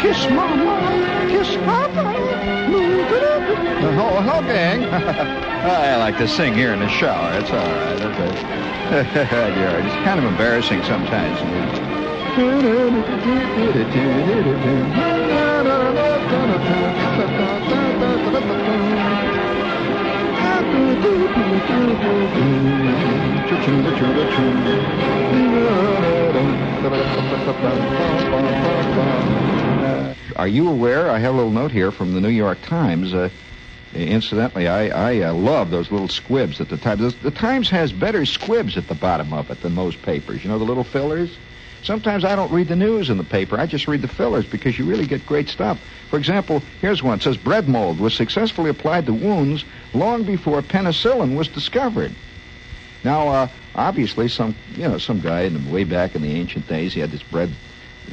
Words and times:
kiss 0.00 0.30
mama, 0.30 1.28
kiss 1.28 1.56
papa. 1.64 2.14
The 3.82 3.92
whole, 3.92 4.22
whole 4.22 4.42
gang. 4.42 4.84
I 5.64 5.96
like 5.96 6.16
to 6.18 6.26
sing 6.26 6.54
here 6.54 6.72
in 6.72 6.80
the 6.80 6.88
shower. 6.88 7.38
It's 7.38 7.50
all 7.50 7.58
right. 7.58 7.98
That's 7.98 8.18
it. 8.40 9.14
yeah, 9.14 9.84
it's 9.84 9.94
kind 10.04 10.18
of 10.18 10.24
embarrassing 10.24 10.82
sometimes. 10.84 11.38
Are 30.38 30.46
you 30.46 30.68
aware? 30.68 31.10
I 31.10 31.18
have 31.18 31.34
a 31.34 31.36
little 31.36 31.50
note 31.50 31.72
here 31.72 31.90
from 31.90 32.14
the 32.14 32.20
New 32.20 32.28
York 32.28 32.62
Times. 32.62 33.12
Uh, 33.12 33.28
incidentally, 33.92 34.68
I, 34.68 34.88
I 34.88 35.20
uh, 35.28 35.34
love 35.34 35.70
those 35.70 35.90
little 35.90 36.08
squibs 36.08 36.60
at 36.60 36.68
the 36.68 36.76
Times. 36.76 37.14
The 37.16 37.30
Times 37.30 37.68
has 37.70 37.92
better 37.92 38.24
squibs 38.24 38.76
at 38.76 38.86
the 38.86 38.94
bottom 38.94 39.32
of 39.32 39.50
it 39.50 39.60
than 39.62 39.74
most 39.74 40.00
papers. 40.02 40.44
You 40.44 40.50
know, 40.50 40.58
the 40.58 40.64
little 40.64 40.84
fillers? 40.84 41.36
Sometimes 41.82 42.24
I 42.24 42.36
don't 42.36 42.50
read 42.50 42.68
the 42.68 42.76
news 42.76 43.10
in 43.10 43.18
the 43.18 43.24
paper. 43.24 43.58
I 43.58 43.66
just 43.66 43.88
read 43.88 44.02
the 44.02 44.08
fillers 44.08 44.46
because 44.46 44.78
you 44.78 44.84
really 44.84 45.06
get 45.06 45.24
great 45.26 45.48
stuff. 45.48 45.80
For 46.10 46.18
example, 46.18 46.62
here's 46.80 47.02
one. 47.02 47.18
It 47.18 47.22
says 47.22 47.36
bread 47.36 47.68
mold 47.68 48.00
was 48.00 48.14
successfully 48.14 48.70
applied 48.70 49.06
to 49.06 49.14
wounds 49.14 49.64
long 49.94 50.24
before 50.24 50.62
penicillin 50.62 51.36
was 51.36 51.48
discovered. 51.48 52.12
Now, 53.04 53.28
uh, 53.28 53.48
obviously, 53.74 54.28
some 54.28 54.54
you 54.74 54.88
know 54.88 54.98
some 54.98 55.20
guy 55.20 55.42
in 55.42 55.54
the, 55.54 55.72
way 55.72 55.84
back 55.84 56.14
in 56.14 56.22
the 56.22 56.32
ancient 56.32 56.66
days, 56.66 56.94
he 56.94 57.00
had 57.00 57.10
this 57.10 57.22
bread 57.22 57.50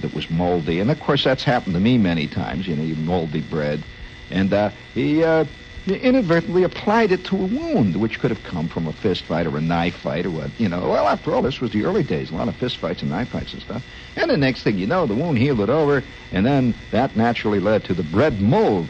that 0.02 0.14
was 0.14 0.30
moldy, 0.30 0.80
and 0.80 0.92
of 0.92 1.00
course 1.00 1.24
that's 1.24 1.44
happened 1.44 1.74
to 1.74 1.80
me 1.80 1.98
many 1.98 2.28
times. 2.28 2.68
You 2.68 2.76
know, 2.76 2.84
you 2.84 2.96
moldy 2.96 3.42
bread, 3.42 3.82
and 4.30 4.54
uh, 4.54 4.70
he 4.94 5.24
uh, 5.24 5.46
inadvertently 5.94 6.64
applied 6.64 7.12
it 7.12 7.24
to 7.26 7.36
a 7.36 7.46
wound, 7.46 7.96
which 7.96 8.20
could 8.20 8.32
have 8.32 8.44
come 8.44 8.68
from 8.68 8.88
a 8.88 8.94
fist 8.94 9.24
fight 9.26 9.46
or 9.46 9.58
a 9.58 9.62
knife 9.62 9.96
fight 9.96 10.26
or 10.26 10.32
what. 10.32 10.60
You 10.60 10.70
know, 10.70 10.90
well, 10.90 11.08
after 11.08 11.34
all, 11.34 11.42
this 11.42 11.62
was 11.62 11.72
the 11.72 11.86
early 11.86 12.04
days, 12.04 12.32
a 12.32 12.36
lot 12.36 12.48
of 12.48 12.56
fist 12.56 12.78
fights 12.78 13.02
and 13.02 13.12
knife 13.12 13.30
fights 13.30 13.54
and 13.54 13.62
stuff. 13.62 13.84
And 14.16 14.30
the 14.30 14.38
next 14.38 14.64
thing 14.64 14.78
you 14.78 14.88
know, 14.88 15.06
the 15.06 15.16
wound 15.16 15.38
healed 15.38 15.62
it 15.62 15.70
over, 15.70 16.04
and 16.32 16.46
then 16.46 16.74
that 16.92 17.16
naturally 17.16 17.60
led 17.60 17.84
to 17.86 17.94
the 17.94 18.04
bread 18.04 18.42
mold 18.42 18.88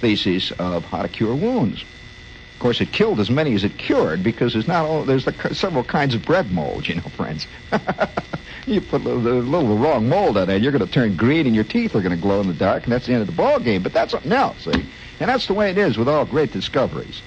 thesis 0.00 0.50
of 0.52 0.84
how 0.84 1.02
to 1.02 1.08
cure 1.08 1.34
wounds. 1.34 1.84
Of 2.62 2.64
course, 2.64 2.80
it 2.80 2.92
killed 2.92 3.18
as 3.18 3.28
many 3.28 3.54
as 3.54 3.64
it 3.64 3.76
cured 3.76 4.22
because 4.22 4.52
there's 4.52 4.68
not 4.68 4.84
all, 4.84 5.02
there's 5.02 5.24
the, 5.24 5.52
several 5.52 5.82
kinds 5.82 6.14
of 6.14 6.24
bread 6.24 6.52
mold, 6.52 6.86
you 6.86 6.94
know, 6.94 7.02
friends. 7.16 7.48
you 8.68 8.80
put 8.80 9.04
a 9.04 9.08
little, 9.08 9.40
a 9.40 9.42
little 9.42 9.76
wrong 9.76 10.08
mold 10.08 10.36
on 10.36 10.48
it, 10.48 10.62
you're 10.62 10.70
going 10.70 10.86
to 10.86 10.92
turn 10.92 11.16
green 11.16 11.46
and 11.46 11.56
your 11.56 11.64
teeth 11.64 11.96
are 11.96 12.00
going 12.00 12.14
to 12.14 12.22
glow 12.22 12.40
in 12.40 12.46
the 12.46 12.54
dark, 12.54 12.84
and 12.84 12.92
that's 12.92 13.06
the 13.06 13.14
end 13.14 13.20
of 13.20 13.26
the 13.26 13.32
ball 13.32 13.58
game. 13.58 13.82
But 13.82 13.92
that's 13.92 14.12
something 14.12 14.30
else, 14.30 14.58
see? 14.62 14.86
And 15.18 15.28
that's 15.28 15.48
the 15.48 15.54
way 15.54 15.70
it 15.72 15.76
is 15.76 15.98
with 15.98 16.08
all 16.08 16.24
great 16.24 16.52
discoveries. 16.52 17.20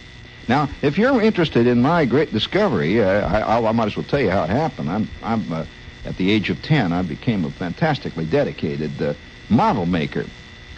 Now, 0.48 0.70
if 0.82 0.98
you're 0.98 1.22
interested 1.22 1.68
in 1.68 1.82
my 1.82 2.06
great 2.06 2.32
discovery, 2.32 3.04
uh, 3.04 3.28
I, 3.28 3.58
I, 3.58 3.72
might 3.74 3.88
as 3.88 3.98
well 3.98 4.06
tell 4.06 4.22
you 4.22 4.30
how 4.30 4.46
it 4.46 4.50
happened. 4.50 4.90
I'm, 4.90 5.10
I'm 5.22 5.52
uh, 5.52 5.66
at 6.06 6.16
the 6.16 6.32
age 6.32 6.50
of 6.50 6.62
10, 6.62 6.94
I 6.94 7.02
became 7.02 7.44
a 7.44 7.52
fantastically 7.52 8.24
dedicated 8.24 9.02
uh, 9.02 9.16
model 9.50 9.86
maker. 9.86 10.28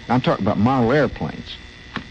I'm 0.10 0.22
talking 0.22 0.44
about 0.44 0.58
model 0.58 0.92
airplanes. 0.92 1.58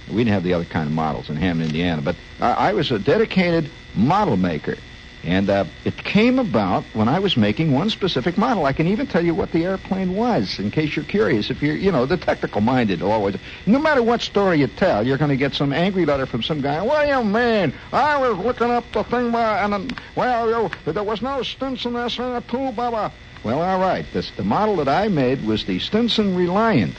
We 0.09 0.19
didn't 0.19 0.35
have 0.35 0.45
the 0.45 0.55
other 0.55 0.65
kind 0.65 0.87
of 0.87 0.93
models 0.93 1.29
in 1.29 1.35
Hammond, 1.35 1.71
Indiana, 1.71 2.01
but 2.01 2.15
I, 2.41 2.73
was 2.73 2.91
a 2.91 2.99
dedicated 2.99 3.71
model 3.95 4.37
maker. 4.37 4.77
And 5.25 5.51
uh, 5.51 5.65
it 5.85 5.97
came 5.97 6.39
about 6.39 6.85
when 6.93 7.09
I 7.09 7.19
was 7.19 7.37
making 7.37 7.73
one 7.73 7.91
specific 7.91 8.39
model. 8.39 8.65
I 8.65 8.73
can 8.73 8.87
even 8.87 9.09
tell 9.09 9.25
you 9.25 9.35
what 9.35 9.51
the 9.51 9.65
airplane 9.65 10.15
was, 10.15 10.61
in 10.61 10.71
case 10.71 10.95
you're 10.95 11.05
curious. 11.05 11.51
If 11.51 11.63
you're, 11.63 11.75
you 11.75 11.91
know, 11.91 12.07
the 12.07 12.17
technical 12.17 12.61
minded 12.61 13.03
always. 13.03 13.37
No 13.67 13.81
matter 13.81 14.05
what 14.05 14.21
story 14.21 14.61
you 14.61 14.69
tell, 14.69 15.05
you're 15.05 15.19
going 15.19 15.31
to 15.31 15.37
get 15.37 15.55
some 15.55 15.73
angry 15.73 16.07
letter 16.07 16.27
from 16.27 16.45
some 16.45 16.61
guy. 16.61 16.81
What 16.81 17.03
do 17.03 17.09
you 17.09 17.25
mean? 17.25 17.75
I 17.93 18.19
was 18.19 18.39
looking 18.39 18.71
up 18.71 18.85
the 18.93 19.03
thing, 19.03 19.35
and 19.35 19.73
then, 19.73 19.91
well, 20.15 20.71
you 20.87 20.93
there 20.93 21.03
was 21.03 21.23
no 21.23 21.43
Stinson 21.43 21.95
SR2, 21.95 22.77
blah, 22.77 22.91
blah. 22.91 23.11
Well, 23.43 23.63
all 23.63 23.81
right. 23.81 24.07
This, 24.13 24.31
the 24.31 24.45
model 24.45 24.77
that 24.77 24.89
I 24.89 25.09
made 25.09 25.45
was 25.45 25.65
the 25.65 25.81
Stinson 25.81 26.37
Reliant. 26.37 26.95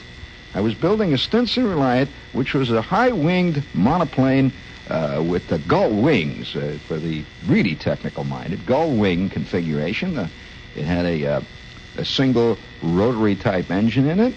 I 0.54 0.60
was 0.60 0.74
building 0.74 1.14
a 1.14 1.18
Stinson 1.18 1.66
Reliant, 1.66 2.10
which 2.32 2.52
was 2.52 2.70
a 2.70 2.82
high-winged 2.82 3.62
monoplane 3.74 4.52
uh, 4.90 5.22
with 5.26 5.46
the 5.48 5.58
gull 5.60 5.90
wings 5.90 6.56
uh, 6.56 6.78
for 6.86 6.98
the 6.98 7.24
really 7.46 7.74
technical 7.74 8.24
minded 8.24 8.64
gull 8.66 8.90
wing 8.90 9.28
configuration. 9.28 10.18
Uh, 10.18 10.28
it 10.76 10.84
had 10.84 11.04
a, 11.04 11.26
uh, 11.26 11.40
a 11.96 12.04
single 12.04 12.58
rotary 12.82 13.34
type 13.34 13.70
engine 13.70 14.08
in 14.08 14.20
it, 14.20 14.34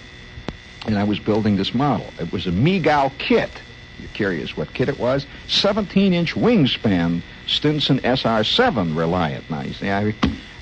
and 0.86 0.98
I 0.98 1.04
was 1.04 1.18
building 1.18 1.56
this 1.56 1.74
model. 1.74 2.06
It 2.18 2.32
was 2.32 2.46
a 2.46 2.50
Megow 2.50 3.12
kit. 3.18 3.50
You're 3.98 4.10
curious 4.10 4.56
what 4.56 4.72
kit 4.74 4.88
it 4.88 4.98
was? 4.98 5.26
17 5.48 6.12
inch 6.12 6.34
wingspan 6.34 7.22
Stinson 7.46 8.00
SR7 8.00 8.96
Reliant. 8.96 9.48
Now, 9.50 9.62
you 9.62 9.74
see, 9.74 9.90
I 9.90 10.14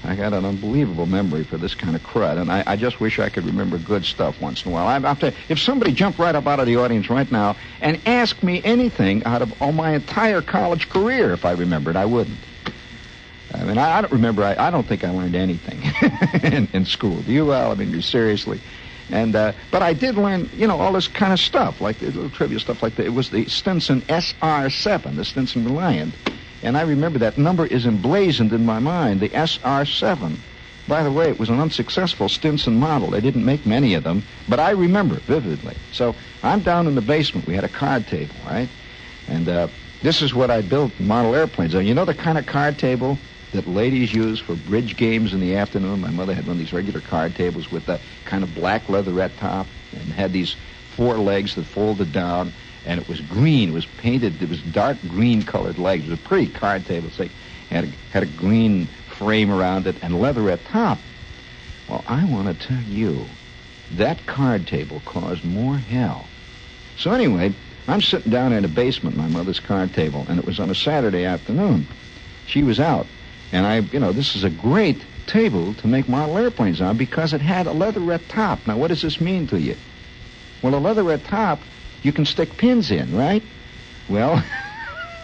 I 0.03 0.15
got 0.15 0.33
an 0.33 0.47
unbelievable 0.47 1.06
memory 1.06 1.44
for 1.44 1.59
this 1.59 1.75
kind 1.75 1.94
of 1.94 2.03
crud, 2.03 2.41
and 2.41 2.50
I, 2.50 2.65
I 2.66 2.77
just 2.77 3.00
wish 3.00 3.19
I 3.19 3.28
could 3.28 3.44
remember 3.44 3.77
good 3.77 4.05
stuff 4.05 4.41
once 4.41 4.65
in 4.65 4.71
a 4.71 4.75
while. 4.75 4.87
I, 4.87 4.97
I'm 4.97 5.16
t- 5.16 5.33
if 5.49 5.59
somebody 5.59 5.93
jumped 5.93 6.19
right 6.19 6.34
up 6.34 6.47
out 6.47 6.59
of 6.59 6.66
the 6.66 6.77
audience 6.77 7.11
right 7.11 7.31
now 7.31 7.56
and 7.83 8.00
asked 8.06 8.43
me 8.43 8.62
anything 8.65 9.25
out 9.25 9.43
of 9.43 9.61
all 9.61 9.73
my 9.73 9.94
entire 9.94 10.41
college 10.41 10.88
career, 10.88 11.32
if 11.32 11.44
I 11.44 11.52
remembered, 11.52 11.97
I 11.97 12.06
wouldn't. 12.06 12.38
I 13.52 13.64
mean, 13.64 13.76
I, 13.76 13.99
I 13.99 14.00
don't 14.00 14.12
remember. 14.12 14.43
I, 14.43 14.56
I 14.56 14.70
don't 14.70 14.87
think 14.87 15.05
I 15.05 15.11
learned 15.11 15.35
anything 15.35 15.82
in, 16.53 16.69
in 16.73 16.85
school. 16.87 17.20
Do 17.20 17.32
you? 17.32 17.53
Al? 17.53 17.73
I 17.73 17.75
mean, 17.75 18.00
seriously. 18.00 18.61
And 19.11 19.35
uh, 19.37 19.53
but 19.70 19.82
I 19.82 19.93
did 19.93 20.14
learn, 20.14 20.49
you 20.55 20.67
know, 20.67 20.81
all 20.81 20.93
this 20.93 21.08
kind 21.08 21.32
of 21.32 21.41
stuff, 21.41 21.81
like 21.81 21.99
the 21.99 22.06
little 22.06 22.31
trivia 22.31 22.61
stuff, 22.61 22.82
like 22.82 22.94
that. 22.94 23.05
It 23.05 23.12
was 23.12 23.31
the 23.31 23.46
Stinson 23.46 24.03
SR7, 24.03 25.17
the 25.17 25.25
Stinson 25.25 25.64
Reliant 25.64 26.14
and 26.62 26.76
I 26.76 26.82
remember 26.82 27.18
that 27.20 27.38
number 27.38 27.66
is 27.66 27.86
emblazoned 27.86 28.52
in 28.52 28.66
my 28.66 28.78
mind, 28.78 29.20
the 29.20 29.30
SR7. 29.30 30.36
By 30.86 31.02
the 31.02 31.12
way, 31.12 31.28
it 31.28 31.38
was 31.38 31.48
an 31.48 31.60
unsuccessful 31.60 32.28
Stinson 32.28 32.78
model. 32.78 33.10
They 33.10 33.20
didn't 33.20 33.44
make 33.44 33.64
many 33.64 33.94
of 33.94 34.02
them, 34.02 34.22
but 34.48 34.58
I 34.58 34.70
remember 34.70 35.16
vividly. 35.16 35.76
So 35.92 36.14
I'm 36.42 36.60
down 36.60 36.86
in 36.86 36.94
the 36.94 37.00
basement. 37.00 37.46
We 37.46 37.54
had 37.54 37.64
a 37.64 37.68
card 37.68 38.06
table, 38.06 38.34
right? 38.44 38.68
And 39.28 39.48
uh, 39.48 39.68
this 40.02 40.22
is 40.22 40.34
what 40.34 40.50
I 40.50 40.62
built 40.62 40.98
model 40.98 41.34
airplanes 41.34 41.74
on. 41.74 41.86
You 41.86 41.94
know 41.94 42.04
the 42.04 42.14
kind 42.14 42.38
of 42.38 42.46
card 42.46 42.78
table 42.78 43.18
that 43.52 43.66
ladies 43.66 44.12
use 44.12 44.40
for 44.40 44.54
bridge 44.54 44.96
games 44.96 45.32
in 45.32 45.40
the 45.40 45.56
afternoon? 45.56 46.00
My 46.00 46.10
mother 46.10 46.34
had 46.34 46.46
one 46.46 46.52
of 46.52 46.58
these 46.58 46.72
regular 46.72 47.00
card 47.00 47.34
tables 47.34 47.70
with 47.70 47.88
a 47.88 48.00
kind 48.24 48.42
of 48.42 48.54
black 48.54 48.88
leatherette 48.88 49.36
top 49.36 49.66
and 49.92 50.12
had 50.12 50.32
these 50.32 50.56
four 50.96 51.18
legs 51.18 51.54
that 51.54 51.64
folded 51.64 52.12
down 52.12 52.52
and 52.87 53.00
it 53.00 53.09
was 53.09 53.21
green. 53.21 53.71
It 53.71 53.73
was 53.73 53.87
painted. 53.87 54.43
It 54.43 54.49
was 54.49 54.61
dark 54.62 54.99
green 55.09 55.43
colored 55.43 55.79
legs. 55.79 56.05
It 56.06 56.11
was 56.11 56.19
a 56.19 56.23
pretty 56.23 56.50
card 56.50 56.87
table. 56.87 57.11
It 57.19 57.31
had 57.69 57.85
a, 57.85 57.88
had 58.12 58.23
a 58.23 58.27
green 58.27 58.87
frame 59.09 59.50
around 59.50 59.87
it 59.87 59.97
and 60.03 60.21
leatherette 60.21 60.65
top. 60.67 60.99
Well, 61.88 62.05
I 62.06 62.25
want 62.25 62.49
to 62.49 62.67
tell 62.67 62.82
you, 62.82 63.27
that 63.93 64.25
card 64.27 64.67
table 64.67 65.03
caused 65.05 65.44
more 65.44 65.77
hell. 65.77 66.27
So 66.97 67.12
anyway, 67.12 67.53
I'm 67.88 68.00
sitting 68.00 68.31
down 68.31 68.53
in 68.53 68.62
the 68.62 68.69
basement, 68.69 69.17
my 69.17 69.29
mother's 69.29 69.61
card 69.61 69.93
table, 69.93 70.25
and 70.29 70.38
it 70.38 70.47
was 70.47 70.61
on 70.61 70.71
a 70.71 70.75
Saturday 70.75 71.25
afternoon. 71.25 71.87
She 72.47 72.62
was 72.62 72.79
out, 72.79 73.06
and 73.53 73.67
I, 73.67 73.79
you 73.79 73.99
know, 73.99 74.12
this 74.12 74.37
is 74.37 74.44
a 74.44 74.50
great 74.50 75.03
table 75.27 75.75
to 75.75 75.87
make 75.87 76.09
model 76.09 76.38
airplanes 76.38 76.81
on 76.81 76.97
because 76.97 77.32
it 77.32 77.41
had 77.41 77.67
a 77.67 77.73
leatherette 77.73 78.29
top. 78.29 78.67
Now, 78.67 78.77
what 78.77 78.88
does 78.88 79.03
this 79.03 79.21
mean 79.21 79.47
to 79.49 79.61
you? 79.61 79.77
Well, 80.62 80.75
a 80.75 80.79
leatherette 80.79 81.25
top 81.25 81.61
you 82.02 82.12
can 82.12 82.25
stick 82.25 82.56
pins 82.56 82.91
in, 82.91 83.14
right? 83.17 83.43
Well, 84.08 84.43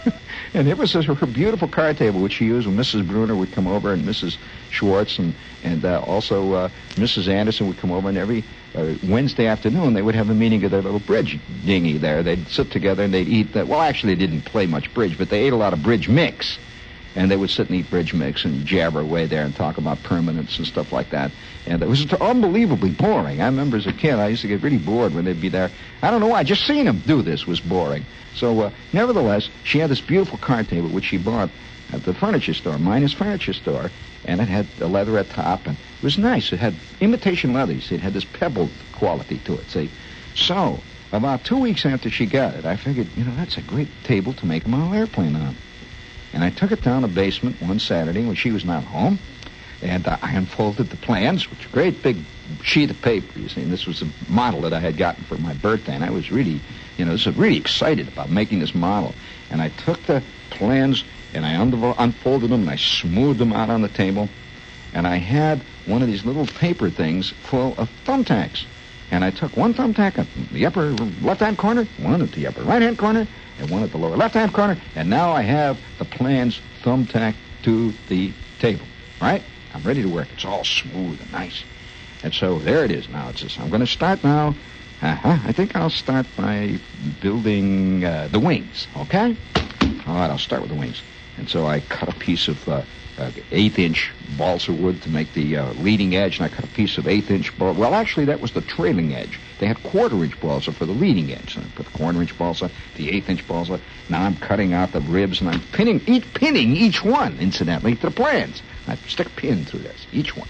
and 0.54 0.68
it 0.68 0.78
was 0.78 0.92
her 0.92 1.26
beautiful 1.26 1.68
card 1.68 1.96
table 1.96 2.20
which 2.20 2.34
she 2.34 2.44
used 2.44 2.66
when 2.66 2.76
Mrs. 2.76 3.06
Bruner 3.06 3.34
would 3.34 3.52
come 3.52 3.66
over 3.66 3.92
and 3.92 4.04
Mrs. 4.04 4.36
Schwartz 4.70 5.18
and 5.18 5.34
and 5.64 5.84
uh, 5.84 6.00
also 6.02 6.52
uh, 6.52 6.68
Mrs. 6.94 7.28
Anderson 7.28 7.66
would 7.66 7.78
come 7.78 7.90
over 7.90 8.08
and 8.08 8.18
every 8.18 8.44
uh, 8.74 8.94
Wednesday 9.04 9.46
afternoon 9.46 9.94
they 9.94 10.02
would 10.02 10.14
have 10.14 10.30
a 10.30 10.34
meeting 10.34 10.62
of 10.64 10.70
their 10.70 10.82
little 10.82 11.00
bridge 11.00 11.38
dinghy 11.64 11.98
there. 11.98 12.22
They'd 12.22 12.46
sit 12.48 12.70
together 12.70 13.02
and 13.02 13.12
they'd 13.12 13.28
eat 13.28 13.52
that. 13.54 13.66
Well, 13.66 13.80
actually, 13.80 14.14
they 14.14 14.26
didn't 14.26 14.42
play 14.42 14.66
much 14.66 14.92
bridge, 14.94 15.18
but 15.18 15.30
they 15.30 15.46
ate 15.46 15.52
a 15.52 15.56
lot 15.56 15.72
of 15.72 15.82
bridge 15.82 16.08
mix 16.08 16.58
and 17.16 17.30
they 17.30 17.36
would 17.36 17.50
sit 17.50 17.68
and 17.68 17.76
eat 17.76 17.90
bridge 17.90 18.12
mix 18.12 18.44
and 18.44 18.66
jabber 18.66 19.00
away 19.00 19.26
there 19.26 19.44
and 19.44 19.56
talk 19.56 19.78
about 19.78 19.98
permanents 20.02 20.58
and 20.58 20.66
stuff 20.66 20.92
like 20.92 21.10
that. 21.10 21.32
And 21.66 21.82
it 21.82 21.88
was 21.88 22.12
unbelievably 22.12 22.90
boring. 22.90 23.40
I 23.40 23.46
remember 23.46 23.78
as 23.78 23.86
a 23.86 23.92
kid, 23.92 24.14
I 24.14 24.28
used 24.28 24.42
to 24.42 24.48
get 24.48 24.62
really 24.62 24.78
bored 24.78 25.14
when 25.14 25.24
they'd 25.24 25.40
be 25.40 25.48
there. 25.48 25.70
I 26.02 26.10
don't 26.10 26.20
know 26.20 26.28
why. 26.28 26.44
Just 26.44 26.66
seeing 26.66 26.84
them 26.84 27.02
do 27.06 27.22
this 27.22 27.46
was 27.46 27.58
boring. 27.58 28.04
So, 28.34 28.60
uh, 28.60 28.70
nevertheless, 28.92 29.48
she 29.64 29.78
had 29.78 29.90
this 29.90 30.00
beautiful 30.00 30.36
card 30.36 30.68
table 30.68 30.88
which 30.88 31.06
she 31.06 31.16
bought 31.16 31.48
at 31.92 32.04
the 32.04 32.12
furniture 32.12 32.52
store, 32.52 32.78
Minus 32.78 33.14
Furniture 33.14 33.54
Store, 33.54 33.90
and 34.26 34.40
it 34.40 34.48
had 34.48 34.66
a 34.80 34.86
leatherette 34.86 35.30
top, 35.30 35.66
and 35.66 35.76
it 35.76 36.02
was 36.02 36.18
nice. 36.18 36.52
It 36.52 36.58
had 36.58 36.74
imitation 37.00 37.54
leather. 37.54 37.72
It 37.72 38.00
had 38.00 38.12
this 38.12 38.24
pebbled 38.24 38.70
quality 38.92 39.38
to 39.44 39.54
it. 39.54 39.70
See, 39.70 39.90
so 40.34 40.80
about 41.12 41.44
two 41.44 41.56
weeks 41.56 41.86
after 41.86 42.10
she 42.10 42.26
got 42.26 42.54
it, 42.54 42.66
I 42.66 42.76
figured, 42.76 43.06
you 43.16 43.24
know, 43.24 43.34
that's 43.36 43.56
a 43.56 43.62
great 43.62 43.88
table 44.04 44.34
to 44.34 44.46
make 44.46 44.66
a 44.66 44.68
model 44.68 44.92
airplane 44.92 45.34
on. 45.34 45.56
And 46.32 46.44
I 46.44 46.50
took 46.50 46.72
it 46.72 46.82
down 46.82 47.02
the 47.02 47.08
basement 47.08 47.60
one 47.62 47.78
Saturday 47.78 48.24
when 48.24 48.34
she 48.34 48.50
was 48.50 48.64
not 48.64 48.84
home, 48.84 49.18
and 49.82 50.06
uh, 50.06 50.18
I 50.22 50.32
unfolded 50.32 50.90
the 50.90 50.96
plans, 50.96 51.50
which 51.50 51.66
a 51.66 51.68
great 51.70 52.02
big 52.02 52.18
sheet 52.62 52.90
of 52.90 53.00
paper, 53.00 53.38
you 53.38 53.48
see. 53.48 53.62
And 53.62 53.72
this 53.72 53.86
was 53.86 54.02
a 54.02 54.08
model 54.28 54.62
that 54.62 54.72
I 54.72 54.80
had 54.80 54.96
gotten 54.96 55.24
for 55.24 55.36
my 55.38 55.54
birthday, 55.54 55.94
and 55.94 56.04
I 56.04 56.10
was 56.10 56.30
really, 56.30 56.60
you 56.96 57.04
know, 57.04 57.12
was 57.12 57.26
really 57.26 57.56
excited 57.56 58.08
about 58.08 58.30
making 58.30 58.58
this 58.60 58.74
model. 58.74 59.14
And 59.50 59.62
I 59.62 59.68
took 59.68 60.02
the 60.04 60.22
plans 60.50 61.04
and 61.34 61.44
I 61.44 61.56
un- 61.56 61.94
unfolded 61.98 62.50
them 62.50 62.62
and 62.62 62.70
I 62.70 62.76
smoothed 62.76 63.38
them 63.38 63.52
out 63.52 63.70
on 63.70 63.82
the 63.82 63.88
table, 63.88 64.28
and 64.94 65.06
I 65.06 65.16
had 65.16 65.62
one 65.86 66.02
of 66.02 66.08
these 66.08 66.24
little 66.24 66.46
paper 66.46 66.90
things 66.90 67.30
full 67.30 67.74
of 67.78 67.90
thumbtacks. 68.04 68.64
And 69.10 69.24
I 69.24 69.30
took 69.30 69.56
one 69.56 69.72
thumbtack 69.72 70.18
at 70.18 70.26
the 70.52 70.66
upper 70.66 70.90
left-hand 71.22 71.58
corner, 71.58 71.86
one 71.98 72.22
at 72.22 72.32
the 72.32 72.46
upper 72.46 72.62
right-hand 72.62 72.98
corner, 72.98 73.26
and 73.58 73.70
one 73.70 73.82
at 73.82 73.92
the 73.92 73.98
lower 73.98 74.16
left-hand 74.16 74.52
corner, 74.52 74.76
and 74.94 75.08
now 75.08 75.32
I 75.32 75.42
have 75.42 75.78
the 75.98 76.04
plans 76.04 76.60
thumbtacked 76.82 77.36
to 77.62 77.92
the 78.08 78.32
table. 78.58 78.84
Right? 79.20 79.42
I'm 79.72 79.82
ready 79.82 80.02
to 80.02 80.08
work. 80.08 80.28
It's 80.34 80.44
all 80.44 80.64
smooth 80.64 81.20
and 81.20 81.32
nice. 81.32 81.64
And 82.22 82.34
so 82.34 82.58
there 82.58 82.84
it 82.84 82.90
is 82.90 83.08
now. 83.08 83.28
It's 83.28 83.40
just, 83.40 83.60
I'm 83.60 83.68
going 83.68 83.80
to 83.80 83.86
start 83.86 84.24
now. 84.24 84.54
Uh-huh. 85.02 85.38
I 85.44 85.52
think 85.52 85.76
I'll 85.76 85.90
start 85.90 86.26
by 86.36 86.78
building 87.20 88.04
uh, 88.04 88.28
the 88.32 88.40
wings, 88.40 88.88
okay? 88.96 89.36
All 90.06 90.14
right, 90.14 90.30
I'll 90.30 90.38
start 90.38 90.62
with 90.62 90.70
the 90.70 90.76
wings. 90.76 91.02
And 91.36 91.48
so 91.48 91.66
I 91.66 91.80
cut 91.80 92.08
a 92.08 92.18
piece 92.18 92.48
of 92.48 92.66
uh, 92.68 92.82
uh, 93.18 93.30
eighth 93.50 93.78
inch 93.78 94.12
balsa 94.36 94.72
wood 94.72 95.02
to 95.02 95.08
make 95.08 95.32
the 95.32 95.56
uh, 95.56 95.72
leading 95.74 96.16
edge, 96.16 96.38
and 96.38 96.46
I 96.46 96.48
cut 96.54 96.64
a 96.64 96.68
piece 96.68 96.98
of 96.98 97.06
eighth 97.06 97.30
inch 97.30 97.56
balsa. 97.58 97.78
Well, 97.78 97.94
actually, 97.94 98.26
that 98.26 98.40
was 98.40 98.52
the 98.52 98.60
trailing 98.60 99.14
edge. 99.14 99.38
They 99.58 99.66
had 99.66 99.82
quarter 99.82 100.22
inch 100.22 100.38
balsa 100.40 100.72
for 100.72 100.84
the 100.84 100.92
leading 100.92 101.32
edge. 101.32 101.56
And 101.56 101.64
I 101.64 101.68
put 101.70 101.86
the 101.86 101.98
quarter 101.98 102.20
inch 102.20 102.36
balsa, 102.36 102.70
the 102.96 103.10
eighth 103.10 103.28
inch 103.28 103.46
balsa. 103.46 103.80
Now 104.08 104.22
I'm 104.22 104.36
cutting 104.36 104.72
out 104.74 104.92
the 104.92 105.00
ribs, 105.00 105.40
and 105.40 105.48
I'm 105.48 105.60
pinning 105.72 106.00
each 106.06 106.32
pinning 106.34 106.76
each 106.76 107.04
one, 107.04 107.38
incidentally, 107.38 107.94
to 107.96 108.02
the 108.02 108.10
plans. 108.10 108.62
I 108.86 108.96
stick 108.96 109.26
a 109.26 109.30
pin 109.30 109.64
through 109.64 109.80
this, 109.80 110.06
each 110.12 110.36
one, 110.36 110.48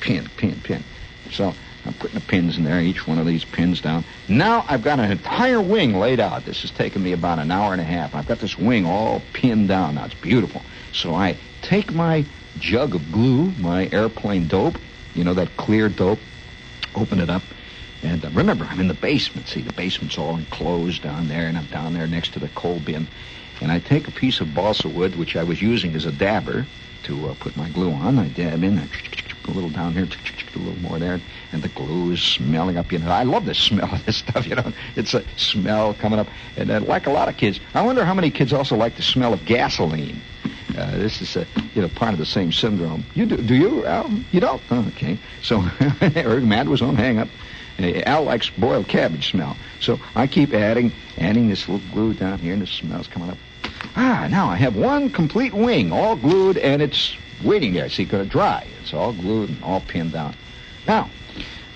pin, 0.00 0.28
pin, 0.36 0.60
pin. 0.62 0.82
So 1.30 1.52
I'm 1.84 1.94
putting 1.94 2.18
the 2.18 2.24
pins 2.24 2.56
in 2.56 2.64
there, 2.64 2.80
each 2.80 3.06
one 3.06 3.18
of 3.18 3.26
these 3.26 3.44
pins 3.44 3.80
down. 3.80 4.04
Now 4.28 4.64
I've 4.68 4.82
got 4.82 5.00
an 5.00 5.10
entire 5.10 5.60
wing 5.60 5.94
laid 5.94 6.20
out. 6.20 6.44
This 6.44 6.62
has 6.62 6.70
taken 6.70 7.02
me 7.02 7.12
about 7.12 7.38
an 7.38 7.50
hour 7.50 7.72
and 7.72 7.80
a 7.80 7.84
half. 7.84 8.14
I've 8.14 8.26
got 8.26 8.38
this 8.38 8.56
wing 8.56 8.86
all 8.86 9.22
pinned 9.32 9.68
down. 9.68 9.96
Now 9.96 10.06
it's 10.06 10.14
beautiful. 10.14 10.62
So 10.92 11.14
I 11.14 11.36
take 11.64 11.92
my 11.92 12.24
jug 12.58 12.94
of 12.94 13.10
glue, 13.10 13.50
my 13.58 13.88
airplane 13.90 14.46
dope, 14.46 14.76
you 15.14 15.24
know, 15.24 15.34
that 15.34 15.56
clear 15.56 15.88
dope, 15.88 16.20
open 16.94 17.20
it 17.20 17.30
up. 17.30 17.42
And 18.02 18.24
uh, 18.24 18.30
remember, 18.30 18.66
I'm 18.66 18.80
in 18.80 18.88
the 18.88 18.94
basement. 18.94 19.48
See, 19.48 19.62
the 19.62 19.72
basement's 19.72 20.18
all 20.18 20.36
enclosed 20.36 21.02
down 21.02 21.28
there, 21.28 21.48
and 21.48 21.56
I'm 21.56 21.66
down 21.66 21.94
there 21.94 22.06
next 22.06 22.34
to 22.34 22.38
the 22.38 22.48
coal 22.48 22.80
bin. 22.80 23.08
And 23.60 23.72
I 23.72 23.78
take 23.78 24.06
a 24.06 24.10
piece 24.10 24.40
of 24.40 24.54
balsa 24.54 24.88
wood, 24.88 25.16
which 25.16 25.36
I 25.36 25.42
was 25.42 25.62
using 25.62 25.94
as 25.94 26.04
a 26.04 26.12
dabber 26.12 26.66
to 27.04 27.28
uh, 27.28 27.34
put 27.40 27.56
my 27.56 27.68
glue 27.70 27.92
on. 27.92 28.18
I 28.18 28.28
dab 28.28 28.62
in, 28.62 28.78
a 28.78 29.50
little 29.50 29.70
down 29.70 29.92
here, 29.92 30.06
a 30.54 30.58
little 30.58 30.80
more 30.80 30.98
there, 30.98 31.20
and 31.52 31.62
the 31.62 31.68
glue 31.68 32.12
is 32.12 32.22
smelling 32.22 32.76
up. 32.76 32.92
You 32.92 32.98
know, 32.98 33.10
I 33.10 33.22
love 33.22 33.46
the 33.46 33.54
smell 33.54 33.92
of 33.92 34.04
this 34.04 34.16
stuff. 34.28 34.46
You 34.46 34.56
know, 34.56 34.72
it's 34.96 35.14
a 35.14 35.24
smell 35.36 35.94
coming 35.94 36.18
up, 36.18 36.28
and 36.56 36.70
uh, 36.70 36.80
like 36.80 37.06
a 37.06 37.10
lot 37.10 37.28
of 37.28 37.36
kids, 37.36 37.58
I 37.72 37.82
wonder 37.82 38.04
how 38.04 38.14
many 38.14 38.30
kids 38.30 38.52
also 38.52 38.76
like 38.76 38.96
the 38.96 39.02
smell 39.02 39.32
of 39.32 39.44
gasoline. 39.46 40.20
Uh, 40.76 40.90
this 40.98 41.22
is 41.22 41.36
a, 41.36 41.46
you 41.74 41.82
know 41.82 41.88
part 41.88 42.12
of 42.12 42.18
the 42.18 42.26
same 42.26 42.50
syndrome. 42.50 43.04
You 43.14 43.26
do? 43.26 43.36
Do 43.36 43.54
you? 43.54 43.86
Al? 43.86 44.10
You 44.32 44.40
don't? 44.40 44.62
Oh, 44.70 44.84
okay. 44.88 45.18
So 45.42 45.60
Mad 46.40 46.68
was 46.68 46.82
on 46.82 46.96
hang 46.96 47.18
up. 47.18 47.28
Uh, 47.78 48.00
Al 48.06 48.24
likes 48.24 48.50
boiled 48.50 48.88
cabbage 48.88 49.30
smell. 49.30 49.56
So 49.80 49.98
I 50.14 50.26
keep 50.26 50.52
adding, 50.52 50.92
adding 51.18 51.48
this 51.48 51.68
little 51.68 51.86
glue 51.92 52.14
down 52.14 52.38
here, 52.38 52.52
and 52.52 52.62
the 52.62 52.66
smell's 52.66 53.06
coming 53.06 53.30
up. 53.30 53.38
Ah, 53.96 54.26
now 54.30 54.48
I 54.48 54.56
have 54.56 54.76
one 54.76 55.10
complete 55.10 55.52
wing, 55.52 55.92
all 55.92 56.16
glued, 56.16 56.56
and 56.56 56.82
it's 56.82 57.16
waiting 57.44 57.72
there. 57.72 57.88
See, 57.88 58.04
going 58.04 58.24
to 58.24 58.30
dry. 58.30 58.66
It's 58.80 58.94
all 58.94 59.12
glued 59.12 59.50
and 59.50 59.62
all 59.62 59.80
pinned 59.80 60.12
down. 60.12 60.34
Now, 60.86 61.10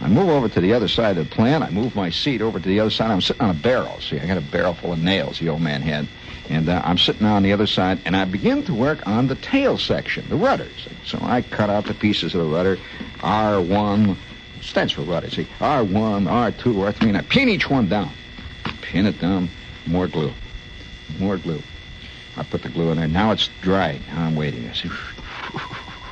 I 0.00 0.08
move 0.08 0.28
over 0.28 0.48
to 0.48 0.60
the 0.60 0.72
other 0.72 0.88
side 0.88 1.18
of 1.18 1.28
the 1.28 1.34
plant. 1.34 1.64
I 1.64 1.70
move 1.70 1.94
my 1.94 2.10
seat 2.10 2.40
over 2.40 2.60
to 2.60 2.68
the 2.68 2.80
other 2.80 2.90
side. 2.90 3.10
I'm 3.10 3.20
sitting 3.20 3.42
on 3.42 3.50
a 3.50 3.58
barrel. 3.58 4.00
See, 4.00 4.18
I 4.18 4.26
got 4.26 4.36
a 4.36 4.40
barrel 4.42 4.74
full 4.74 4.92
of 4.92 4.98
nails 4.98 5.38
the 5.38 5.48
old 5.48 5.60
man 5.60 5.82
had. 5.82 6.08
And 6.48 6.68
uh, 6.68 6.80
I'm 6.84 6.96
sitting 6.96 7.26
on 7.26 7.42
the 7.42 7.52
other 7.52 7.66
side, 7.66 8.00
and 8.04 8.16
I 8.16 8.24
begin 8.24 8.62
to 8.64 8.74
work 8.74 9.06
on 9.06 9.26
the 9.26 9.34
tail 9.34 9.76
section, 9.76 10.26
the 10.28 10.36
rudders. 10.36 10.88
So 11.04 11.18
I 11.20 11.42
cut 11.42 11.68
out 11.68 11.84
the 11.84 11.94
pieces 11.94 12.34
of 12.34 12.40
the 12.40 12.46
rudder, 12.46 12.78
R1, 13.18 14.16
stands 14.62 14.92
for 14.94 15.02
rudder, 15.02 15.30
see, 15.30 15.46
R1, 15.58 16.26
R2, 16.26 16.74
R3, 16.74 17.08
and 17.08 17.16
I 17.18 17.22
pin 17.22 17.48
each 17.48 17.68
one 17.68 17.88
down. 17.88 18.10
Pin 18.80 19.04
it 19.04 19.20
down, 19.20 19.50
more 19.86 20.06
glue, 20.06 20.32
more 21.18 21.36
glue. 21.36 21.62
I 22.36 22.44
put 22.44 22.62
the 22.62 22.70
glue 22.70 22.90
in 22.92 22.98
there. 22.98 23.08
Now 23.08 23.32
it's 23.32 23.50
dry. 23.60 24.00
Now 24.08 24.26
I'm 24.26 24.36
waiting. 24.36 24.66
I 24.68 24.72
see, 24.72 24.90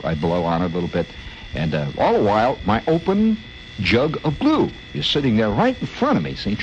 I 0.04 0.14
blow 0.14 0.44
on 0.44 0.60
it 0.60 0.66
a 0.66 0.68
little 0.68 0.88
bit, 0.88 1.06
and 1.54 1.74
uh, 1.74 1.90
all 1.96 2.12
the 2.12 2.22
while, 2.22 2.58
my 2.66 2.82
open 2.86 3.38
jug 3.80 4.18
of 4.24 4.38
glue 4.38 4.70
is 4.92 5.06
sitting 5.06 5.36
there 5.36 5.50
right 5.50 5.80
in 5.80 5.86
front 5.86 6.18
of 6.18 6.24
me. 6.24 6.34
See, 6.34 6.58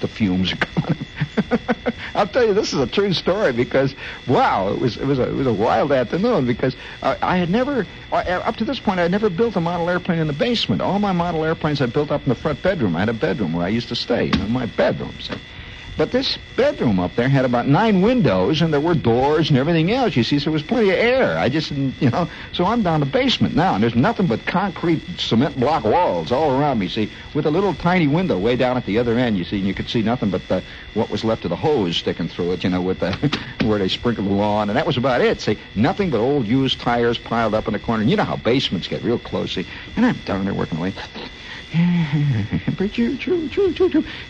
the 0.00 0.08
fumes 0.08 0.52
are 0.52 0.56
coming. 0.56 0.96
I'll 2.14 2.26
tell 2.26 2.46
you, 2.46 2.54
this 2.54 2.72
is 2.72 2.80
a 2.80 2.86
true 2.86 3.12
story 3.12 3.52
because, 3.52 3.94
wow, 4.26 4.68
it 4.68 4.78
was 4.78 4.96
it 4.96 5.04
was 5.06 5.18
a 5.18 5.28
it 5.28 5.34
was 5.34 5.46
a 5.46 5.52
wild 5.52 5.92
afternoon 5.92 6.46
because 6.46 6.76
I, 7.02 7.16
I 7.22 7.36
had 7.36 7.50
never 7.50 7.86
uh, 8.12 8.16
up 8.16 8.56
to 8.56 8.64
this 8.64 8.80
point 8.80 8.98
I 8.98 9.02
had 9.02 9.10
never 9.10 9.30
built 9.30 9.56
a 9.56 9.60
model 9.60 9.88
airplane 9.88 10.18
in 10.18 10.26
the 10.26 10.32
basement. 10.32 10.82
All 10.82 10.98
my 10.98 11.12
model 11.12 11.44
airplanes 11.44 11.80
I 11.80 11.86
built 11.86 12.10
up 12.10 12.22
in 12.24 12.28
the 12.28 12.34
front 12.34 12.62
bedroom. 12.62 12.96
I 12.96 13.00
had 13.00 13.08
a 13.08 13.14
bedroom 13.14 13.52
where 13.52 13.64
I 13.64 13.68
used 13.68 13.88
to 13.88 13.96
stay, 13.96 14.26
you 14.26 14.32
know, 14.32 14.46
my 14.48 14.66
bedroom. 14.66 15.18
See? 15.20 15.34
But 15.96 16.12
this 16.12 16.38
bedroom 16.56 16.98
up 16.98 17.14
there 17.16 17.28
had 17.28 17.44
about 17.44 17.68
nine 17.68 18.00
windows, 18.00 18.62
and 18.62 18.72
there 18.72 18.80
were 18.80 18.94
doors 18.94 19.50
and 19.50 19.58
everything 19.58 19.92
else. 19.92 20.16
You 20.16 20.24
see, 20.24 20.38
so 20.38 20.44
there 20.44 20.52
was 20.52 20.62
plenty 20.62 20.90
of 20.90 20.96
air. 20.96 21.38
I 21.38 21.48
just, 21.48 21.70
you 21.70 22.10
know, 22.10 22.28
so 22.52 22.64
I'm 22.64 22.82
down 22.82 23.00
the 23.00 23.06
basement 23.06 23.54
now, 23.54 23.74
and 23.74 23.82
there's 23.82 23.94
nothing 23.94 24.26
but 24.26 24.46
concrete 24.46 25.20
cement 25.20 25.58
block 25.58 25.84
walls 25.84 26.32
all 26.32 26.58
around 26.58 26.78
me. 26.78 26.88
See, 26.88 27.10
with 27.34 27.46
a 27.46 27.50
little 27.50 27.74
tiny 27.74 28.06
window 28.06 28.38
way 28.38 28.56
down 28.56 28.76
at 28.76 28.86
the 28.86 28.98
other 28.98 29.18
end. 29.18 29.36
You 29.36 29.44
see, 29.44 29.58
and 29.58 29.66
you 29.66 29.74
could 29.74 29.88
see 29.88 30.02
nothing 30.02 30.30
but 30.30 30.46
the, 30.48 30.62
what 30.94 31.10
was 31.10 31.24
left 31.24 31.44
of 31.44 31.50
the 31.50 31.56
hose 31.56 31.96
sticking 31.96 32.28
through 32.28 32.52
it. 32.52 32.64
You 32.64 32.70
know, 32.70 32.80
with 32.80 33.00
the 33.00 33.40
where 33.64 33.78
they 33.78 33.88
sprinkled 33.88 34.26
the 34.26 34.32
lawn, 34.32 34.70
and 34.70 34.76
that 34.76 34.86
was 34.86 34.96
about 34.96 35.20
it. 35.20 35.40
See, 35.40 35.58
nothing 35.74 36.10
but 36.10 36.20
old 36.20 36.46
used 36.46 36.80
tires 36.80 37.18
piled 37.18 37.54
up 37.54 37.66
in 37.66 37.74
the 37.74 37.78
corner. 37.78 38.02
And 38.02 38.10
you 38.10 38.16
know 38.16 38.24
how 38.24 38.36
basements 38.36 38.88
get 38.88 39.02
real 39.02 39.18
close. 39.18 39.52
See, 39.52 39.66
and 39.96 40.06
I'm 40.06 40.16
down 40.18 40.44
there 40.44 40.54
working 40.54 40.78
away. 40.78 40.94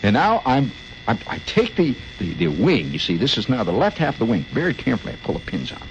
and 0.03 0.13
now 0.13 0.41
I'm 0.45 0.71
I, 1.07 1.17
I 1.27 1.37
take 1.39 1.75
the, 1.75 1.95
the, 2.19 2.33
the 2.33 2.47
wing, 2.47 2.91
you 2.91 2.99
see, 2.99 3.17
this 3.17 3.37
is 3.37 3.49
now 3.49 3.63
the 3.63 3.71
left 3.71 3.97
half 3.97 4.15
of 4.15 4.19
the 4.19 4.25
wing. 4.25 4.43
Very 4.51 4.73
carefully, 4.73 5.13
I 5.13 5.15
pull 5.17 5.33
the 5.35 5.39
pins 5.39 5.71
out. 5.71 5.81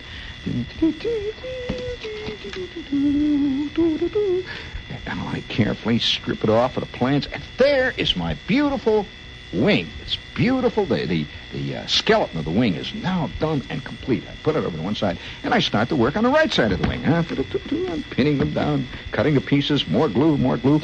And 5.06 5.20
I 5.20 5.42
carefully 5.48 5.98
strip 5.98 6.44
it 6.44 6.50
off 6.50 6.76
of 6.76 6.84
the 6.84 6.98
plants, 6.98 7.26
and 7.32 7.42
there 7.58 7.92
is 7.96 8.16
my 8.16 8.36
beautiful 8.46 9.06
wing. 9.52 9.88
It's 10.02 10.16
beautiful. 10.34 10.86
The 10.86 11.06
the, 11.06 11.26
the 11.52 11.76
uh, 11.76 11.86
skeleton 11.86 12.38
of 12.38 12.44
the 12.44 12.50
wing 12.50 12.74
is 12.74 12.94
now 12.94 13.28
done 13.38 13.62
and 13.68 13.84
complete. 13.84 14.24
I 14.28 14.34
put 14.42 14.56
it 14.56 14.64
over 14.64 14.76
to 14.76 14.82
one 14.82 14.94
side, 14.94 15.18
and 15.42 15.52
I 15.52 15.58
start 15.58 15.88
to 15.90 15.96
work 15.96 16.16
on 16.16 16.24
the 16.24 16.30
right 16.30 16.52
side 16.52 16.72
of 16.72 16.80
the 16.80 16.88
wing. 16.88 17.04
I'm 17.06 18.02
pinning 18.04 18.38
them 18.38 18.52
down, 18.52 18.86
cutting 19.12 19.34
the 19.34 19.40
pieces, 19.40 19.86
more 19.88 20.08
glue, 20.08 20.38
more 20.38 20.56
glue, 20.56 20.80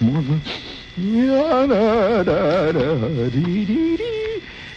more 0.00 0.22
glue. 0.22 0.40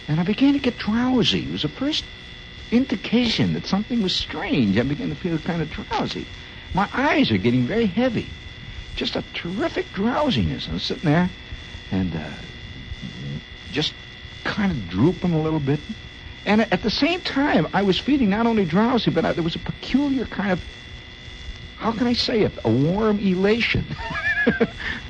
And 0.08 0.20
I 0.20 0.22
began 0.22 0.54
to 0.54 0.58
get 0.58 0.78
drowsy. 0.78 1.40
It 1.40 1.52
was 1.52 1.62
the 1.62 1.68
first 1.68 2.04
indication 2.70 3.52
that 3.52 3.66
something 3.66 4.02
was 4.02 4.16
strange. 4.16 4.78
I 4.78 4.82
began 4.82 5.10
to 5.10 5.14
feel 5.14 5.38
kind 5.38 5.60
of 5.60 5.70
drowsy. 5.70 6.26
My 6.72 6.88
eyes 6.92 7.30
are 7.30 7.36
getting 7.36 7.66
very 7.66 7.86
heavy. 7.86 8.26
Just 8.96 9.16
a 9.16 9.24
terrific 9.34 9.92
drowsiness. 9.92 10.68
I 10.68 10.72
was 10.72 10.82
sitting 10.82 11.10
there 11.10 11.28
and 11.90 12.14
uh, 12.16 12.30
just 13.70 13.92
kind 14.44 14.72
of 14.72 14.88
drooping 14.88 15.34
a 15.34 15.42
little 15.42 15.60
bit. 15.60 15.80
And 16.46 16.60
at 16.60 16.82
the 16.82 16.90
same 16.90 17.20
time, 17.20 17.68
I 17.72 17.82
was 17.82 17.98
feeling 17.98 18.30
not 18.30 18.46
only 18.46 18.64
drowsy, 18.64 19.10
but 19.10 19.24
I, 19.24 19.32
there 19.32 19.44
was 19.44 19.56
a 19.56 19.60
peculiar 19.60 20.24
kind 20.24 20.52
of, 20.52 20.62
how 21.76 21.92
can 21.92 22.06
I 22.06 22.14
say 22.14 22.42
it, 22.42 22.52
a 22.64 22.70
warm 22.70 23.18
elation. 23.18 23.84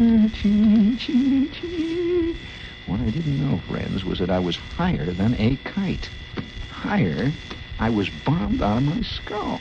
what 2.87 3.01
I 3.01 3.11
didn't 3.11 3.41
know, 3.41 3.61
friends, 3.67 4.05
was 4.05 4.21
that 4.21 4.31
I 4.31 4.39
was 4.39 4.57
higher 4.57 5.13
than 5.13 5.35
a 5.41 5.57
kite. 5.65 6.09
Higher, 6.69 7.33
I 7.79 7.91
was 7.91 8.09
bombed 8.11 8.63
out 8.63 8.79
of 8.79 8.85
my 8.85 9.01
skull. 9.03 9.61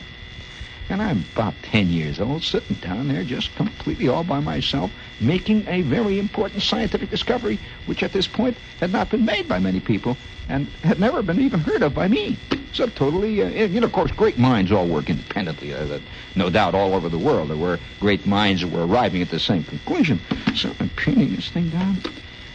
And 0.90 1.02
I'm 1.02 1.25
about 1.34 1.54
10 1.63 1.90
years 1.90 2.20
old, 2.20 2.44
sitting 2.44 2.75
down 2.78 3.08
there 3.08 3.24
just 3.24 3.56
completely 3.56 4.08
all 4.10 4.24
by 4.24 4.40
myself, 4.40 4.92
making 5.20 5.66
a 5.68 5.82
very 5.82 6.20
important 6.20 6.62
scientific 6.62 7.10
discovery, 7.10 7.60
which 7.86 8.04
at 8.04 8.13
this 8.13 8.28
point 8.28 8.58
had 8.80 8.92
not 8.92 9.10
been 9.10 9.25
made 9.25 9.48
by 9.48 9.60
many 9.60 9.80
people 9.80 10.18
and 10.50 10.68
had 10.84 11.00
never 11.00 11.22
been 11.22 11.40
even 11.40 11.60
heard 11.62 11.82
of 11.82 11.94
by 11.94 12.08
me. 12.08 12.38
So 12.74 12.88
totally, 12.88 13.42
uh, 13.42 13.68
you 13.68 13.80
know, 13.80 13.86
of 13.86 13.94
course, 13.94 14.12
great 14.12 14.38
minds 14.38 14.72
all 14.72 14.88
work 14.88 15.10
independently. 15.10 15.74
Uh, 15.74 16.00
no 16.36 16.50
doubt 16.50 16.75
all 16.75 16.96
over 16.96 17.08
the 17.08 17.20
world 17.20 17.50
there 17.50 17.58
were 17.58 17.80
great 18.00 18.25
minds 18.25 18.62
that 18.62 18.72
were 18.72 18.86
arriving 18.86 19.22
at 19.22 19.30
the 19.30 19.40
same 19.40 19.63
conclusion. 19.63 20.20
So 20.56 20.72
I'm 20.80 20.90
pinning 20.90 21.36
this 21.36 21.50
thing 21.50 21.70
down. 21.70 21.98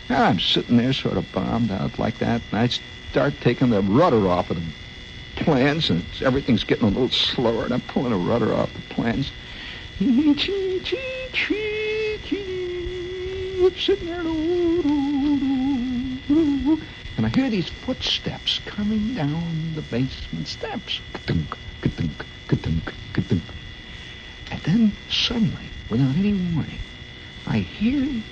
And 0.09 0.19
I'm 0.19 0.41
sitting 0.41 0.77
there 0.77 0.93
sort 0.93 1.17
of 1.17 1.31
bombed 1.33 1.71
out 1.71 1.99
like 1.99 2.19
that, 2.19 2.43
and 2.51 2.61
I 2.61 2.69
start 3.11 3.35
taking 3.41 3.71
the 3.71 3.83
rudder 3.83 4.29
off 4.29 4.51
of 4.51 4.57
the 4.57 4.63
plans, 5.45 5.91
and 5.91 6.05
everything's 6.23 6.65
getting 6.65 6.87
a 6.87 6.91
little 6.91 7.11
slower, 7.11 7.65
and 7.65 7.75
I'm 7.75 7.81
pulling 7.83 8.13
a 8.13 8.17
rudder 8.17 8.53
off 8.53 8.73
the 8.75 8.83
plans. 8.95 9.31
Sitting 13.77 14.07
there, 14.07 14.21
and 17.17 17.27
I 17.27 17.29
hear 17.29 17.49
these 17.51 17.69
footsteps 17.69 18.61
coming 18.67 19.15
down 19.15 19.75
the 19.75 19.83
basement 19.83 20.49
steps. 20.49 21.01
And 21.29 21.47
then 24.65 24.93
suddenly, 25.11 25.69
without 25.89 26.17
any 26.17 26.33
warning, 26.33 26.81
I 27.47 27.59
hear 27.59 28.23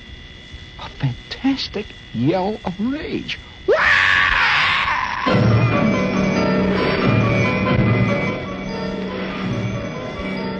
a 0.80 0.88
fantastic 0.88 1.86
yell 2.12 2.60
of 2.64 2.80
rage. 2.80 3.38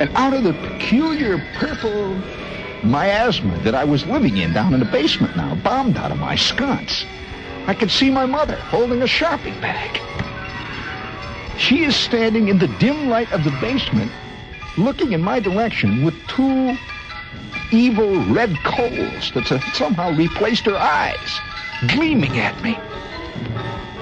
And 0.06 0.16
out 0.16 0.34
of 0.34 0.44
the 0.44 0.52
peculiar 0.52 1.44
purple 1.54 2.16
miasma 2.84 3.58
that 3.64 3.74
I 3.74 3.82
was 3.82 4.06
living 4.06 4.36
in 4.36 4.52
down 4.52 4.72
in 4.72 4.78
the 4.78 4.86
basement 4.86 5.36
now, 5.36 5.56
bombed 5.56 5.96
out 5.96 6.12
of 6.12 6.18
my 6.18 6.36
sconce, 6.36 7.04
I 7.66 7.74
could 7.74 7.90
see 7.90 8.08
my 8.08 8.24
mother 8.24 8.54
holding 8.54 9.02
a 9.02 9.08
shopping 9.08 9.60
bag. 9.60 10.00
She 11.58 11.82
is 11.82 11.96
standing 11.96 12.46
in 12.46 12.58
the 12.58 12.68
dim 12.78 13.08
light 13.08 13.32
of 13.32 13.42
the 13.42 13.50
basement, 13.60 14.12
looking 14.78 15.10
in 15.10 15.22
my 15.22 15.40
direction 15.40 16.04
with 16.04 16.14
two 16.28 16.76
evil 17.72 18.24
red 18.26 18.54
coals 18.62 19.32
that 19.32 19.60
somehow 19.74 20.14
replaced 20.14 20.66
her 20.66 20.76
eyes, 20.76 21.40
gleaming 21.88 22.38
at 22.38 22.62
me. 22.62 22.78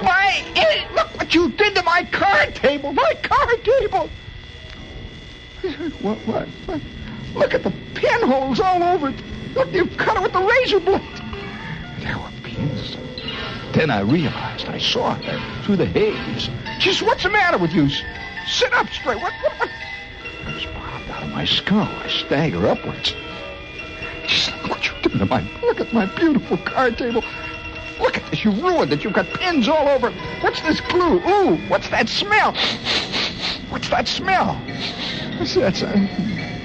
My, 0.02 0.44
eh, 0.54 0.86
look 0.94 1.16
what 1.16 1.34
you 1.34 1.48
did 1.52 1.74
to 1.76 1.82
my 1.82 2.06
card 2.12 2.54
table, 2.56 2.92
my 2.92 3.14
card 3.22 3.64
table. 3.64 4.10
What, 6.02 6.18
what, 6.26 6.48
what? 6.66 6.80
Look 7.34 7.54
at 7.54 7.62
the 7.62 7.72
pinholes 7.94 8.60
all 8.60 8.82
over 8.82 9.08
it. 9.08 9.16
Look, 9.54 9.72
you've 9.72 9.96
cut 9.96 10.16
it 10.16 10.22
with 10.22 10.32
the 10.32 10.40
razor 10.40 10.80
blade. 10.80 11.00
There 12.00 12.18
were 12.18 12.30
pins. 12.42 12.96
Then 13.72 13.90
I 13.90 14.00
realized 14.00 14.66
I 14.66 14.78
saw 14.78 15.14
her 15.14 15.62
through 15.64 15.76
the 15.76 15.86
haze. 15.86 16.50
Said, 16.80 17.06
what's 17.06 17.22
the 17.22 17.30
matter 17.30 17.56
with 17.56 17.72
you? 17.72 17.88
Sit 18.46 18.72
up 18.74 18.88
straight. 18.90 19.20
What, 19.20 19.32
what, 19.42 19.52
what? 19.58 19.70
I 20.46 20.54
was 20.54 20.66
popped 20.66 21.08
out 21.08 21.22
of 21.22 21.30
my 21.30 21.44
skull. 21.46 21.88
I 21.88 22.08
stagger 22.08 22.66
upwards. 22.66 23.14
Said, 24.28 24.60
look 24.62 24.70
what 24.70 24.86
you 24.86 24.92
did 25.02 25.18
to 25.18 25.26
my, 25.26 25.40
look 25.62 25.80
at 25.80 25.92
my 25.92 26.06
beautiful 26.06 26.58
card 26.58 26.98
table. 26.98 27.24
Look 27.98 28.18
at 28.18 28.30
this. 28.30 28.44
You 28.44 28.50
ruined 28.50 28.92
it. 28.92 29.02
You've 29.02 29.14
got 29.14 29.26
pins 29.28 29.66
all 29.68 29.88
over. 29.88 30.10
What's 30.40 30.60
this 30.60 30.80
glue? 30.82 31.20
Ooh, 31.26 31.56
what's 31.68 31.88
that 31.88 32.08
smell? 32.08 32.52
What's 33.70 33.88
that 33.88 34.06
smell? 34.06 34.60
Said, 35.42 35.62
that's, 35.62 35.82
uh, 35.82 35.94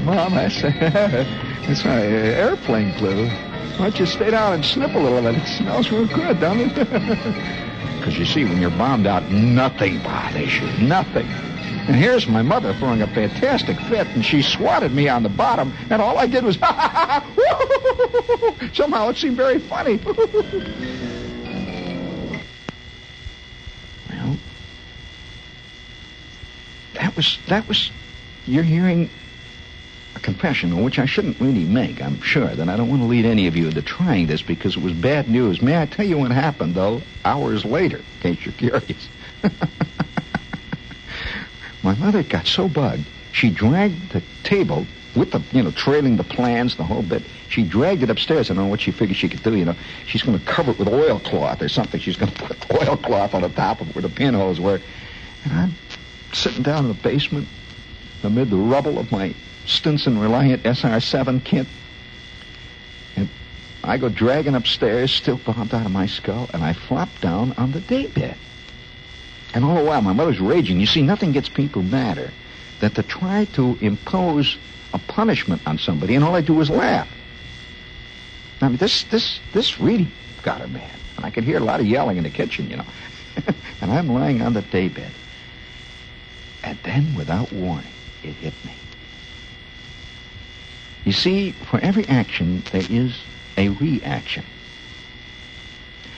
Mom, 0.03 0.33
that's, 0.35 0.61
that's 0.61 1.83
my 1.83 2.01
airplane 2.01 2.97
glue. 2.97 3.27
Why 3.27 3.89
don't 3.89 3.99
you 3.99 4.05
stay 4.05 4.31
down 4.31 4.53
and 4.53 4.63
sniff 4.65 4.93
a 4.95 4.99
little 4.99 5.21
bit? 5.21 5.35
It 5.35 5.43
It 5.43 5.47
smells 5.57 5.91
real 5.91 6.07
good, 6.07 6.39
doesn't 6.39 6.77
it? 6.77 7.67
Because 7.99 8.17
you 8.17 8.25
see, 8.25 8.45
when 8.45 8.61
you're 8.61 8.69
bombed 8.71 9.05
out, 9.07 9.29
nothing 9.29 10.01
bothers 10.01 10.55
you. 10.55 10.67
Nothing. 10.87 11.27
And 11.27 11.95
here's 11.97 12.27
my 12.27 12.41
mother 12.41 12.73
throwing 12.75 13.01
a 13.01 13.07
fantastic 13.07 13.77
fit, 13.81 14.07
and 14.07 14.23
she 14.23 14.41
swatted 14.41 14.93
me 14.93 15.09
on 15.09 15.23
the 15.23 15.29
bottom, 15.29 15.73
and 15.89 16.01
all 16.01 16.17
I 16.17 16.25
did 16.25 16.45
was, 16.45 16.55
somehow 18.73 19.09
it 19.09 19.17
seemed 19.17 19.35
very 19.35 19.59
funny. 19.59 19.97
well, 24.09 24.37
that 26.93 27.13
was, 27.17 27.37
that 27.47 27.67
was, 27.67 27.91
you're 28.49 28.63
hearing 28.63 29.09
a 30.15 30.19
confession, 30.19 30.83
which 30.83 30.97
I 30.99 31.05
shouldn't 31.05 31.39
really 31.39 31.63
make, 31.63 32.01
I'm 32.01 32.19
sure. 32.21 32.47
That 32.47 32.67
I 32.67 32.75
don't 32.75 32.89
want 32.89 33.01
to 33.03 33.07
lead 33.07 33.25
any 33.25 33.47
of 33.47 33.55
you 33.55 33.67
into 33.67 33.81
trying 33.81 34.27
this 34.27 34.41
because 34.41 34.75
it 34.75 34.83
was 34.83 34.93
bad 34.93 35.29
news. 35.29 35.61
May 35.61 35.79
I 35.79 35.85
tell 35.85 36.05
you 36.05 36.17
what 36.17 36.31
happened, 36.31 36.73
though, 36.75 37.01
hours 37.23 37.63
later, 37.63 37.97
in 37.97 38.03
case 38.21 38.45
you're 38.45 38.53
curious? 38.53 39.07
My 41.83 41.95
mother 41.95 42.23
got 42.23 42.45
so 42.47 42.67
bugged, 42.67 43.05
she 43.31 43.49
dragged 43.49 44.11
the 44.11 44.21
table 44.43 44.85
with 45.15 45.31
the, 45.31 45.41
you 45.51 45.63
know, 45.63 45.71
trailing 45.71 46.17
the 46.17 46.23
plans, 46.23 46.75
the 46.75 46.83
whole 46.83 47.03
bit. 47.03 47.23
She 47.49 47.63
dragged 47.63 48.03
it 48.03 48.09
upstairs. 48.09 48.51
I 48.51 48.53
don't 48.53 48.65
know 48.65 48.69
what 48.69 48.81
she 48.81 48.91
figured 48.91 49.17
she 49.17 49.29
could 49.29 49.43
do, 49.43 49.55
you 49.55 49.65
know. 49.65 49.75
She's 50.05 50.23
going 50.23 50.37
to 50.37 50.45
cover 50.45 50.71
it 50.71 50.79
with 50.79 50.87
oilcloth 50.87 51.61
or 51.61 51.69
something. 51.69 51.99
She's 51.99 52.17
going 52.17 52.31
to 52.33 52.43
put 52.43 52.71
oilcloth 52.71 53.33
on 53.33 53.43
the 53.43 53.49
top 53.49 53.81
of 53.81 53.95
where 53.95 54.01
the 54.01 54.09
pinholes 54.09 54.59
were. 54.59 54.81
And 55.45 55.53
I'm 55.53 55.73
sitting 56.33 56.63
down 56.63 56.85
in 56.85 56.89
the 56.89 57.01
basement 57.01 57.47
amid 58.23 58.49
the 58.49 58.57
rubble 58.57 58.99
of 58.99 59.11
my 59.11 59.33
Stinson 59.65 60.17
Reliant 60.17 60.63
SR7 60.63 61.43
kit. 61.43 61.67
And 63.15 63.29
I 63.83 63.97
go 63.97 64.09
dragging 64.09 64.55
upstairs, 64.55 65.11
still 65.11 65.37
bombed 65.37 65.73
out 65.73 65.85
of 65.85 65.91
my 65.91 66.05
skull, 66.05 66.49
and 66.53 66.63
I 66.63 66.73
flop 66.73 67.09
down 67.21 67.53
on 67.57 67.71
the 67.71 67.81
daybed. 67.81 68.35
And 69.53 69.65
all 69.65 69.75
the 69.75 69.83
while, 69.83 70.01
my 70.01 70.13
mother's 70.13 70.39
raging. 70.39 70.79
You 70.79 70.85
see, 70.85 71.01
nothing 71.01 71.31
gets 71.31 71.49
people 71.49 71.81
madder 71.81 72.31
than 72.79 72.91
to 72.91 73.03
try 73.03 73.45
to 73.53 73.77
impose 73.81 74.57
a 74.93 74.99
punishment 74.99 75.61
on 75.67 75.77
somebody, 75.77 76.15
and 76.15 76.23
all 76.23 76.35
I 76.35 76.41
do 76.41 76.59
is 76.61 76.69
laugh. 76.69 77.07
I 78.61 78.67
mean, 78.67 78.77
this, 78.77 79.03
this, 79.05 79.39
this 79.53 79.79
really 79.79 80.07
got 80.43 80.61
her 80.61 80.67
mad. 80.67 80.91
And 81.15 81.25
I 81.25 81.29
could 81.29 81.43
hear 81.43 81.57
a 81.57 81.63
lot 81.63 81.79
of 81.79 81.85
yelling 81.85 82.17
in 82.17 82.23
the 82.23 82.29
kitchen, 82.29 82.69
you 82.69 82.77
know. 82.77 82.85
and 83.81 83.91
I'm 83.91 84.09
lying 84.09 84.41
on 84.41 84.53
the 84.53 84.61
daybed. 84.61 85.11
And 86.63 86.77
then, 86.83 87.15
without 87.15 87.51
warning, 87.51 87.91
it 88.23 88.33
hit 88.33 88.53
me. 88.65 88.73
You 91.05 91.11
see, 91.11 91.51
for 91.51 91.79
every 91.79 92.07
action, 92.07 92.63
there 92.71 92.85
is 92.89 93.21
a 93.57 93.69
reaction. 93.69 94.43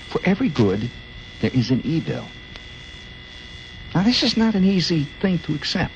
For 0.09 0.19
every 0.25 0.49
good, 0.49 0.89
there 1.39 1.51
is 1.53 1.71
an 1.71 1.81
evil. 1.83 2.25
Now, 3.93 4.03
this 4.03 4.23
is 4.23 4.37
not 4.37 4.55
an 4.55 4.63
easy 4.63 5.05
thing 5.19 5.39
to 5.39 5.53
accept. 5.53 5.93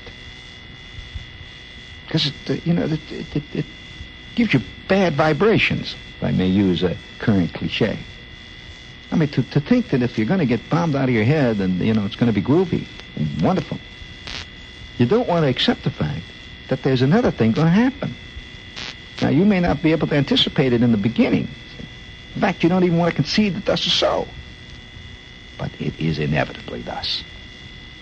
Because, 2.06 2.32
it, 2.46 2.66
you 2.66 2.72
know, 2.72 2.84
it, 2.84 3.00
it, 3.10 3.54
it, 3.54 3.66
gives 4.34 4.52
you 4.52 4.60
bad 4.86 5.14
vibrations, 5.14 5.96
if 6.18 6.24
I 6.24 6.30
may 6.30 6.46
use 6.46 6.82
a 6.82 6.94
current 7.18 7.54
cliche. 7.54 7.98
I 9.10 9.16
mean, 9.16 9.28
to, 9.30 9.42
to 9.42 9.60
think 9.60 9.88
that 9.88 10.02
if 10.02 10.18
you're 10.18 10.26
going 10.26 10.40
to 10.40 10.46
get 10.46 10.68
bombed 10.68 10.94
out 10.94 11.08
of 11.08 11.14
your 11.14 11.24
head, 11.24 11.58
and, 11.58 11.80
you 11.80 11.94
know, 11.94 12.04
it's 12.04 12.16
going 12.16 12.32
to 12.32 12.38
be 12.38 12.46
groovy 12.46 12.86
and 13.16 13.42
wonderful, 13.42 13.78
you 14.98 15.06
don't 15.06 15.28
want 15.28 15.44
to 15.44 15.48
accept 15.48 15.84
the 15.84 15.90
fact 15.90 16.24
that 16.68 16.82
there's 16.82 17.02
another 17.02 17.30
thing 17.30 17.52
going 17.52 17.66
to 17.66 17.72
happen. 17.72 18.14
Now, 19.22 19.28
you 19.28 19.44
may 19.44 19.60
not 19.60 19.82
be 19.82 19.92
able 19.92 20.06
to 20.08 20.14
anticipate 20.14 20.72
it 20.72 20.82
in 20.82 20.92
the 20.92 20.98
beginning. 20.98 21.48
In 22.34 22.40
fact, 22.40 22.62
you 22.62 22.68
don't 22.68 22.84
even 22.84 22.98
want 22.98 23.10
to 23.10 23.16
concede 23.16 23.54
that 23.54 23.64
this 23.64 23.86
is 23.86 23.92
so. 23.92 24.28
But 25.58 25.70
it 25.80 25.98
is 25.98 26.18
inevitably 26.18 26.82
thus. 26.82 27.24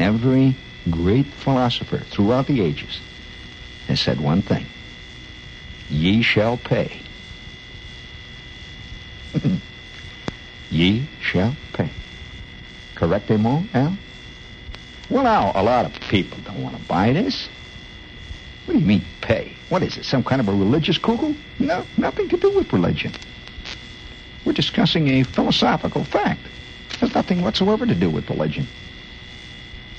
Every 0.01 0.57
great 0.91 1.27
philosopher 1.27 1.99
throughout 1.99 2.47
the 2.47 2.61
ages 2.61 3.01
has 3.87 4.01
said 4.01 4.21
one 4.21 4.43
thing. 4.43 4.67
Ye 5.89 6.23
shall 6.23 6.57
pay. 6.57 7.01
Ye 10.71 11.07
shall 11.21 11.55
pay. 11.73 11.91
Correctement, 12.97 13.69
Al? 13.75 13.97
Well, 15.11 15.25
now, 15.25 15.53
a 15.55 15.63
lot 15.63 15.85
of 15.85 16.01
people 16.09 16.39
don't 16.45 16.63
want 16.63 16.77
to 16.77 16.83
buy 16.85 17.13
this. 17.13 17.49
What 18.65 18.75
do 18.75 18.81
you 18.81 18.87
mean, 18.87 19.05
pay? 19.21 19.53
What 19.69 19.83
is 19.83 19.97
it, 19.99 20.05
some 20.05 20.25
kind 20.25 20.41
of 20.41 20.49
a 20.49 20.53
religious 20.53 20.99
cuckoo? 20.99 21.35
No, 21.59 21.85
nothing 21.97 22.29
to 22.31 22.37
do 22.37 22.51
with 22.57 22.73
religion. 22.73 23.13
We're 24.45 24.53
discussing 24.53 25.09
a 25.09 25.23
philosophical 25.23 26.05
fact. 26.05 26.41
It 26.91 26.97
has 26.97 27.15
nothing 27.15 27.43
whatsoever 27.43 27.87
to 27.87 27.95
do 27.95 28.09
with 28.09 28.31
religion. 28.31 28.67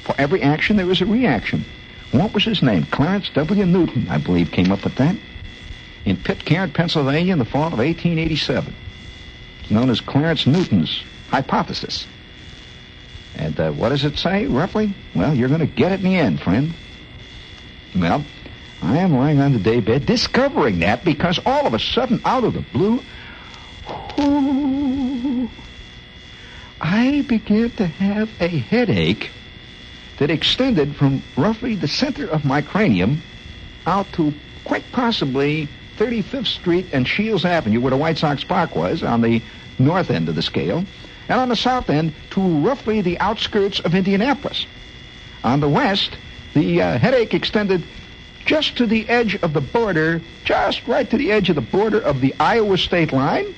For 0.04 0.16
every 0.18 0.42
action, 0.42 0.78
there 0.78 0.90
is 0.90 1.02
a 1.02 1.06
reaction. 1.06 1.66
What 2.12 2.34
was 2.34 2.46
his 2.46 2.62
name? 2.62 2.86
Clarence 2.86 3.30
W. 3.34 3.66
Newton, 3.66 4.08
I 4.10 4.18
believe, 4.18 4.52
came 4.52 4.72
up 4.72 4.84
with 4.84 4.96
that. 4.96 5.16
In 6.06 6.18
Pitcairn, 6.18 6.72
Pennsylvania, 6.72 7.34
in 7.34 7.40
the 7.40 7.46
fall 7.46 7.68
of 7.68 7.80
1887. 7.80 8.74
It's 9.62 9.72
known 9.72 9.90
as 9.90 10.00
Clarence 10.00 10.46
Newton's 10.46 11.04
hypothesis. 11.30 12.06
And 13.36 13.60
uh, 13.60 13.72
what 13.72 13.90
does 13.90 14.06
it 14.06 14.18
say, 14.18 14.48
roughly? 14.48 14.94
Well, 15.14 15.34
you're 15.34 15.50
going 15.50 15.60
to 15.60 15.66
get 15.66 15.92
it 15.92 16.00
in 16.00 16.06
the 16.06 16.16
end, 16.16 16.42
friend. 16.42 16.74
Well, 17.96 18.24
I 18.82 18.98
am 18.98 19.14
lying 19.14 19.40
on 19.40 19.54
the 19.54 19.60
daybed 19.60 20.06
discovering 20.06 20.80
that 20.80 21.04
because 21.04 21.40
all 21.46 21.66
of 21.66 21.74
a 21.74 21.80
sudden, 21.80 22.22
out 22.26 22.44
of 22.44 22.54
the 22.54 22.62
blue, 22.62 23.02
I 26.82 27.24
began 27.28 27.72
to 27.72 27.88
have 27.88 28.30
a 28.40 28.48
headache 28.48 29.32
that 30.20 30.30
extended 30.30 30.96
from 30.96 31.22
roughly 31.36 31.76
the 31.76 31.88
center 31.88 32.28
of 32.28 32.46
my 32.46 32.62
cranium 32.62 33.22
out 33.86 34.12
to 34.14 34.34
quite 34.64 34.84
possibly 34.92 35.68
35th 35.98 36.48
Street 36.48 36.88
and 36.94 37.08
Shields 37.08 37.46
Avenue, 37.46 37.80
where 37.80 37.92
the 37.92 37.98
White 37.98 38.18
Sox 38.18 38.44
Park 38.44 38.76
was, 38.76 39.04
on 39.04 39.22
the 39.22 39.42
north 39.78 40.10
end 40.10 40.30
of 40.30 40.36
the 40.36 40.42
scale, 40.42 40.86
and 41.28 41.40
on 41.40 41.50
the 41.50 41.56
south 41.56 41.90
end 41.90 42.14
to 42.32 42.42
roughly 42.42 43.02
the 43.02 43.20
outskirts 43.20 43.80
of 43.80 43.96
Indianapolis. 43.96 44.66
On 45.44 45.60
the 45.60 45.70
west, 45.70 46.18
the 46.54 46.82
uh, 46.82 46.98
headache 46.98 47.34
extended 47.34 47.84
just 48.46 48.78
to 48.78 48.86
the 48.86 49.08
edge 49.10 49.36
of 49.42 49.54
the 49.54 49.62
border, 49.62 50.22
just 50.44 50.88
right 50.88 51.10
to 51.10 51.18
the 51.18 51.32
edge 51.32 51.50
of 51.50 51.56
the 51.56 51.62
border 51.62 52.00
of 52.00 52.22
the 52.22 52.34
Iowa 52.40 52.78
state 52.78 53.12
line, 53.12 53.56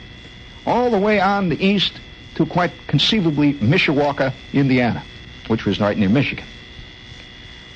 all 0.65 0.89
the 0.89 0.97
way 0.97 1.19
on 1.19 1.49
the 1.49 1.65
east 1.65 1.99
to 2.35 2.45
quite 2.45 2.71
conceivably 2.87 3.53
Mishawaka, 3.55 4.33
Indiana, 4.53 5.03
which 5.47 5.65
was 5.65 5.79
right 5.79 5.97
near 5.97 6.09
Michigan. 6.09 6.45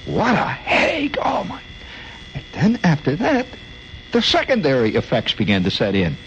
What 0.06 0.34
a 0.34 0.48
headache! 0.48 1.18
Oh 1.22 1.44
my! 1.44 1.62
And 2.34 2.44
then 2.54 2.80
after 2.84 3.16
that, 3.18 3.46
the 4.12 4.22
secondary 4.22 4.96
effects 4.96 5.34
began 5.34 5.64
to 5.64 5.72
set 5.72 5.96
in. 5.96 6.18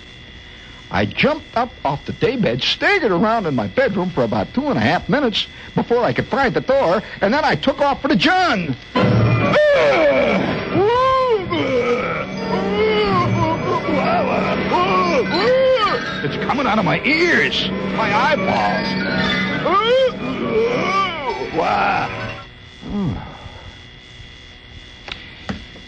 I 0.94 1.06
jumped 1.06 1.56
up 1.56 1.72
off 1.84 2.06
the 2.06 2.12
daybed, 2.12 2.62
staggered 2.62 3.10
around 3.10 3.46
in 3.46 3.56
my 3.56 3.66
bedroom 3.66 4.10
for 4.10 4.22
about 4.22 4.54
two 4.54 4.68
and 4.68 4.78
a 4.78 4.80
half 4.80 5.08
minutes 5.08 5.48
before 5.74 6.04
I 6.04 6.12
could 6.12 6.28
find 6.28 6.54
the 6.54 6.60
door, 6.60 7.02
and 7.20 7.34
then 7.34 7.44
I 7.44 7.56
took 7.56 7.80
off 7.80 8.00
for 8.00 8.06
the 8.06 8.14
John. 8.14 8.76
It's 16.22 16.36
coming 16.46 16.64
out 16.64 16.78
of 16.78 16.84
my 16.84 17.02
ears, 17.02 17.68
my 17.96 18.14
eyeballs. 18.14 18.86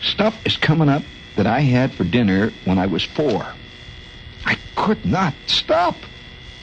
Stuff 0.03 0.45
is 0.45 0.57
coming 0.57 0.89
up 0.89 1.05
that 1.37 1.47
I 1.47 1.61
had 1.61 1.95
for 1.95 2.03
dinner 2.03 2.53
when 2.65 2.79
I 2.79 2.87
was 2.87 3.05
four. 3.05 3.47
I 4.47 4.57
could 4.77 5.05
not 5.05 5.35
stop. 5.47 5.97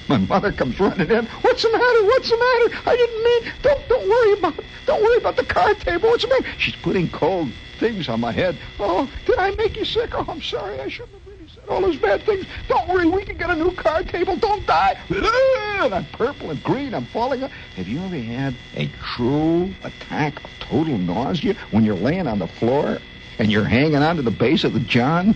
My 0.07 0.17
mother 0.17 0.51
comes 0.51 0.79
running 0.79 1.09
in. 1.09 1.25
What's 1.25 1.63
the 1.63 1.71
matter? 1.71 2.05
What's 2.05 2.29
the 2.29 2.37
matter? 2.37 2.89
I 2.89 2.95
didn't 2.95 3.23
mean. 3.23 3.53
Don't 3.61 3.89
don't 3.89 4.09
worry 4.09 4.33
about. 4.33 4.55
Don't 4.85 5.01
worry 5.01 5.17
about 5.17 5.35
the 5.35 5.45
card 5.45 5.79
table. 5.79 6.09
What's 6.09 6.23
the 6.23 6.29
matter? 6.29 6.45
She's 6.57 6.75
putting 6.77 7.09
cold 7.09 7.49
things 7.79 8.09
on 8.09 8.19
my 8.19 8.31
head. 8.31 8.57
Oh, 8.79 9.09
did 9.25 9.37
I 9.37 9.51
make 9.51 9.77
you 9.77 9.85
sick? 9.85 10.11
Oh, 10.13 10.25
I'm 10.27 10.41
sorry. 10.41 10.79
I 10.79 10.87
shouldn't 10.87 11.13
have 11.13 11.27
really 11.27 11.47
said 11.49 11.63
all 11.69 11.81
those 11.81 11.97
bad 11.97 12.23
things. 12.23 12.45
Don't 12.67 12.87
worry. 12.89 13.09
We 13.09 13.23
can 13.23 13.37
get 13.37 13.49
a 13.49 13.55
new 13.55 13.71
card 13.73 14.09
table. 14.09 14.35
Don't 14.35 14.65
die. 14.65 14.97
And 15.09 15.93
I'm 15.93 16.05
purple 16.05 16.51
and 16.51 16.63
green. 16.63 16.93
I'm 16.93 17.05
falling. 17.05 17.41
Have 17.41 17.87
you 17.87 17.99
ever 17.99 18.17
had 18.17 18.55
a 18.75 18.87
true 19.15 19.73
attack 19.83 20.43
of 20.43 20.49
total 20.59 20.97
nausea 20.97 21.55
when 21.71 21.83
you're 21.83 21.95
laying 21.95 22.27
on 22.27 22.39
the 22.39 22.47
floor 22.47 22.99
and 23.39 23.51
you're 23.51 23.65
hanging 23.65 23.97
onto 23.97 24.21
the 24.21 24.31
base 24.31 24.63
of 24.63 24.73
the 24.73 24.79
john? 24.81 25.35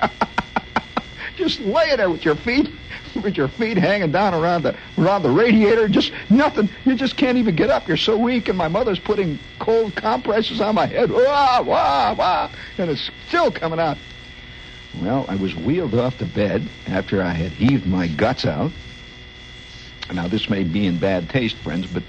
just 1.40 1.60
lay 1.60 1.96
there 1.96 2.10
with 2.10 2.24
your 2.24 2.36
feet, 2.36 2.70
with 3.22 3.36
your 3.36 3.48
feet 3.48 3.76
hanging 3.76 4.12
down 4.12 4.34
around 4.34 4.62
the 4.62 4.76
around 4.98 5.22
the 5.22 5.30
radiator. 5.30 5.88
Just 5.88 6.12
nothing. 6.28 6.68
You 6.84 6.94
just 6.94 7.16
can't 7.16 7.38
even 7.38 7.56
get 7.56 7.70
up. 7.70 7.88
You're 7.88 7.96
so 7.96 8.16
weak. 8.16 8.48
And 8.48 8.56
my 8.56 8.68
mother's 8.68 9.00
putting 9.00 9.38
cold 9.58 9.96
compresses 9.96 10.60
on 10.60 10.76
my 10.76 10.86
head. 10.86 11.10
Wah 11.10 11.62
wah 11.62 12.14
wah, 12.14 12.50
and 12.78 12.90
it's 12.90 13.10
still 13.26 13.50
coming 13.50 13.80
out. 13.80 13.98
Well, 15.00 15.24
I 15.28 15.36
was 15.36 15.54
wheeled 15.54 15.94
off 15.94 16.18
to 16.18 16.26
bed 16.26 16.68
after 16.86 17.22
I 17.22 17.30
had 17.30 17.52
heaved 17.52 17.86
my 17.86 18.08
guts 18.08 18.44
out. 18.44 18.72
Now, 20.12 20.26
this 20.26 20.50
may 20.50 20.64
be 20.64 20.86
in 20.86 20.98
bad 20.98 21.30
taste, 21.30 21.56
friends, 21.58 21.86
but 21.86 22.02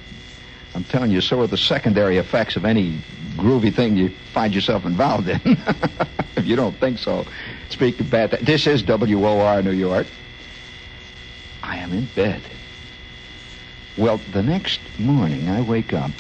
I'm 0.74 0.84
telling 0.86 1.12
you, 1.12 1.22
so 1.22 1.42
are 1.42 1.48
the 1.48 1.58
secondary 1.58 2.18
effects 2.18 2.56
of 2.56 2.66
any 2.66 3.00
groovy 3.36 3.74
thing 3.74 3.98
you 3.98 4.10
find 4.34 4.54
yourself 4.54 4.86
involved 4.86 5.30
in. 5.30 5.40
if 6.36 6.46
you 6.46 6.56
don't 6.56 6.76
think 6.78 6.98
so, 6.98 7.26
speak 7.72 8.00
of 8.00 8.10
bad. 8.10 8.32
This 8.32 8.68
is 8.68 8.84
WOR 8.84 9.62
New 9.62 9.72
York. 9.72 10.08
I 11.64 11.78
am 11.78 11.94
in 11.94 12.08
bed. 12.16 12.42
Well, 13.98 14.20
the 14.32 14.44
next 14.44 14.80
morning 15.00 15.50
I 15.50 15.62
wake 15.62 15.94
up. 15.94 16.12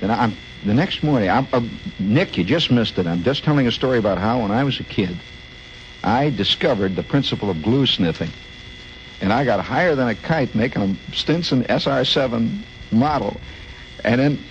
Then 0.00 0.10
I'm 0.10 0.36
the 0.64 0.74
next 0.74 1.02
morning. 1.02 1.30
I'm, 1.30 1.46
uh, 1.52 1.62
Nick, 1.98 2.36
you 2.36 2.44
just 2.44 2.70
missed 2.70 2.98
it. 2.98 3.06
I'm 3.06 3.22
just 3.22 3.44
telling 3.44 3.66
a 3.66 3.72
story 3.72 3.98
about 3.98 4.18
how 4.18 4.42
when 4.42 4.50
I 4.50 4.64
was 4.64 4.78
a 4.80 4.84
kid, 4.84 5.16
I 6.02 6.30
discovered 6.30 6.96
the 6.96 7.02
principle 7.02 7.50
of 7.50 7.62
glue 7.62 7.86
sniffing, 7.86 8.30
and 9.20 9.32
I 9.32 9.44
got 9.44 9.60
higher 9.60 9.94
than 9.94 10.08
a 10.08 10.14
kite 10.14 10.54
making 10.54 10.82
a 10.82 11.14
Stinson 11.14 11.64
SR7 11.64 12.62
model, 12.90 13.40
and 14.04 14.20
then 14.20 14.44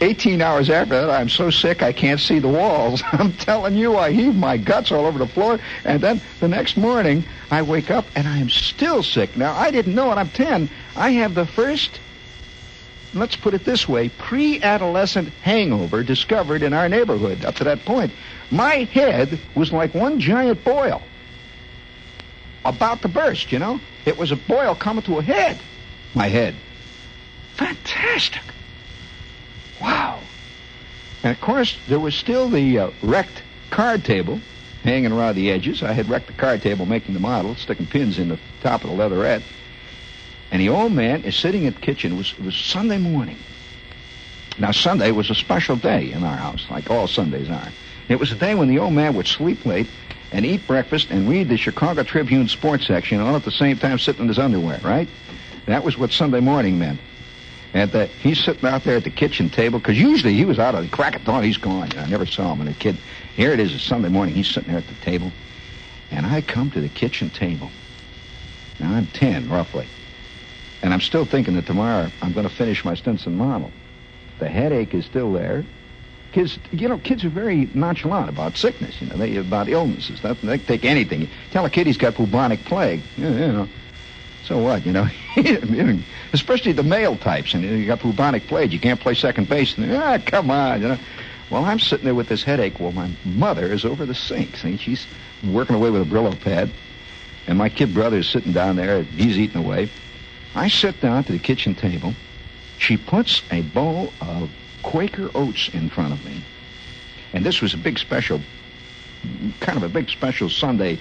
18 0.00 0.40
hours 0.40 0.70
after 0.70 0.94
that, 0.94 1.10
I'm 1.10 1.28
so 1.28 1.50
sick 1.50 1.82
I 1.82 1.92
can't 1.92 2.20
see 2.20 2.38
the 2.38 2.48
walls. 2.48 3.02
I'm 3.12 3.32
telling 3.34 3.76
you, 3.76 3.96
I 3.96 4.12
heave 4.12 4.34
my 4.34 4.56
guts 4.56 4.90
all 4.90 5.04
over 5.06 5.18
the 5.18 5.26
floor, 5.26 5.58
and 5.84 6.00
then 6.00 6.20
the 6.40 6.48
next 6.48 6.76
morning 6.76 7.24
I 7.50 7.62
wake 7.62 7.90
up 7.90 8.06
and 8.14 8.26
I 8.26 8.38
am 8.38 8.48
still 8.48 9.02
sick. 9.02 9.36
Now 9.36 9.54
I 9.54 9.70
didn't 9.70 9.94
know 9.94 10.10
it. 10.10 10.16
I'm 10.16 10.30
10. 10.30 10.70
I 10.96 11.10
have 11.12 11.34
the 11.34 11.46
first, 11.46 12.00
let's 13.12 13.36
put 13.36 13.52
it 13.52 13.64
this 13.64 13.86
way, 13.86 14.08
pre-adolescent 14.08 15.28
hangover 15.42 16.02
discovered 16.02 16.62
in 16.62 16.72
our 16.72 16.88
neighborhood. 16.88 17.44
Up 17.44 17.56
to 17.56 17.64
that 17.64 17.84
point, 17.84 18.12
my 18.50 18.84
head 18.84 19.38
was 19.54 19.70
like 19.70 19.94
one 19.94 20.18
giant 20.18 20.64
boil, 20.64 21.02
about 22.64 23.02
to 23.02 23.08
burst. 23.08 23.52
You 23.52 23.58
know, 23.58 23.80
it 24.06 24.16
was 24.16 24.32
a 24.32 24.36
boil 24.36 24.74
coming 24.74 25.02
to 25.04 25.18
a 25.18 25.22
head. 25.22 25.60
My 26.14 26.28
head. 26.28 26.54
Fantastic. 27.56 28.42
Wow. 29.80 30.20
And 31.22 31.32
of 31.32 31.40
course, 31.40 31.78
there 31.88 32.00
was 32.00 32.14
still 32.14 32.48
the 32.48 32.78
uh, 32.78 32.90
wrecked 33.02 33.42
card 33.70 34.04
table 34.04 34.40
hanging 34.82 35.12
around 35.12 35.36
the 35.36 35.50
edges. 35.50 35.82
I 35.82 35.92
had 35.92 36.08
wrecked 36.08 36.26
the 36.26 36.32
card 36.32 36.62
table 36.62 36.86
making 36.86 37.14
the 37.14 37.20
model, 37.20 37.54
sticking 37.54 37.86
pins 37.86 38.18
in 38.18 38.28
the 38.28 38.38
top 38.62 38.82
of 38.84 38.90
the 38.90 38.96
leatherette. 38.96 39.42
And 40.50 40.60
the 40.60 40.70
old 40.70 40.92
man 40.92 41.22
is 41.24 41.36
sitting 41.36 41.64
in 41.64 41.74
the 41.74 41.80
kitchen. 41.80 42.12
It 42.12 42.16
was, 42.16 42.32
it 42.32 42.44
was 42.44 42.56
Sunday 42.56 42.98
morning. 42.98 43.36
Now, 44.58 44.72
Sunday 44.72 45.12
was 45.12 45.30
a 45.30 45.34
special 45.34 45.76
day 45.76 46.10
in 46.12 46.24
our 46.24 46.36
house, 46.36 46.66
like 46.70 46.90
all 46.90 47.06
Sundays 47.06 47.48
are. 47.48 47.68
It 48.08 48.18
was 48.18 48.32
a 48.32 48.34
day 48.34 48.54
when 48.54 48.68
the 48.68 48.78
old 48.78 48.92
man 48.92 49.14
would 49.14 49.26
sleep 49.26 49.64
late 49.64 49.86
and 50.32 50.44
eat 50.44 50.66
breakfast 50.66 51.10
and 51.10 51.28
read 51.28 51.48
the 51.48 51.56
Chicago 51.56 52.02
Tribune 52.02 52.48
sports 52.48 52.86
section 52.86 53.20
all 53.20 53.36
at 53.36 53.44
the 53.44 53.50
same 53.50 53.78
time 53.78 53.98
sitting 53.98 54.22
in 54.22 54.28
his 54.28 54.38
underwear, 54.38 54.80
right? 54.82 55.08
That 55.66 55.84
was 55.84 55.96
what 55.96 56.10
Sunday 56.10 56.40
morning 56.40 56.78
meant. 56.78 57.00
And 57.72 57.94
uh, 57.94 58.06
he's 58.06 58.42
sitting 58.42 58.68
out 58.68 58.82
there 58.82 58.96
at 58.96 59.04
the 59.04 59.10
kitchen 59.10 59.48
table 59.48 59.78
because 59.78 59.98
usually 59.98 60.34
he 60.34 60.44
was 60.44 60.58
out 60.58 60.74
of 60.74 60.82
the 60.82 60.88
crack 60.88 61.14
of 61.14 61.24
dawn. 61.24 61.44
He's 61.44 61.56
gone. 61.56 61.96
I 61.96 62.06
never 62.06 62.26
saw 62.26 62.52
him. 62.52 62.60
And 62.60 62.70
a 62.70 62.74
kid, 62.74 62.96
here 63.36 63.52
it 63.52 63.60
is, 63.60 63.72
it's 63.74 63.84
Sunday 63.84 64.08
morning. 64.08 64.34
He's 64.34 64.48
sitting 64.48 64.70
there 64.70 64.78
at 64.78 64.88
the 64.88 64.94
table, 64.96 65.30
and 66.10 66.26
I 66.26 66.40
come 66.40 66.70
to 66.72 66.80
the 66.80 66.88
kitchen 66.88 67.30
table. 67.30 67.70
Now 68.80 68.94
I'm 68.94 69.06
ten 69.06 69.48
roughly, 69.48 69.86
and 70.82 70.92
I'm 70.92 71.00
still 71.00 71.24
thinking 71.24 71.54
that 71.54 71.66
tomorrow 71.66 72.10
I'm 72.22 72.32
going 72.32 72.48
to 72.48 72.54
finish 72.54 72.84
my 72.84 72.94
Stinson 72.94 73.36
model. 73.36 73.70
The 74.40 74.48
headache 74.48 74.94
is 74.94 75.04
still 75.04 75.32
there. 75.32 75.64
Kids, 76.32 76.58
you 76.70 76.88
know, 76.88 76.98
kids 76.98 77.24
are 77.24 77.28
very 77.28 77.68
nonchalant 77.74 78.28
about 78.28 78.56
sickness. 78.56 79.00
You 79.00 79.08
know, 79.08 79.16
they 79.16 79.36
about 79.36 79.68
illnesses. 79.68 80.22
That, 80.22 80.40
they 80.40 80.58
take 80.58 80.84
anything. 80.84 81.28
tell 81.50 81.64
a 81.64 81.70
kid 81.70 81.86
he's 81.86 81.98
got 81.98 82.14
bubonic 82.14 82.64
plague. 82.64 83.02
You 83.16 83.30
know, 83.30 83.68
so 84.44 84.58
what? 84.58 84.84
You 84.86 84.92
know, 84.92 85.08
especially 86.32 86.72
the 86.72 86.82
male 86.82 87.16
types, 87.16 87.54
and 87.54 87.62
you 87.62 87.86
got 87.86 88.00
bubonic 88.00 88.46
plague. 88.46 88.72
You 88.72 88.80
can't 88.80 89.00
play 89.00 89.14
second 89.14 89.48
base. 89.48 89.76
And, 89.76 89.92
ah, 89.92 90.18
come 90.24 90.50
on, 90.50 90.82
you 90.82 90.88
know. 90.88 90.98
Well, 91.50 91.64
I'm 91.64 91.80
sitting 91.80 92.04
there 92.04 92.14
with 92.14 92.28
this 92.28 92.44
headache. 92.44 92.78
Well, 92.78 92.92
my 92.92 93.10
mother 93.24 93.66
is 93.66 93.84
over 93.84 94.06
the 94.06 94.14
sink. 94.14 94.56
See, 94.56 94.76
she's 94.76 95.06
working 95.44 95.76
away 95.76 95.90
with 95.90 96.02
a 96.02 96.04
Brillo 96.04 96.38
pad, 96.40 96.70
and 97.46 97.58
my 97.58 97.68
kid 97.68 97.92
brother 97.92 98.18
is 98.18 98.28
sitting 98.28 98.52
down 98.52 98.76
there. 98.76 99.02
He's 99.02 99.38
eating 99.38 99.64
away. 99.64 99.90
I 100.54 100.68
sit 100.68 101.00
down 101.00 101.24
to 101.24 101.32
the 101.32 101.38
kitchen 101.38 101.74
table. 101.74 102.14
She 102.78 102.96
puts 102.96 103.42
a 103.50 103.62
bowl 103.62 104.12
of 104.20 104.50
Quaker 104.82 105.30
oats 105.34 105.68
in 105.72 105.90
front 105.90 106.12
of 106.12 106.24
me, 106.24 106.42
and 107.32 107.44
this 107.44 107.60
was 107.60 107.74
a 107.74 107.78
big 107.78 107.98
special, 107.98 108.40
kind 109.60 109.76
of 109.76 109.82
a 109.82 109.88
big 109.88 110.08
special 110.08 110.48
Sunday 110.48 110.98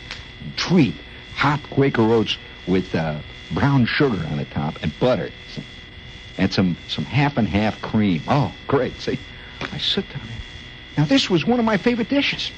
treat. 0.55 0.95
Hot 1.35 1.61
Quaker 1.69 2.01
oats 2.01 2.37
with 2.69 2.93
uh, 2.95 3.19
brown 3.51 3.85
sugar 3.85 4.25
on 4.27 4.37
the 4.37 4.45
top 4.45 4.81
and 4.81 4.97
butter 4.99 5.31
and 6.37 6.53
some, 6.53 6.77
some 6.87 7.03
half 7.03 7.37
and 7.37 7.47
half 7.47 7.81
cream. 7.81 8.21
Oh, 8.27 8.53
great. 8.67 8.95
See, 9.01 9.19
I 9.59 9.77
sit 9.77 10.07
down 10.09 10.25
there. 10.25 10.37
Now, 10.97 11.05
this 11.05 11.29
was 11.29 11.45
one 11.45 11.59
of 11.59 11.65
my 11.65 11.77
favorite 11.77 12.09
dishes 12.09 12.51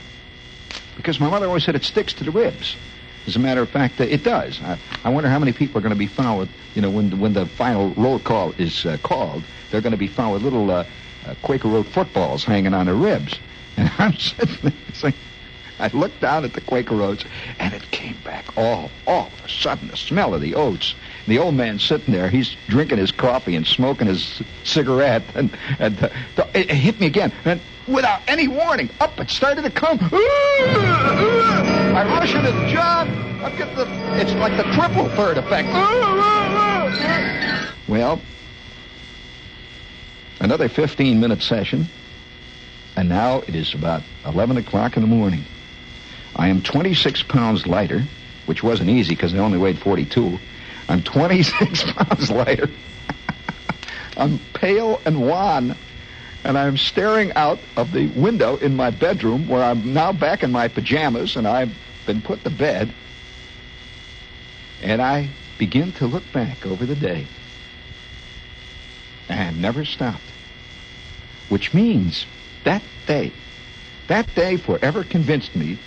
because 0.95 1.19
my 1.19 1.29
mother 1.29 1.47
always 1.47 1.63
said 1.63 1.75
it 1.75 1.83
sticks 1.83 2.13
to 2.13 2.23
the 2.23 2.31
ribs. 2.31 2.75
As 3.27 3.35
a 3.35 3.39
matter 3.39 3.61
of 3.61 3.69
fact, 3.69 3.99
uh, 4.01 4.05
it 4.05 4.23
does. 4.23 4.59
I, 4.61 4.79
I 5.03 5.09
wonder 5.09 5.29
how 5.29 5.39
many 5.39 5.51
people 5.51 5.77
are 5.77 5.81
going 5.81 5.93
to 5.93 5.99
be 5.99 6.07
found 6.07 6.39
with, 6.39 6.49
you 6.73 6.81
know, 6.81 6.89
when, 6.89 7.19
when 7.19 7.33
the 7.33 7.45
final 7.45 7.93
roll 7.95 8.19
call 8.19 8.53
is 8.57 8.85
uh, 8.85 8.97
called, 9.03 9.43
they're 9.69 9.81
going 9.81 9.91
to 9.91 9.97
be 9.97 10.07
found 10.07 10.33
with 10.33 10.43
little 10.43 10.69
uh, 10.71 10.85
uh, 11.25 11.35
Quaker 11.41 11.69
Oat 11.69 11.85
footballs 11.87 12.43
hanging 12.43 12.73
on 12.73 12.85
their 12.85 12.95
ribs. 12.95 13.39
And 13.77 13.89
I'm 13.97 14.13
sitting 14.17 14.57
there 14.63 14.73
saying, 14.93 15.13
I 15.81 15.87
looked 15.93 16.21
down 16.21 16.45
at 16.45 16.53
the 16.53 16.61
Quaker 16.61 17.01
oats, 17.01 17.25
and 17.57 17.73
it 17.73 17.89
came 17.89 18.15
back 18.23 18.45
all, 18.55 18.91
all 19.07 19.27
of 19.27 19.45
a 19.45 19.49
sudden, 19.49 19.87
the 19.87 19.97
smell 19.97 20.35
of 20.35 20.41
the 20.41 20.53
oats. 20.53 20.93
The 21.27 21.39
old 21.39 21.55
man 21.55 21.79
sitting 21.79 22.13
there, 22.13 22.29
he's 22.29 22.55
drinking 22.67 22.99
his 22.99 23.11
coffee 23.11 23.55
and 23.55 23.65
smoking 23.65 24.05
his 24.05 24.43
cigarette, 24.63 25.23
and, 25.33 25.49
and 25.79 25.97
the, 25.97 26.11
the, 26.35 26.47
it, 26.53 26.69
it 26.69 26.75
hit 26.75 26.99
me 26.99 27.07
again. 27.07 27.33
And 27.45 27.59
without 27.87 28.21
any 28.27 28.47
warning, 28.47 28.91
up 28.99 29.19
it 29.19 29.31
started 29.31 29.63
to 29.63 29.71
come. 29.71 29.97
I 31.93 32.03
rush 32.07 32.35
into 32.35 32.51
the 32.51 32.67
job. 32.67 33.07
I'm 33.43 33.57
getting 33.57 33.75
the, 33.75 33.87
it's 34.21 34.33
like 34.33 34.55
the 34.57 34.71
triple 34.73 35.09
third 35.09 35.39
effect. 35.39 35.67
Well, 37.87 38.21
another 40.39 40.69
15 40.69 41.19
minute 41.19 41.41
session, 41.41 41.87
and 42.95 43.09
now 43.09 43.39
it 43.39 43.55
is 43.55 43.73
about 43.73 44.03
11 44.25 44.57
o'clock 44.57 44.95
in 44.95 45.01
the 45.01 45.07
morning. 45.07 45.43
I 46.35 46.47
am 46.47 46.61
26 46.61 47.23
pounds 47.23 47.67
lighter, 47.67 48.03
which 48.45 48.63
wasn't 48.63 48.89
easy 48.89 49.15
because 49.15 49.33
I 49.33 49.39
only 49.39 49.57
weighed 49.57 49.79
42. 49.79 50.39
I'm 50.87 51.03
26 51.03 51.83
pounds 51.93 52.31
lighter. 52.31 52.69
I'm 54.17 54.39
pale 54.53 55.01
and 55.05 55.21
wan, 55.21 55.75
and 56.43 56.57
I'm 56.57 56.77
staring 56.77 57.33
out 57.33 57.59
of 57.77 57.91
the 57.91 58.07
window 58.07 58.57
in 58.57 58.75
my 58.75 58.89
bedroom 58.89 59.47
where 59.47 59.63
I'm 59.63 59.93
now 59.93 60.11
back 60.11 60.43
in 60.43 60.51
my 60.51 60.67
pajamas 60.67 61.35
and 61.35 61.47
I've 61.47 61.73
been 62.05 62.21
put 62.21 62.43
to 62.43 62.49
bed. 62.49 62.93
And 64.81 65.01
I 65.01 65.29
begin 65.57 65.91
to 65.93 66.07
look 66.07 66.23
back 66.33 66.65
over 66.65 66.85
the 66.85 66.95
day. 66.95 67.27
And 69.29 69.61
never 69.61 69.85
stopped. 69.85 70.23
Which 71.49 71.73
means 71.73 72.25
that 72.63 72.81
day, 73.05 73.31
that 74.07 74.33
day 74.35 74.57
forever 74.57 75.03
convinced 75.03 75.55
me, 75.55 75.77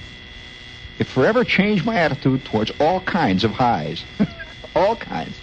it 0.98 1.07
forever 1.07 1.44
changed 1.44 1.85
my 1.85 1.96
attitude 1.96 2.44
towards 2.44 2.70
all 2.80 3.00
kinds 3.00 3.44
of 3.44 3.50
highs. 3.50 4.04
all 4.76 4.96
kinds. 4.96 5.38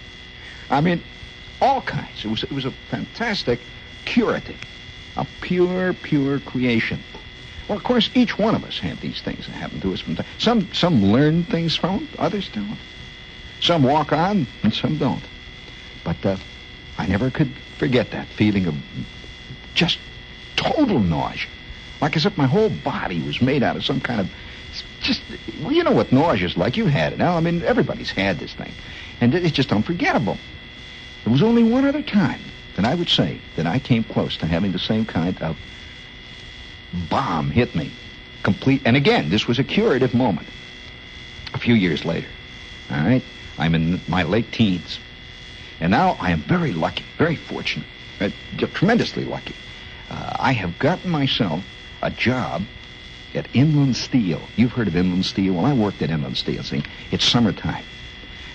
I 0.70 0.80
mean, 0.80 1.02
all 1.60 1.82
kinds. 1.82 2.24
It 2.24 2.28
was, 2.28 2.42
it 2.42 2.52
was 2.52 2.64
a 2.64 2.70
fantastic 2.90 3.60
curative, 4.04 4.60
a 5.16 5.26
pure, 5.40 5.92
pure 5.92 6.40
creation. 6.40 7.00
Well, 7.68 7.78
of 7.78 7.84
course, 7.84 8.10
each 8.14 8.38
one 8.38 8.54
of 8.54 8.64
us 8.64 8.78
had 8.78 8.98
these 8.98 9.20
things 9.20 9.46
that 9.46 9.52
happen 9.52 9.80
to 9.80 9.92
us 9.92 10.00
from 10.00 10.16
time. 10.16 10.26
Some, 10.38 10.72
some 10.72 11.04
learn 11.04 11.44
things 11.44 11.76
from 11.76 11.98
them, 11.98 12.08
others 12.18 12.48
don't. 12.48 12.78
Some 13.60 13.82
walk 13.82 14.12
on, 14.12 14.46
and 14.62 14.74
some 14.74 14.98
don't. 14.98 15.22
But 16.02 16.24
uh, 16.24 16.36
I 16.98 17.06
never 17.06 17.30
could 17.30 17.52
forget 17.78 18.10
that 18.10 18.26
feeling 18.26 18.66
of 18.66 18.74
just 19.74 19.98
total 20.56 20.98
nausea. 20.98 21.48
Like 22.00 22.16
as 22.16 22.26
if 22.26 22.36
my 22.36 22.46
whole 22.46 22.70
body 22.70 23.22
was 23.22 23.40
made 23.40 23.62
out 23.62 23.76
of 23.76 23.84
some 23.84 24.00
kind 24.00 24.20
of 24.20 24.30
just, 25.02 25.22
well, 25.60 25.72
you 25.72 25.84
know 25.84 25.92
what 25.92 26.12
nausea's 26.12 26.56
like. 26.56 26.76
You've 26.76 26.88
had 26.88 27.12
it 27.12 27.18
now. 27.18 27.36
I 27.36 27.40
mean, 27.40 27.62
everybody's 27.62 28.10
had 28.10 28.38
this 28.38 28.52
thing. 28.54 28.72
And 29.20 29.34
it's 29.34 29.52
just 29.52 29.72
unforgettable. 29.72 30.38
There 31.24 31.32
was 31.32 31.42
only 31.42 31.62
one 31.62 31.84
other 31.84 32.02
time 32.02 32.40
that 32.76 32.84
I 32.84 32.94
would 32.94 33.08
say 33.08 33.40
that 33.56 33.66
I 33.66 33.78
came 33.78 34.04
close 34.04 34.36
to 34.38 34.46
having 34.46 34.72
the 34.72 34.78
same 34.78 35.04
kind 35.04 35.40
of 35.42 35.56
bomb 37.08 37.50
hit 37.50 37.74
me. 37.74 37.92
Complete. 38.42 38.82
And 38.84 38.96
again, 38.96 39.30
this 39.30 39.46
was 39.46 39.58
a 39.58 39.64
curative 39.64 40.14
moment. 40.14 40.48
A 41.54 41.58
few 41.58 41.74
years 41.74 42.04
later. 42.04 42.28
All 42.90 42.98
right? 42.98 43.22
I'm 43.58 43.74
in 43.74 44.00
my 44.08 44.22
late 44.22 44.50
teens. 44.52 44.98
And 45.80 45.90
now 45.90 46.16
I 46.20 46.30
am 46.30 46.40
very 46.40 46.72
lucky, 46.72 47.04
very 47.18 47.36
fortunate, 47.36 47.86
uh, 48.20 48.30
tremendously 48.72 49.24
lucky. 49.24 49.54
Uh, 50.10 50.36
I 50.38 50.52
have 50.52 50.78
gotten 50.78 51.10
myself 51.10 51.64
a 52.02 52.10
job 52.10 52.62
at 53.34 53.48
Inland 53.54 53.96
Steel. 53.96 54.40
You've 54.56 54.72
heard 54.72 54.88
of 54.88 54.96
Inland 54.96 55.24
Steel? 55.26 55.54
Well, 55.54 55.66
I 55.66 55.72
worked 55.72 56.02
at 56.02 56.10
Inland 56.10 56.36
Steel. 56.36 56.62
See, 56.62 56.82
it's 57.10 57.24
summertime. 57.24 57.84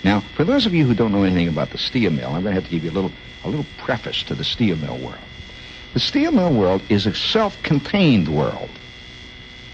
Now, 0.04 0.22
for 0.36 0.44
those 0.44 0.66
of 0.66 0.74
you 0.74 0.86
who 0.86 0.94
don't 0.94 1.12
know 1.12 1.24
anything 1.24 1.48
about 1.48 1.72
the 1.72 1.78
steel 1.78 2.12
mill, 2.12 2.28
I'm 2.28 2.44
going 2.44 2.56
to 2.56 2.62
have 2.62 2.66
to 2.66 2.70
give 2.70 2.84
you 2.84 2.92
a 2.92 2.94
little, 2.94 3.12
a 3.44 3.50
little 3.50 3.66
preface 3.78 4.24
to 4.24 4.36
the 4.36 4.44
steel 4.44 4.76
mill 4.78 4.98
world. 4.98 5.18
The 5.94 6.00
steel 6.00 6.32
mill 6.32 6.54
world 6.54 6.82
is 6.90 7.08
a 7.08 7.14
self-contained 7.14 8.28
world. 8.28 8.70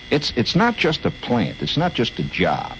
It's, 0.09 0.31
it's 0.35 0.55
not 0.55 0.77
just 0.77 1.05
a 1.05 1.11
plant. 1.11 1.61
It's 1.61 1.77
not 1.77 1.93
just 1.93 2.19
a 2.19 2.23
job. 2.23 2.77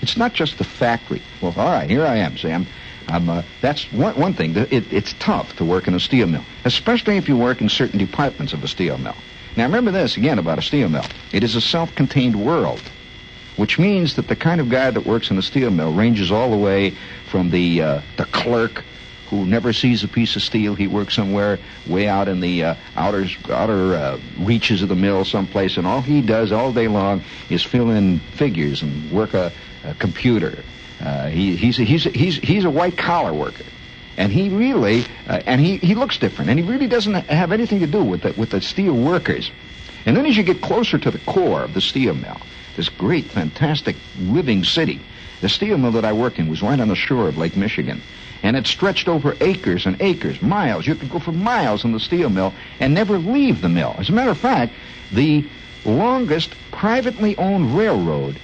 It's 0.00 0.16
not 0.16 0.32
just 0.32 0.60
a 0.60 0.64
factory. 0.64 1.22
Well, 1.40 1.54
all 1.56 1.72
right, 1.72 1.90
here 1.90 2.06
I 2.06 2.16
am, 2.16 2.36
Sam. 2.36 2.66
I'm, 3.08 3.28
uh, 3.28 3.42
that's 3.60 3.90
one, 3.92 4.14
one 4.16 4.34
thing. 4.34 4.56
It, 4.56 4.92
it's 4.92 5.14
tough 5.14 5.56
to 5.56 5.64
work 5.64 5.88
in 5.88 5.94
a 5.94 6.00
steel 6.00 6.26
mill, 6.26 6.44
especially 6.64 7.16
if 7.16 7.28
you 7.28 7.36
work 7.36 7.60
in 7.60 7.68
certain 7.68 7.98
departments 7.98 8.52
of 8.52 8.62
a 8.62 8.68
steel 8.68 8.98
mill. 8.98 9.16
Now, 9.58 9.64
remember 9.64 9.90
this 9.90 10.16
again 10.16 10.38
about 10.38 10.60
a 10.60 10.62
steel 10.62 10.88
mill. 10.88 11.04
It 11.32 11.42
is 11.42 11.56
a 11.56 11.60
self-contained 11.60 12.36
world, 12.36 12.80
which 13.56 13.76
means 13.76 14.14
that 14.14 14.28
the 14.28 14.36
kind 14.36 14.60
of 14.60 14.68
guy 14.68 14.88
that 14.88 15.04
works 15.04 15.32
in 15.32 15.36
a 15.36 15.42
steel 15.42 15.72
mill 15.72 15.92
ranges 15.92 16.30
all 16.30 16.52
the 16.52 16.56
way 16.56 16.94
from 17.28 17.50
the 17.50 17.82
uh, 17.82 18.00
the 18.16 18.24
clerk 18.26 18.84
who 19.30 19.44
never 19.44 19.72
sees 19.72 20.04
a 20.04 20.08
piece 20.08 20.36
of 20.36 20.42
steel. 20.42 20.76
He 20.76 20.86
works 20.86 21.16
somewhere 21.16 21.58
way 21.88 22.06
out 22.06 22.28
in 22.28 22.38
the 22.38 22.62
uh, 22.62 22.74
outer 22.94 23.26
outer 23.50 23.96
uh, 23.96 24.20
reaches 24.38 24.80
of 24.80 24.90
the 24.90 24.94
mill, 24.94 25.24
someplace, 25.24 25.76
and 25.76 25.88
all 25.88 26.02
he 26.02 26.22
does 26.22 26.52
all 26.52 26.72
day 26.72 26.86
long 26.86 27.24
is 27.50 27.64
fill 27.64 27.90
in 27.90 28.20
figures 28.36 28.82
and 28.82 29.10
work 29.10 29.34
a, 29.34 29.50
a 29.82 29.92
computer. 29.94 30.62
Uh, 31.00 31.26
he, 31.26 31.56
he's, 31.56 31.76
he's, 31.76 32.04
he's, 32.04 32.36
he's 32.36 32.64
a 32.64 32.70
white 32.70 32.96
collar 32.96 33.32
worker 33.34 33.64
and 34.18 34.32
he 34.32 34.48
really 34.48 35.06
uh, 35.28 35.40
and 35.46 35.60
he, 35.60 35.78
he 35.78 35.94
looks 35.94 36.18
different. 36.18 36.50
And 36.50 36.58
he 36.58 36.66
really 36.66 36.88
doesn't 36.88 37.14
have 37.14 37.52
anything 37.52 37.78
to 37.80 37.86
do 37.86 38.02
with 38.02 38.22
the, 38.22 38.34
with 38.36 38.50
the 38.50 38.60
steel 38.60 38.92
workers. 38.92 39.50
And 40.04 40.16
then 40.16 40.26
as 40.26 40.36
you 40.36 40.42
get 40.42 40.60
closer 40.60 40.98
to 40.98 41.10
the 41.10 41.20
core 41.20 41.62
of 41.62 41.72
the 41.72 41.80
steel 41.80 42.14
mill 42.14 42.40
this 42.76 42.88
great 42.88 43.24
fantastic 43.24 43.96
living 44.20 44.62
city 44.62 45.00
the 45.40 45.48
steel 45.48 45.76
mill 45.78 45.90
that 45.90 46.04
i 46.04 46.12
worked 46.12 46.38
in 46.38 46.48
was 46.48 46.62
right 46.62 46.78
on 46.78 46.86
the 46.88 46.94
shore 46.94 47.28
of 47.28 47.38
lake 47.38 47.56
michigan. 47.56 48.02
And 48.42 48.56
it 48.56 48.66
stretched 48.66 49.08
over 49.08 49.36
acres 49.40 49.86
and 49.86 50.00
acres 50.00 50.40
miles. 50.42 50.86
You 50.86 50.94
could 50.94 51.10
go 51.10 51.18
for 51.18 51.32
miles 51.32 51.84
in 51.84 51.92
the 51.92 52.00
steel 52.00 52.28
mill 52.28 52.54
and 52.78 52.94
never 52.94 53.18
leave 53.18 53.62
the 53.62 53.68
mill. 53.68 53.94
As 53.98 54.08
a 54.08 54.12
matter 54.12 54.30
of 54.30 54.38
fact 54.38 54.72
the 55.12 55.46
longest 55.84 56.54
privately 56.72 57.36
owned 57.36 57.76
railroad 57.76 58.36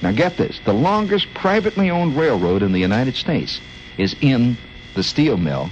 now 0.00 0.12
get 0.12 0.36
this 0.36 0.60
the 0.64 0.72
longest 0.72 1.32
privately 1.34 1.90
owned 1.90 2.16
railroad 2.16 2.62
in 2.62 2.72
the 2.72 2.78
united 2.78 3.14
states 3.16 3.60
is 3.98 4.14
in 4.20 4.56
the 4.98 5.04
steel 5.04 5.36
mill 5.36 5.70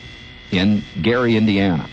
in 0.53 0.85
Gary, 1.03 1.37
Indiana. 1.37 1.91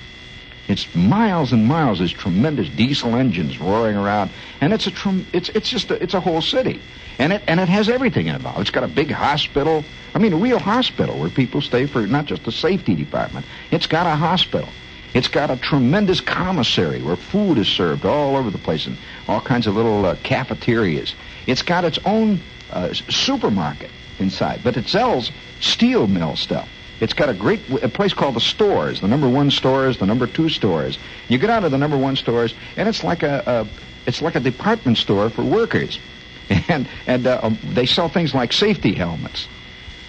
It's 0.67 0.93
miles 0.95 1.51
and 1.51 1.65
miles. 1.65 1.97
There's 1.97 2.13
tremendous 2.13 2.69
diesel 2.69 3.15
engines 3.15 3.59
roaring 3.59 3.97
around, 3.97 4.29
and 4.61 4.71
it's 4.71 4.85
a 4.87 4.91
trum- 4.91 5.25
it's 5.33 5.49
it's 5.49 5.69
just 5.69 5.89
a, 5.91 6.01
it's 6.01 6.13
a 6.13 6.19
whole 6.21 6.41
city, 6.41 6.79
and 7.17 7.33
it 7.33 7.41
and 7.47 7.59
it 7.59 7.67
has 7.67 7.89
everything 7.89 8.27
involved. 8.27 8.61
It's 8.61 8.69
got 8.69 8.83
a 8.83 8.87
big 8.87 9.11
hospital. 9.11 9.83
I 10.13 10.19
mean, 10.19 10.31
a 10.31 10.37
real 10.37 10.59
hospital 10.59 11.19
where 11.19 11.29
people 11.29 11.59
stay 11.59 11.87
for 11.87 12.05
not 12.05 12.25
just 12.25 12.43
the 12.45 12.51
safety 12.51 12.93
department. 12.95 13.47
It's 13.71 13.87
got 13.87 14.05
a 14.05 14.15
hospital. 14.15 14.69
It's 15.15 15.27
got 15.27 15.49
a 15.49 15.57
tremendous 15.57 16.21
commissary 16.21 17.01
where 17.01 17.15
food 17.15 17.57
is 17.57 17.67
served 17.67 18.05
all 18.05 18.35
over 18.35 18.51
the 18.51 18.57
place 18.59 18.85
and 18.85 18.95
all 19.27 19.41
kinds 19.41 19.67
of 19.67 19.75
little 19.75 20.05
uh, 20.05 20.15
cafeterias. 20.23 21.15
It's 21.47 21.63
got 21.63 21.83
its 21.83 21.99
own 22.05 22.39
uh, 22.71 22.93
supermarket 22.93 23.89
inside, 24.19 24.61
but 24.63 24.77
it 24.77 24.87
sells 24.87 25.31
steel 25.59 26.07
mill 26.07 26.35
stuff. 26.35 26.69
It's 27.03 27.13
got 27.13 27.27
a 27.27 27.33
great 27.33 27.59
a 27.81 27.89
place 27.89 28.13
called 28.13 28.35
the 28.35 28.39
stores, 28.39 29.01
the 29.01 29.09
number 29.09 29.27
one 29.27 29.51
stores, 29.51 29.97
the 29.97 30.05
number 30.05 30.25
two 30.25 30.47
stores. 30.47 30.97
You 31.27 31.37
get 31.37 31.49
out 31.49 31.65
of 31.65 31.71
the 31.71 31.77
number 31.77 31.97
one 31.97 32.15
stores, 32.15 32.53
and 32.77 32.87
it's 32.87 33.03
like 33.03 33.23
a, 33.23 33.43
a 33.45 33.67
it's 34.07 34.21
like 34.21 34.35
a 34.35 34.39
department 34.39 34.97
store 34.97 35.29
for 35.29 35.43
workers, 35.43 35.99
and 36.69 36.87
and 37.05 37.27
uh, 37.27 37.41
um, 37.43 37.57
they 37.73 37.85
sell 37.85 38.07
things 38.07 38.33
like 38.33 38.53
safety 38.53 38.93
helmets 38.93 39.49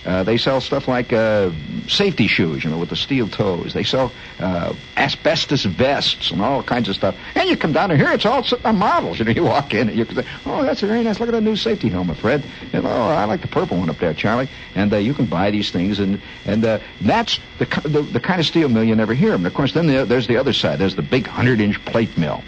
uh, 0.06 0.22
they 0.22 0.36
sell 0.36 0.60
stuff 0.60 0.86
like 0.86 1.12
uh, 1.12 1.50
safety 1.88 2.26
shoes, 2.26 2.62
you 2.62 2.70
know, 2.70 2.78
with 2.78 2.90
the 2.90 2.96
steel 2.96 3.28
toes. 3.28 3.72
They 3.72 3.84
sell 3.84 4.12
uh, 4.38 4.74
asbestos 4.96 5.64
vests 5.64 6.30
and 6.30 6.42
all 6.42 6.62
kinds 6.62 6.88
of 6.88 6.94
stuff. 6.94 7.16
And 7.34 7.48
you 7.48 7.56
come 7.56 7.72
down 7.72 7.90
here, 7.96 8.12
it's 8.12 8.26
all 8.26 8.44
on 8.64 8.76
models. 8.76 9.18
You 9.18 9.24
know, 9.24 9.30
you 9.34 9.44
walk 9.44 9.72
in 9.72 9.88
and 9.88 9.96
you 9.96 10.04
can 10.04 10.16
say, 10.16 10.26
"Oh, 10.44 10.62
that's 10.62 10.80
very 10.80 11.02
nice. 11.02 11.20
Look 11.20 11.28
at 11.28 11.32
that 11.32 11.40
new 11.40 11.56
safety 11.56 11.88
helmet, 11.88 12.18
Fred." 12.18 12.44
And, 12.72 12.86
oh, 12.86 12.90
I 12.90 13.24
like 13.24 13.40
the 13.40 13.48
purple 13.48 13.78
one 13.78 13.88
up 13.88 13.98
there, 13.98 14.12
Charlie. 14.12 14.48
And 14.74 14.92
uh, 14.92 14.98
you 14.98 15.14
can 15.14 15.26
buy 15.26 15.50
these 15.50 15.70
things, 15.70 15.98
and 15.98 16.20
and 16.44 16.64
uh, 16.64 16.80
that's 17.00 17.40
the, 17.58 17.64
the 17.84 18.02
the 18.02 18.20
kind 18.20 18.40
of 18.40 18.46
steel 18.46 18.68
mill 18.68 18.84
you 18.84 18.94
never 18.94 19.14
hear 19.14 19.30
of. 19.30 19.40
And 19.40 19.46
of 19.46 19.54
course, 19.54 19.72
then 19.72 19.86
the, 19.86 20.04
there's 20.04 20.26
the 20.26 20.36
other 20.36 20.52
side. 20.52 20.78
There's 20.78 20.96
the 20.96 21.02
big 21.02 21.26
hundred-inch 21.26 21.82
plate 21.86 22.16
mill. 22.18 22.44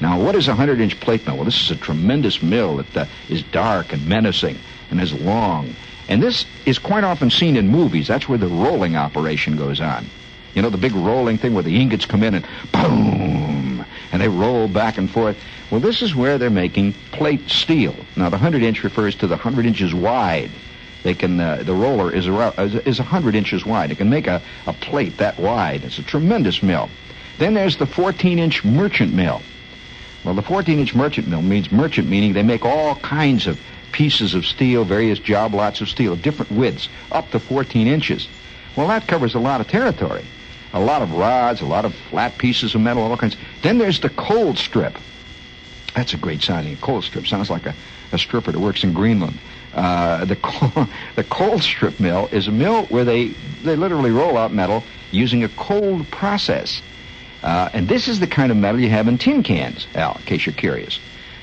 Now, 0.00 0.20
what 0.20 0.34
is 0.34 0.48
a 0.48 0.54
hundred-inch 0.54 0.98
plate 1.00 1.26
mill? 1.26 1.36
Well, 1.36 1.44
this 1.44 1.60
is 1.60 1.70
a 1.70 1.76
tremendous 1.76 2.42
mill 2.42 2.76
that 2.76 2.96
uh, 2.96 3.06
is 3.28 3.42
dark 3.42 3.92
and 3.92 4.06
menacing 4.06 4.58
and 4.90 5.00
is 5.00 5.12
long 5.12 5.74
and 6.08 6.22
this 6.22 6.46
is 6.64 6.78
quite 6.78 7.04
often 7.04 7.30
seen 7.30 7.56
in 7.56 7.68
movies. 7.68 8.08
That's 8.08 8.28
where 8.28 8.38
the 8.38 8.46
rolling 8.46 8.96
operation 8.96 9.56
goes 9.56 9.80
on. 9.80 10.06
You 10.54 10.62
know, 10.62 10.70
the 10.70 10.78
big 10.78 10.94
rolling 10.94 11.38
thing 11.38 11.54
where 11.54 11.62
the 11.62 11.80
ingots 11.80 12.06
come 12.06 12.22
in 12.22 12.34
and 12.34 12.46
boom, 12.72 13.84
and 14.10 14.20
they 14.20 14.28
roll 14.28 14.66
back 14.66 14.98
and 14.98 15.10
forth. 15.10 15.36
Well, 15.70 15.80
this 15.80 16.00
is 16.00 16.14
where 16.14 16.38
they're 16.38 16.50
making 16.50 16.94
plate 17.12 17.48
steel. 17.50 17.94
Now, 18.16 18.30
the 18.30 18.38
100 18.38 18.62
inch 18.62 18.82
refers 18.82 19.14
to 19.16 19.26
the 19.26 19.36
100 19.36 19.66
inches 19.66 19.94
wide. 19.94 20.50
They 21.02 21.14
can, 21.14 21.38
uh, 21.38 21.62
the 21.62 21.74
roller 21.74 22.12
is 22.12 22.26
around, 22.26 22.58
is 22.58 22.98
100 22.98 23.34
inches 23.34 23.64
wide. 23.64 23.90
It 23.90 23.98
can 23.98 24.10
make 24.10 24.26
a, 24.26 24.42
a 24.66 24.72
plate 24.72 25.18
that 25.18 25.38
wide. 25.38 25.84
It's 25.84 25.98
a 25.98 26.02
tremendous 26.02 26.62
mill. 26.62 26.88
Then 27.38 27.54
there's 27.54 27.76
the 27.76 27.86
14 27.86 28.38
inch 28.38 28.64
merchant 28.64 29.14
mill. 29.14 29.42
Well, 30.24 30.34
the 30.34 30.42
14 30.42 30.78
inch 30.78 30.94
merchant 30.94 31.28
mill 31.28 31.42
means 31.42 31.70
merchant, 31.70 32.08
meaning 32.08 32.32
they 32.32 32.42
make 32.42 32.64
all 32.64 32.96
kinds 32.96 33.46
of 33.46 33.60
pieces 33.92 34.34
of 34.34 34.46
steel, 34.46 34.84
various 34.84 35.18
job 35.18 35.54
lots 35.54 35.80
of 35.80 35.88
steel, 35.88 36.16
different 36.16 36.52
widths, 36.52 36.88
up 37.12 37.30
to 37.30 37.38
14 37.38 37.86
inches. 37.86 38.28
Well, 38.76 38.88
that 38.88 39.06
covers 39.06 39.34
a 39.34 39.38
lot 39.38 39.60
of 39.60 39.68
territory. 39.68 40.24
A 40.72 40.80
lot 40.80 41.02
of 41.02 41.12
rods, 41.12 41.60
a 41.60 41.66
lot 41.66 41.84
of 41.84 41.94
flat 42.10 42.36
pieces 42.38 42.74
of 42.74 42.80
metal, 42.80 43.02
all 43.02 43.16
kinds. 43.16 43.36
Then 43.62 43.78
there's 43.78 44.00
the 44.00 44.10
cold 44.10 44.58
strip. 44.58 44.96
That's 45.94 46.14
a 46.14 46.18
great 46.18 46.42
sounding. 46.42 46.74
A 46.74 46.76
cold 46.76 47.04
strip 47.04 47.26
sounds 47.26 47.50
like 47.50 47.66
a, 47.66 47.74
a 48.12 48.18
stripper 48.18 48.52
that 48.52 48.58
works 48.58 48.84
in 48.84 48.92
Greenland. 48.92 49.38
Uh, 49.74 50.24
the 50.24 50.88
the 51.16 51.24
cold 51.24 51.62
strip 51.62 51.98
mill 52.00 52.28
is 52.32 52.48
a 52.48 52.52
mill 52.52 52.84
where 52.86 53.04
they 53.04 53.28
they 53.62 53.76
literally 53.76 54.10
roll 54.10 54.36
out 54.36 54.52
metal 54.52 54.84
using 55.10 55.44
a 55.44 55.48
cold 55.50 56.08
process. 56.10 56.82
Uh, 57.42 57.68
and 57.72 57.88
this 57.88 58.08
is 58.08 58.20
the 58.20 58.26
kind 58.26 58.50
of 58.50 58.56
metal 58.56 58.80
you 58.80 58.90
have 58.90 59.06
in 59.08 59.16
tin 59.16 59.42
cans, 59.42 59.86
Al, 59.94 60.16
in 60.16 60.22
case 60.22 60.44
you're 60.44 60.54
curious. 60.54 60.98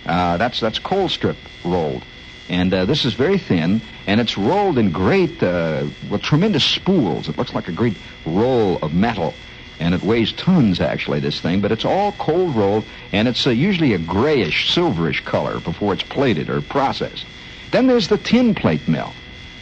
Uh, 0.06 0.38
that's 0.38 0.60
that's 0.60 0.80
cold 0.80 1.10
strip 1.12 1.38
rolled, 1.64 2.04
and 2.50 2.74
uh, 2.74 2.86
this 2.86 3.06
is 3.06 3.14
very 3.14 3.38
thin, 3.38 3.82
and 4.06 4.22
it's 4.22 4.38
rolled 4.38 4.78
in 4.78 4.92
great, 4.92 5.42
uh, 5.42 5.86
well, 6.10 6.20
tremendous 6.20 6.64
spools. 6.64 7.28
It 7.28 7.38
looks 7.38 7.54
like 7.54 7.68
a 7.68 7.72
great 7.72 7.98
roll 8.26 8.78
of 8.78 8.94
metal, 8.94 9.34
and 9.80 9.94
it 9.94 10.04
weighs 10.04 10.32
tons 10.34 10.80
actually. 10.80 11.20
This 11.20 11.42
thing, 11.42 11.62
but 11.62 11.72
it's 11.72 11.86
all 11.86 12.12
cold 12.14 12.56
rolled, 12.56 12.86
and 13.12 13.28
it's 13.28 13.48
uh, 13.48 13.50
usually 13.50 13.94
a 13.94 13.98
grayish, 13.98 14.74
silverish 14.74 15.24
color 15.26 15.60
before 15.60 15.94
it's 15.94 16.04
plated 16.04 16.50
or 16.50 16.62
processed. 16.62 17.26
Then 17.72 17.88
there's 17.88 18.08
the 18.08 18.18
tin 18.18 18.54
plate 18.56 18.88
mill, 18.88 19.14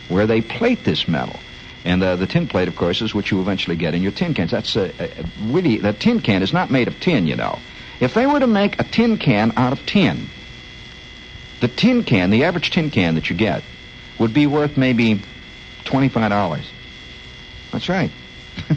where 0.09 0.27
they 0.27 0.41
plate 0.41 0.83
this 0.83 1.07
metal. 1.07 1.39
And 1.85 2.01
uh, 2.01 2.15
the 2.15 2.27
tin 2.27 2.47
plate, 2.47 2.67
of 2.67 2.75
course, 2.75 3.01
is 3.01 3.13
what 3.13 3.29
you 3.29 3.41
eventually 3.41 3.75
get 3.75 3.93
in 3.93 4.01
your 4.01 4.11
tin 4.11 4.33
cans. 4.33 4.51
That's 4.51 4.75
uh, 4.75 4.91
uh, 4.99 5.23
really, 5.41 5.77
the 5.77 5.93
tin 5.93 6.21
can 6.21 6.41
is 6.41 6.53
not 6.53 6.71
made 6.71 6.87
of 6.87 6.99
tin, 6.99 7.27
you 7.27 7.35
know. 7.35 7.59
If 7.99 8.13
they 8.13 8.25
were 8.25 8.39
to 8.39 8.47
make 8.47 8.79
a 8.79 8.83
tin 8.83 9.17
can 9.17 9.53
out 9.57 9.73
of 9.73 9.85
tin, 9.85 10.29
the 11.63 11.69
tin 11.69 12.03
can, 12.03 12.29
the 12.29 12.43
average 12.43 12.71
tin 12.71 12.91
can 12.91 13.15
that 13.15 13.29
you 13.29 13.37
get, 13.37 13.63
would 14.19 14.33
be 14.33 14.47
worth 14.47 14.75
maybe 14.75 15.21
$25. 15.85 16.65
That's 17.71 17.87
right. 17.87 18.11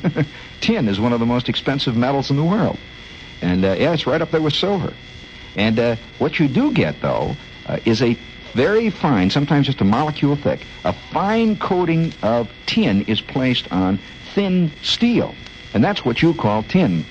tin 0.61 0.87
is 0.87 1.01
one 1.01 1.13
of 1.13 1.19
the 1.19 1.27
most 1.27 1.49
expensive 1.49 1.97
metals 1.97 2.31
in 2.31 2.37
the 2.37 2.45
world. 2.45 2.79
And 3.43 3.65
uh, 3.65 3.75
yeah, 3.77 3.93
it's 3.93 4.07
right 4.07 4.23
up 4.23 4.31
there 4.31 4.41
with 4.41 4.55
silver. 4.55 4.95
And 5.57 5.81
uh, 5.81 5.97
what 6.19 6.39
you 6.39 6.47
do 6.47 6.71
get, 6.73 7.01
though, 7.01 7.37
uh, 7.67 7.79
is 7.85 8.03
a 8.03 8.15
very 8.55 8.91
fine, 8.91 9.31
sometimes 9.31 9.67
just 9.67 9.81
a 9.81 9.85
molecule 9.85 10.37
thick, 10.37 10.65
a 10.85 10.93
fine 10.93 11.57
coating 11.57 12.15
of 12.23 12.49
tin 12.67 13.03
is 13.03 13.21
placed 13.21 13.67
on 13.73 13.99
thin 14.33 14.71
steel. 14.83 15.35
And 15.75 15.83
that's 15.83 16.05
what 16.05 16.23
you 16.23 16.35
call 16.35 16.63
tin. 16.63 17.05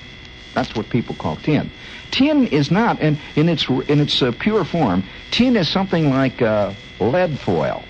That's 0.56 0.74
what 0.74 0.88
people 0.88 1.14
call 1.14 1.36
tin. 1.36 1.70
Tin 2.10 2.46
is 2.46 2.70
not, 2.70 2.98
and 3.02 3.18
in 3.36 3.50
its 3.50 3.68
in 3.68 4.00
its 4.00 4.22
uh, 4.22 4.32
pure 4.32 4.64
form, 4.64 5.04
tin 5.30 5.54
is 5.54 5.68
something 5.68 6.08
like 6.08 6.40
uh, 6.40 6.72
lead 6.98 7.38
foil. 7.38 7.84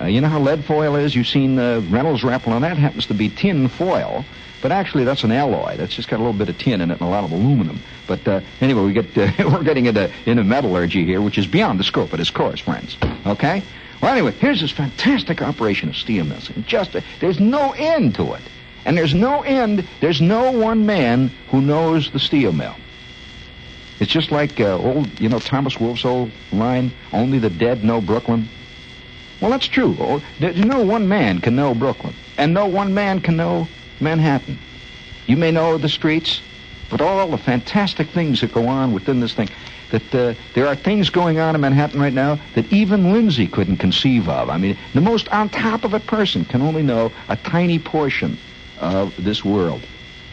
Uh, 0.00 0.06
you 0.06 0.20
know 0.20 0.26
how 0.26 0.40
lead 0.40 0.64
foil 0.64 0.96
is? 0.96 1.14
You've 1.14 1.28
seen 1.28 1.54
the 1.54 1.86
Reynolds 1.90 2.24
wrap 2.24 2.48
on 2.48 2.62
that 2.62 2.76
happens 2.76 3.06
to 3.06 3.14
be 3.14 3.28
tin 3.28 3.68
foil, 3.68 4.24
but 4.60 4.72
actually 4.72 5.04
that's 5.04 5.22
an 5.22 5.30
alloy. 5.30 5.76
That's 5.76 5.94
just 5.94 6.08
got 6.08 6.16
a 6.16 6.24
little 6.24 6.36
bit 6.36 6.48
of 6.48 6.58
tin 6.58 6.80
in 6.80 6.90
it 6.90 6.94
and 6.94 7.02
a 7.02 7.06
lot 7.08 7.22
of 7.22 7.30
aluminum. 7.30 7.78
But 8.08 8.26
uh, 8.26 8.40
anyway, 8.60 8.82
we 8.82 8.92
get 8.92 9.16
uh, 9.16 9.30
we're 9.48 9.62
getting 9.62 9.86
into 9.86 10.10
into 10.26 10.42
metallurgy 10.42 11.04
here, 11.04 11.20
which 11.20 11.38
is 11.38 11.46
beyond 11.46 11.78
the 11.78 11.84
scope 11.84 12.12
of 12.12 12.18
this 12.18 12.30
course, 12.30 12.58
friends. 12.58 12.96
Okay. 13.26 13.62
Well, 14.02 14.12
anyway, 14.12 14.32
here's 14.32 14.60
this 14.60 14.72
fantastic 14.72 15.40
operation 15.40 15.88
of 15.88 15.96
steel 15.96 16.24
mills. 16.24 16.50
And 16.50 16.66
just 16.66 16.96
uh, 16.96 17.00
there's 17.20 17.38
no 17.38 17.72
end 17.72 18.16
to 18.16 18.34
it, 18.34 18.42
and 18.88 18.96
there's 18.96 19.14
no 19.14 19.42
end. 19.42 19.86
There's 20.00 20.22
no 20.22 20.50
one 20.50 20.86
man 20.86 21.30
who 21.50 21.60
knows 21.60 22.10
the 22.10 22.18
steel 22.18 22.52
mill. 22.52 22.74
It's 24.00 24.10
just 24.10 24.32
like 24.32 24.58
uh, 24.60 24.78
old, 24.78 25.20
you 25.20 25.28
know, 25.28 25.40
Thomas 25.40 25.78
Wolfe's 25.78 26.06
old 26.06 26.30
line, 26.52 26.90
only 27.12 27.38
the 27.38 27.50
dead 27.50 27.84
know 27.84 28.00
Brooklyn. 28.00 28.48
Well, 29.42 29.50
that's 29.50 29.66
true. 29.66 29.94
Oh, 30.00 30.22
no 30.40 30.82
one 30.82 31.06
man 31.06 31.38
can 31.40 31.54
know 31.54 31.74
Brooklyn, 31.74 32.14
and 32.38 32.54
no 32.54 32.64
one 32.64 32.94
man 32.94 33.20
can 33.20 33.36
know 33.36 33.68
Manhattan. 34.00 34.58
You 35.26 35.36
may 35.36 35.50
know 35.50 35.76
the 35.76 35.90
streets, 35.90 36.40
but 36.88 37.02
all 37.02 37.28
the 37.28 37.36
fantastic 37.36 38.08
things 38.08 38.40
that 38.40 38.54
go 38.54 38.68
on 38.68 38.94
within 38.94 39.20
this 39.20 39.34
thing, 39.34 39.50
that 39.90 40.14
uh, 40.14 40.32
there 40.54 40.66
are 40.66 40.74
things 40.74 41.10
going 41.10 41.38
on 41.38 41.54
in 41.54 41.60
Manhattan 41.60 42.00
right 42.00 42.14
now 42.14 42.38
that 42.54 42.72
even 42.72 43.12
Lindsay 43.12 43.48
couldn't 43.48 43.76
conceive 43.76 44.30
of. 44.30 44.48
I 44.48 44.56
mean, 44.56 44.78
the 44.94 45.02
most 45.02 45.28
on 45.28 45.50
top 45.50 45.84
of 45.84 45.92
it 45.92 46.06
person 46.06 46.46
can 46.46 46.62
only 46.62 46.82
know 46.82 47.12
a 47.28 47.36
tiny 47.36 47.78
portion 47.78 48.38
of 48.80 49.22
this 49.22 49.44
world, 49.44 49.82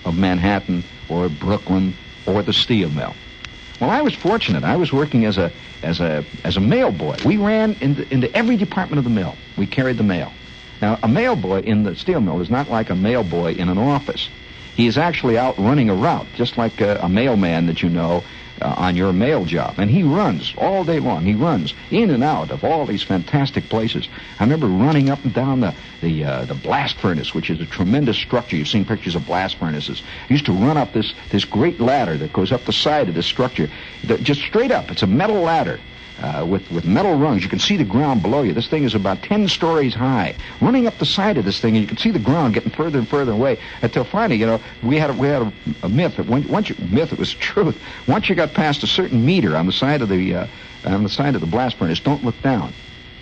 of 0.03 0.17
Manhattan 0.17 0.83
or 1.09 1.29
Brooklyn 1.29 1.95
or 2.25 2.41
the 2.41 2.53
steel 2.53 2.89
mill. 2.89 3.15
Well, 3.79 3.89
I 3.89 4.01
was 4.01 4.15
fortunate. 4.15 4.63
I 4.63 4.77
was 4.77 4.93
working 4.93 5.25
as 5.25 5.37
a 5.37 5.51
as 5.83 5.99
a 5.99 6.25
as 6.43 6.57
a 6.57 6.61
mail 6.61 6.91
boy. 6.91 7.17
We 7.25 7.37
ran 7.37 7.75
into, 7.81 8.11
into 8.13 8.35
every 8.35 8.57
department 8.57 8.99
of 8.99 9.03
the 9.03 9.09
mill. 9.09 9.35
We 9.57 9.67
carried 9.67 9.97
the 9.97 10.03
mail. 10.03 10.31
Now, 10.81 10.99
a 11.03 11.07
mail 11.07 11.35
boy 11.35 11.59
in 11.59 11.83
the 11.83 11.95
steel 11.95 12.21
mill 12.21 12.41
is 12.41 12.49
not 12.49 12.69
like 12.69 12.89
a 12.89 12.95
mail 12.95 13.23
boy 13.23 13.53
in 13.53 13.69
an 13.69 13.77
office. 13.77 14.29
He 14.75 14.87
is 14.87 14.97
actually 14.97 15.37
out 15.37 15.57
running 15.57 15.89
a 15.89 15.95
route, 15.95 16.27
just 16.33 16.57
like 16.57 16.81
a, 16.81 16.99
a 17.01 17.09
mailman 17.09 17.65
that 17.67 17.81
you 17.81 17.89
know 17.89 18.23
uh, 18.61 18.73
on 18.77 18.95
your 18.95 19.13
mail 19.13 19.45
job. 19.45 19.75
And 19.77 19.89
he 19.89 20.03
runs 20.03 20.53
all 20.57 20.83
day 20.83 20.99
long. 20.99 21.25
He 21.25 21.33
runs 21.33 21.73
in 21.91 22.09
and 22.09 22.23
out 22.23 22.51
of 22.51 22.63
all 22.63 22.85
these 22.85 23.03
fantastic 23.03 23.69
places. 23.69 24.07
I 24.39 24.43
remember 24.43 24.67
running 24.67 25.09
up 25.09 25.23
and 25.23 25.33
down 25.33 25.59
the 25.61 25.73
the 26.01 26.23
uh, 26.23 26.45
the 26.45 26.55
blast 26.55 26.97
furnace, 26.97 27.33
which 27.33 27.49
is 27.49 27.59
a 27.59 27.65
tremendous 27.65 28.17
structure. 28.17 28.55
You've 28.55 28.67
seen 28.67 28.85
pictures 28.85 29.15
of 29.15 29.25
blast 29.25 29.55
furnaces. 29.55 30.03
Used 30.29 30.45
to 30.45 30.53
run 30.53 30.77
up 30.77 30.93
this 30.93 31.13
this 31.31 31.45
great 31.45 31.79
ladder 31.79 32.17
that 32.17 32.33
goes 32.33 32.51
up 32.51 32.65
the 32.65 32.73
side 32.73 33.09
of 33.09 33.15
this 33.15 33.25
structure, 33.25 33.69
just 34.21 34.41
straight 34.41 34.71
up. 34.71 34.91
It's 34.91 35.03
a 35.03 35.07
metal 35.07 35.41
ladder 35.41 35.79
uh, 36.21 36.45
with, 36.47 36.69
with 36.71 36.85
metal 36.85 37.15
rungs. 37.15 37.43
You 37.43 37.49
can 37.49 37.59
see 37.59 37.77
the 37.77 37.83
ground 37.83 38.21
below 38.21 38.41
you. 38.41 38.53
This 38.53 38.67
thing 38.67 38.83
is 38.83 38.95
about 38.95 39.21
10 39.23 39.47
stories 39.47 39.93
high. 39.93 40.35
Running 40.61 40.87
up 40.87 40.97
the 40.97 41.05
side 41.05 41.37
of 41.37 41.45
this 41.45 41.59
thing, 41.59 41.75
and 41.75 41.81
you 41.81 41.87
can 41.87 41.97
see 41.97 42.11
the 42.11 42.19
ground 42.19 42.53
getting 42.53 42.71
further 42.71 42.99
and 42.99 43.07
further 43.07 43.31
away 43.31 43.57
until 43.81 44.03
finally, 44.03 44.39
you 44.39 44.45
know, 44.45 44.61
we 44.83 44.97
had 44.97 45.09
a, 45.09 45.13
we 45.13 45.27
had 45.27 45.41
a, 45.41 45.53
a 45.83 45.89
myth 45.89 46.17
that 46.17 46.27
when, 46.27 46.47
once 46.47 46.69
you, 46.69 46.75
myth, 46.89 47.11
it 47.11 47.19
was 47.19 47.33
truth. 47.51 47.79
Once 48.07 48.29
you 48.29 48.35
got 48.35 48.53
past 48.53 48.83
a 48.83 48.87
certain 48.87 49.25
meter 49.25 49.55
on 49.55 49.65
the 49.65 49.73
side 49.73 50.01
of 50.01 50.09
the, 50.09 50.35
uh, 50.35 50.47
on 50.85 51.03
the 51.03 51.09
side 51.09 51.35
of 51.35 51.41
the 51.41 51.47
blast 51.47 51.77
furnace, 51.77 51.99
don't 51.99 52.23
look 52.23 52.39
down 52.41 52.73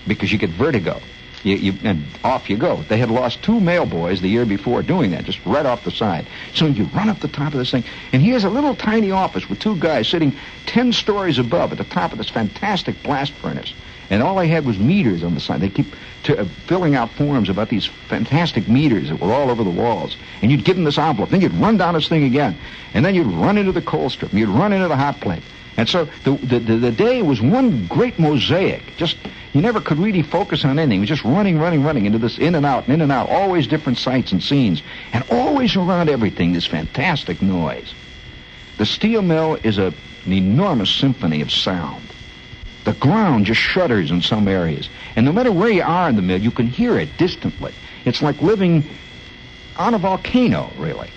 because 0.07 0.31
you 0.31 0.37
get 0.37 0.49
vertigo. 0.51 0.99
You, 1.43 1.55
you, 1.55 1.73
and 1.83 2.05
off 2.23 2.49
you 2.49 2.57
go. 2.57 2.77
They 2.83 2.97
had 2.97 3.11
lost 3.11 3.43
two 3.43 3.59
mail 3.59 3.85
boys 3.85 4.21
the 4.21 4.29
year 4.29 4.45
before 4.45 4.81
doing 4.81 5.11
that, 5.11 5.25
just 5.25 5.45
right 5.45 5.65
off 5.65 5.83
the 5.83 5.91
side. 5.91 6.25
So 6.53 6.67
you 6.67 6.85
run 6.85 7.09
up 7.09 7.19
the 7.19 7.27
top 7.27 7.53
of 7.53 7.59
this 7.59 7.71
thing, 7.71 7.83
and 8.13 8.21
here's 8.21 8.45
a 8.45 8.49
little 8.49 8.75
tiny 8.75 9.11
office 9.11 9.49
with 9.49 9.59
two 9.59 9.75
guys 9.75 10.07
sitting 10.07 10.35
ten 10.65 10.93
stories 10.93 11.39
above 11.39 11.71
at 11.71 11.77
the 11.77 11.83
top 11.83 12.11
of 12.11 12.17
this 12.17 12.29
fantastic 12.29 13.01
blast 13.03 13.33
furnace. 13.33 13.73
And 14.09 14.21
all 14.21 14.35
they 14.35 14.47
had 14.47 14.65
was 14.65 14.77
meters 14.77 15.23
on 15.23 15.33
the 15.33 15.39
side. 15.39 15.61
They 15.61 15.69
keep 15.69 15.87
t- 16.23 16.35
uh, 16.35 16.45
filling 16.67 16.93
out 16.93 17.09
forms 17.11 17.49
about 17.49 17.69
these 17.69 17.85
fantastic 17.85 18.67
meters 18.67 19.09
that 19.09 19.19
were 19.19 19.33
all 19.33 19.49
over 19.49 19.63
the 19.63 19.69
walls. 19.69 20.17
And 20.41 20.51
you'd 20.51 20.65
give 20.65 20.75
them 20.75 20.83
this 20.83 20.97
envelope. 20.97 21.29
Then 21.29 21.41
you'd 21.41 21.53
run 21.53 21.77
down 21.77 21.93
this 21.93 22.09
thing 22.09 22.23
again. 22.23 22.57
And 22.93 23.03
then 23.03 23.15
you'd 23.15 23.27
run 23.27 23.57
into 23.57 23.71
the 23.71 23.81
cold 23.81 24.11
strip. 24.11 24.31
And 24.31 24.39
you'd 24.39 24.49
run 24.49 24.73
into 24.73 24.87
the 24.87 24.97
hot 24.97 25.21
plate. 25.21 25.41
And 25.77 25.89
so 25.89 26.07
the, 26.23 26.31
the, 26.31 26.59
the 26.59 26.91
day 26.91 27.21
was 27.21 27.41
one 27.41 27.87
great 27.87 28.19
mosaic. 28.19 28.95
Just 28.95 29.17
you 29.53 29.61
never 29.61 29.81
could 29.81 29.97
really 29.97 30.21
focus 30.21 30.65
on 30.65 30.77
anything. 30.77 30.99
It 30.99 31.01
was 31.01 31.09
just 31.09 31.23
running, 31.23 31.59
running, 31.59 31.83
running 31.83 32.05
into 32.05 32.19
this 32.19 32.37
in 32.37 32.55
and 32.55 32.65
out, 32.65 32.85
and 32.85 32.93
in 32.93 33.01
and 33.01 33.11
out, 33.11 33.29
always 33.29 33.67
different 33.67 33.97
sights 33.97 34.31
and 34.31 34.41
scenes, 34.41 34.81
and 35.13 35.23
always 35.31 35.75
around 35.75 36.09
everything 36.09 36.53
this 36.53 36.65
fantastic 36.65 37.41
noise. 37.41 37.93
The 38.77 38.85
steel 38.85 39.21
mill 39.21 39.57
is 39.63 39.77
a, 39.77 39.93
an 40.25 40.33
enormous 40.33 40.91
symphony 40.91 41.41
of 41.41 41.51
sound. 41.51 42.03
The 42.83 42.93
ground 42.93 43.45
just 43.45 43.61
shudders 43.61 44.11
in 44.11 44.21
some 44.21 44.47
areas, 44.47 44.89
and 45.15 45.25
no 45.25 45.31
matter 45.31 45.51
where 45.51 45.69
you 45.69 45.83
are 45.83 46.09
in 46.09 46.15
the 46.15 46.21
mill, 46.21 46.41
you 46.41 46.51
can 46.51 46.67
hear 46.67 46.99
it 46.99 47.17
distantly. 47.17 47.73
It's 48.05 48.21
like 48.21 48.41
living 48.41 48.83
on 49.77 49.93
a 49.93 49.97
volcano, 49.97 50.71
really. 50.77 51.09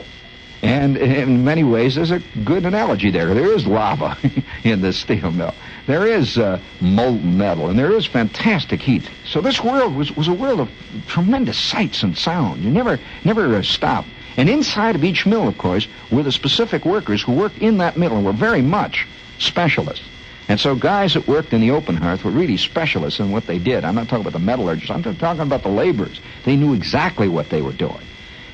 And 0.63 0.97
in 0.97 1.45
many 1.45 1.65
ways, 1.65 1.95
there's 1.95 2.11
a 2.11 2.23
good 2.45 2.65
analogy 2.65 3.11
there. 3.11 3.35
There 3.35 3.53
is 3.53 3.67
lava 3.67 4.17
in 4.73 4.81
the 4.81 4.93
steel 4.93 5.31
mill. 5.31 5.55
There 5.87 6.07
is 6.07 6.39
uh, 6.39 6.61
molten 6.81 7.39
metal, 7.39 7.69
and 7.69 7.79
there 7.79 7.93
is 7.93 8.07
fantastic 8.07 8.83
heat. 8.83 9.09
So 9.25 9.41
this 9.41 9.63
world 9.63 9.95
was, 9.95 10.15
was 10.17 10.29
a 10.29 10.35
world 10.35 10.61
of 10.61 10.71
tremendous 11.07 11.59
sights 11.59 12.03
and 12.03 12.17
sound. 12.17 12.63
You 12.63 12.71
never 12.71 12.99
never 13.25 13.57
uh, 13.57 13.63
stop. 13.63 14.05
And 14.37 14.49
inside 14.51 14.97
of 14.97 15.05
each 15.05 15.25
mill, 15.25 15.49
of 15.49 15.57
course, 15.57 15.89
were 16.11 16.23
the 16.23 16.33
specific 16.33 16.85
workers 16.85 17.23
who 17.23 17.33
worked 17.33 17.59
in 17.59 17.79
that 17.79 17.97
mill 17.97 18.17
and 18.17 18.27
were 18.27 18.33
very 18.33 18.61
much 18.61 19.07
specialists. 19.39 20.05
And 20.49 20.61
so 20.61 20.75
guys 20.75 21.15
that 21.15 21.27
worked 21.27 21.53
in 21.53 21.61
the 21.61 21.71
open 21.71 21.97
hearth 21.97 22.25
were 22.25 22.31
really 22.31 22.57
specialists 22.57 23.19
in 23.19 23.33
what 23.33 23.47
they 23.47 23.59
did. 23.59 23.85
I'm 23.85 23.95
not 23.95 24.09
talking 24.09 24.21
about 24.21 24.33
the 24.33 24.45
metallurgists. 24.45 24.91
I'm 24.91 25.03
talking 25.03 25.43
about 25.43 25.63
the 25.63 25.71
laborers. 25.71 26.21
They 26.45 26.57
knew 26.57 26.75
exactly 26.75 27.29
what 27.29 27.49
they 27.51 27.63
were 27.63 27.73
doing. 27.73 28.03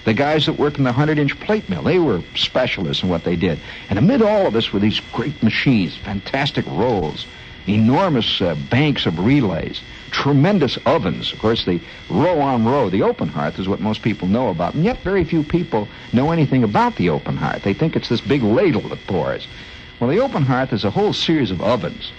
The 0.04 0.14
guys 0.14 0.46
that 0.46 0.58
worked 0.58 0.78
in 0.78 0.84
the 0.84 0.90
100 0.90 1.18
inch 1.18 1.38
plate 1.40 1.68
mill, 1.68 1.82
they 1.82 1.98
were 1.98 2.22
specialists 2.34 3.02
in 3.02 3.08
what 3.08 3.24
they 3.24 3.36
did. 3.36 3.60
And 3.88 3.98
amid 3.98 4.20
all 4.22 4.46
of 4.46 4.52
this 4.52 4.72
were 4.72 4.80
these 4.80 5.00
great 5.12 5.40
machines, 5.42 5.96
fantastic 5.96 6.66
rolls, 6.66 7.26
enormous 7.68 8.40
uh, 8.40 8.56
banks 8.68 9.06
of 9.06 9.18
relays, 9.18 9.80
tremendous 10.10 10.76
ovens. 10.86 11.32
Of 11.32 11.38
course, 11.38 11.64
the 11.64 11.80
row 12.10 12.40
on 12.40 12.64
row, 12.64 12.90
the 12.90 13.02
open 13.02 13.28
hearth 13.28 13.58
is 13.58 13.68
what 13.68 13.80
most 13.80 14.02
people 14.02 14.26
know 14.26 14.48
about. 14.48 14.74
And 14.74 14.84
yet 14.84 14.98
very 14.98 15.24
few 15.24 15.44
people 15.44 15.86
know 16.12 16.32
anything 16.32 16.64
about 16.64 16.96
the 16.96 17.08
open 17.08 17.36
hearth. 17.36 17.62
They 17.62 17.74
think 17.74 17.94
it's 17.94 18.08
this 18.08 18.20
big 18.20 18.42
ladle 18.42 18.88
that 18.88 19.06
pours. 19.06 19.46
Well, 20.00 20.10
the 20.10 20.20
open 20.20 20.42
hearth 20.42 20.72
is 20.72 20.84
a 20.84 20.90
whole 20.90 21.12
series 21.12 21.52
of 21.52 21.62
ovens 21.62 22.10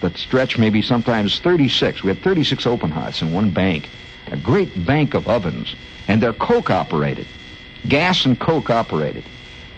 that 0.00 0.16
stretch 0.16 0.58
maybe 0.58 0.82
sometimes 0.82 1.38
36. 1.38 2.02
We 2.02 2.08
had 2.08 2.22
36 2.22 2.66
open 2.66 2.90
hearths 2.90 3.22
in 3.22 3.32
one 3.32 3.50
bank. 3.50 3.88
A 4.32 4.36
great 4.36 4.84
bank 4.86 5.14
of 5.14 5.28
ovens 5.28 5.74
and 6.06 6.22
they're 6.22 6.32
coke 6.32 6.70
operated, 6.70 7.26
gas 7.86 8.24
and 8.24 8.38
coke 8.38 8.70
operated. 8.70 9.24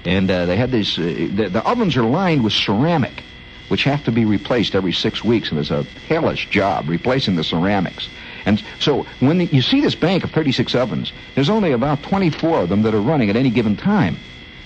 And 0.04 0.30
uh, 0.30 0.46
they 0.46 0.56
had 0.56 0.70
these, 0.70 0.98
uh, 0.98 1.02
the, 1.02 1.48
the 1.50 1.64
ovens 1.64 1.96
are 1.96 2.04
lined 2.04 2.42
with 2.42 2.52
ceramic. 2.52 3.22
which 3.68 3.84
have 3.84 4.02
to 4.02 4.10
be 4.10 4.24
replaced 4.24 4.74
every 4.74 4.92
six 4.92 5.22
weeks, 5.22 5.50
and 5.50 5.60
it's 5.60 5.70
a 5.70 5.84
hellish 6.08 6.50
job 6.50 6.88
replacing 6.88 7.36
the 7.36 7.44
ceramics. 7.44 8.08
And 8.44 8.60
so 8.80 9.06
when 9.20 9.40
you 9.40 9.62
see 9.62 9.80
this 9.80 9.94
bank 9.94 10.24
of 10.24 10.32
36 10.32 10.74
ovens, 10.74 11.12
there's 11.36 11.48
only 11.48 11.70
about 11.70 12.02
24 12.02 12.62
of 12.62 12.68
them 12.68 12.82
that 12.82 12.94
are 12.94 13.00
running 13.00 13.30
at 13.30 13.36
any 13.36 13.50
given 13.50 13.76
time 13.76 14.16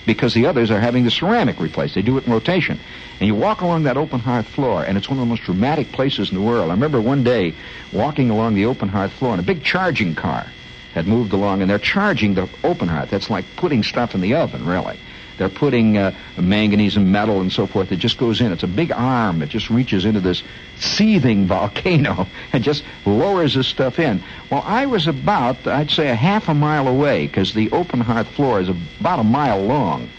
because 0.05 0.33
the 0.33 0.45
others 0.45 0.71
are 0.71 0.79
having 0.79 1.03
the 1.03 1.11
ceramic 1.11 1.59
replaced. 1.59 1.95
They 1.95 2.01
do 2.01 2.17
it 2.17 2.25
in 2.25 2.31
rotation. 2.31 2.79
And 3.19 3.27
you 3.27 3.35
walk 3.35 3.61
along 3.61 3.83
that 3.83 3.97
open 3.97 4.19
hearth 4.19 4.47
floor, 4.47 4.83
and 4.83 4.97
it's 4.97 5.09
one 5.09 5.17
of 5.17 5.25
the 5.25 5.29
most 5.29 5.43
dramatic 5.43 5.91
places 5.91 6.29
in 6.29 6.35
the 6.35 6.41
world. 6.41 6.69
I 6.69 6.73
remember 6.73 7.01
one 7.01 7.23
day 7.23 7.53
walking 7.91 8.29
along 8.29 8.55
the 8.55 8.65
open 8.65 8.89
hearth 8.89 9.13
floor, 9.13 9.31
and 9.31 9.39
a 9.39 9.43
big 9.43 9.63
charging 9.63 10.15
car 10.15 10.51
had 10.93 11.07
moved 11.07 11.33
along, 11.33 11.61
and 11.61 11.69
they're 11.69 11.79
charging 11.79 12.33
the 12.35 12.47
open 12.63 12.87
hearth. 12.87 13.09
That's 13.09 13.29
like 13.29 13.45
putting 13.57 13.83
stuff 13.83 14.15
in 14.15 14.21
the 14.21 14.35
oven, 14.35 14.65
really. 14.65 14.97
They're 15.37 15.49
putting 15.49 15.97
uh, 15.97 16.13
manganese 16.37 16.95
and 16.95 17.11
metal 17.11 17.41
and 17.41 17.51
so 17.51 17.67
forth. 17.67 17.91
It 17.91 17.97
just 17.97 18.17
goes 18.17 18.41
in. 18.41 18.51
It's 18.51 18.63
a 18.63 18.67
big 18.67 18.91
arm 18.91 19.39
that 19.39 19.49
just 19.49 19.69
reaches 19.69 20.05
into 20.05 20.21
this 20.21 20.43
seething 20.79 21.45
volcano 21.47 22.27
and 22.53 22.63
just 22.63 22.83
lowers 23.05 23.55
this 23.55 23.67
stuff 23.67 23.99
in. 23.99 24.23
Well, 24.49 24.63
I 24.65 24.85
was 24.85 25.07
about, 25.07 25.67
I'd 25.67 25.91
say, 25.91 26.09
a 26.09 26.15
half 26.15 26.47
a 26.47 26.53
mile 26.53 26.87
away 26.87 27.27
because 27.27 27.53
the 27.53 27.71
open 27.71 27.99
hearth 27.99 28.27
floor 28.29 28.59
is 28.59 28.69
about 28.69 29.19
a 29.19 29.23
mile 29.23 29.61
long. 29.61 30.09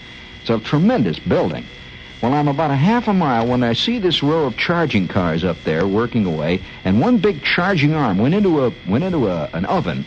It's 0.41 0.51
a 0.51 0.59
tremendous 0.59 1.19
building. 1.19 1.65
Well, 2.23 2.33
I'm 2.33 2.49
about 2.49 2.71
a 2.71 2.77
half 2.77 3.09
a 3.09 3.13
mile 3.13 3.47
when 3.47 3.63
I 3.63 3.75
see 3.75 3.99
this 3.99 4.23
row 4.23 4.45
of 4.45 4.57
charging 4.57 5.07
cars 5.07 5.45
up 5.45 5.63
there 5.65 5.87
working 5.87 6.25
away, 6.25 6.63
and 6.85 7.01
one 7.01 7.19
big 7.19 7.43
charging 7.43 7.95
arm 7.95 8.19
went 8.19 8.35
into 8.35 8.65
a 8.65 8.73
went 8.89 9.05
into 9.05 9.29
a, 9.29 9.51
an 9.53 9.67
oven, 9.67 10.07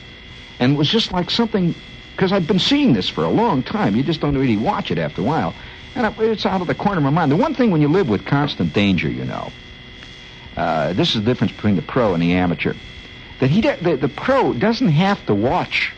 and 0.59 0.73
it 0.73 0.75
was 0.75 0.89
just 0.89 1.11
like 1.11 1.29
something 1.29 1.75
because 2.19 2.33
I've 2.33 2.47
been 2.47 2.59
seeing 2.59 2.91
this 2.91 3.07
for 3.07 3.23
a 3.23 3.29
long 3.29 3.63
time. 3.63 3.95
You 3.95 4.03
just 4.03 4.19
don't 4.19 4.37
really 4.37 4.57
watch 4.57 4.91
it 4.91 4.97
after 4.97 5.21
a 5.21 5.23
while. 5.23 5.55
And 5.95 6.05
it's 6.19 6.45
out 6.45 6.59
of 6.59 6.67
the 6.67 6.75
corner 6.75 6.97
of 6.97 7.03
my 7.03 7.09
mind. 7.09 7.31
The 7.31 7.37
one 7.37 7.55
thing 7.55 7.71
when 7.71 7.79
you 7.79 7.87
live 7.87 8.09
with 8.09 8.25
constant 8.25 8.73
danger, 8.73 9.09
you 9.09 9.23
know, 9.23 9.53
uh, 10.57 10.91
this 10.91 11.15
is 11.15 11.21
the 11.21 11.21
difference 11.21 11.53
between 11.53 11.77
the 11.77 11.81
pro 11.81 12.13
and 12.13 12.21
the 12.21 12.33
amateur. 12.33 12.73
That 13.39 13.49
he, 13.49 13.61
the, 13.61 13.95
the 13.95 14.09
pro 14.09 14.51
doesn't 14.51 14.89
have 14.89 15.25
to 15.27 15.33
watch 15.33 15.93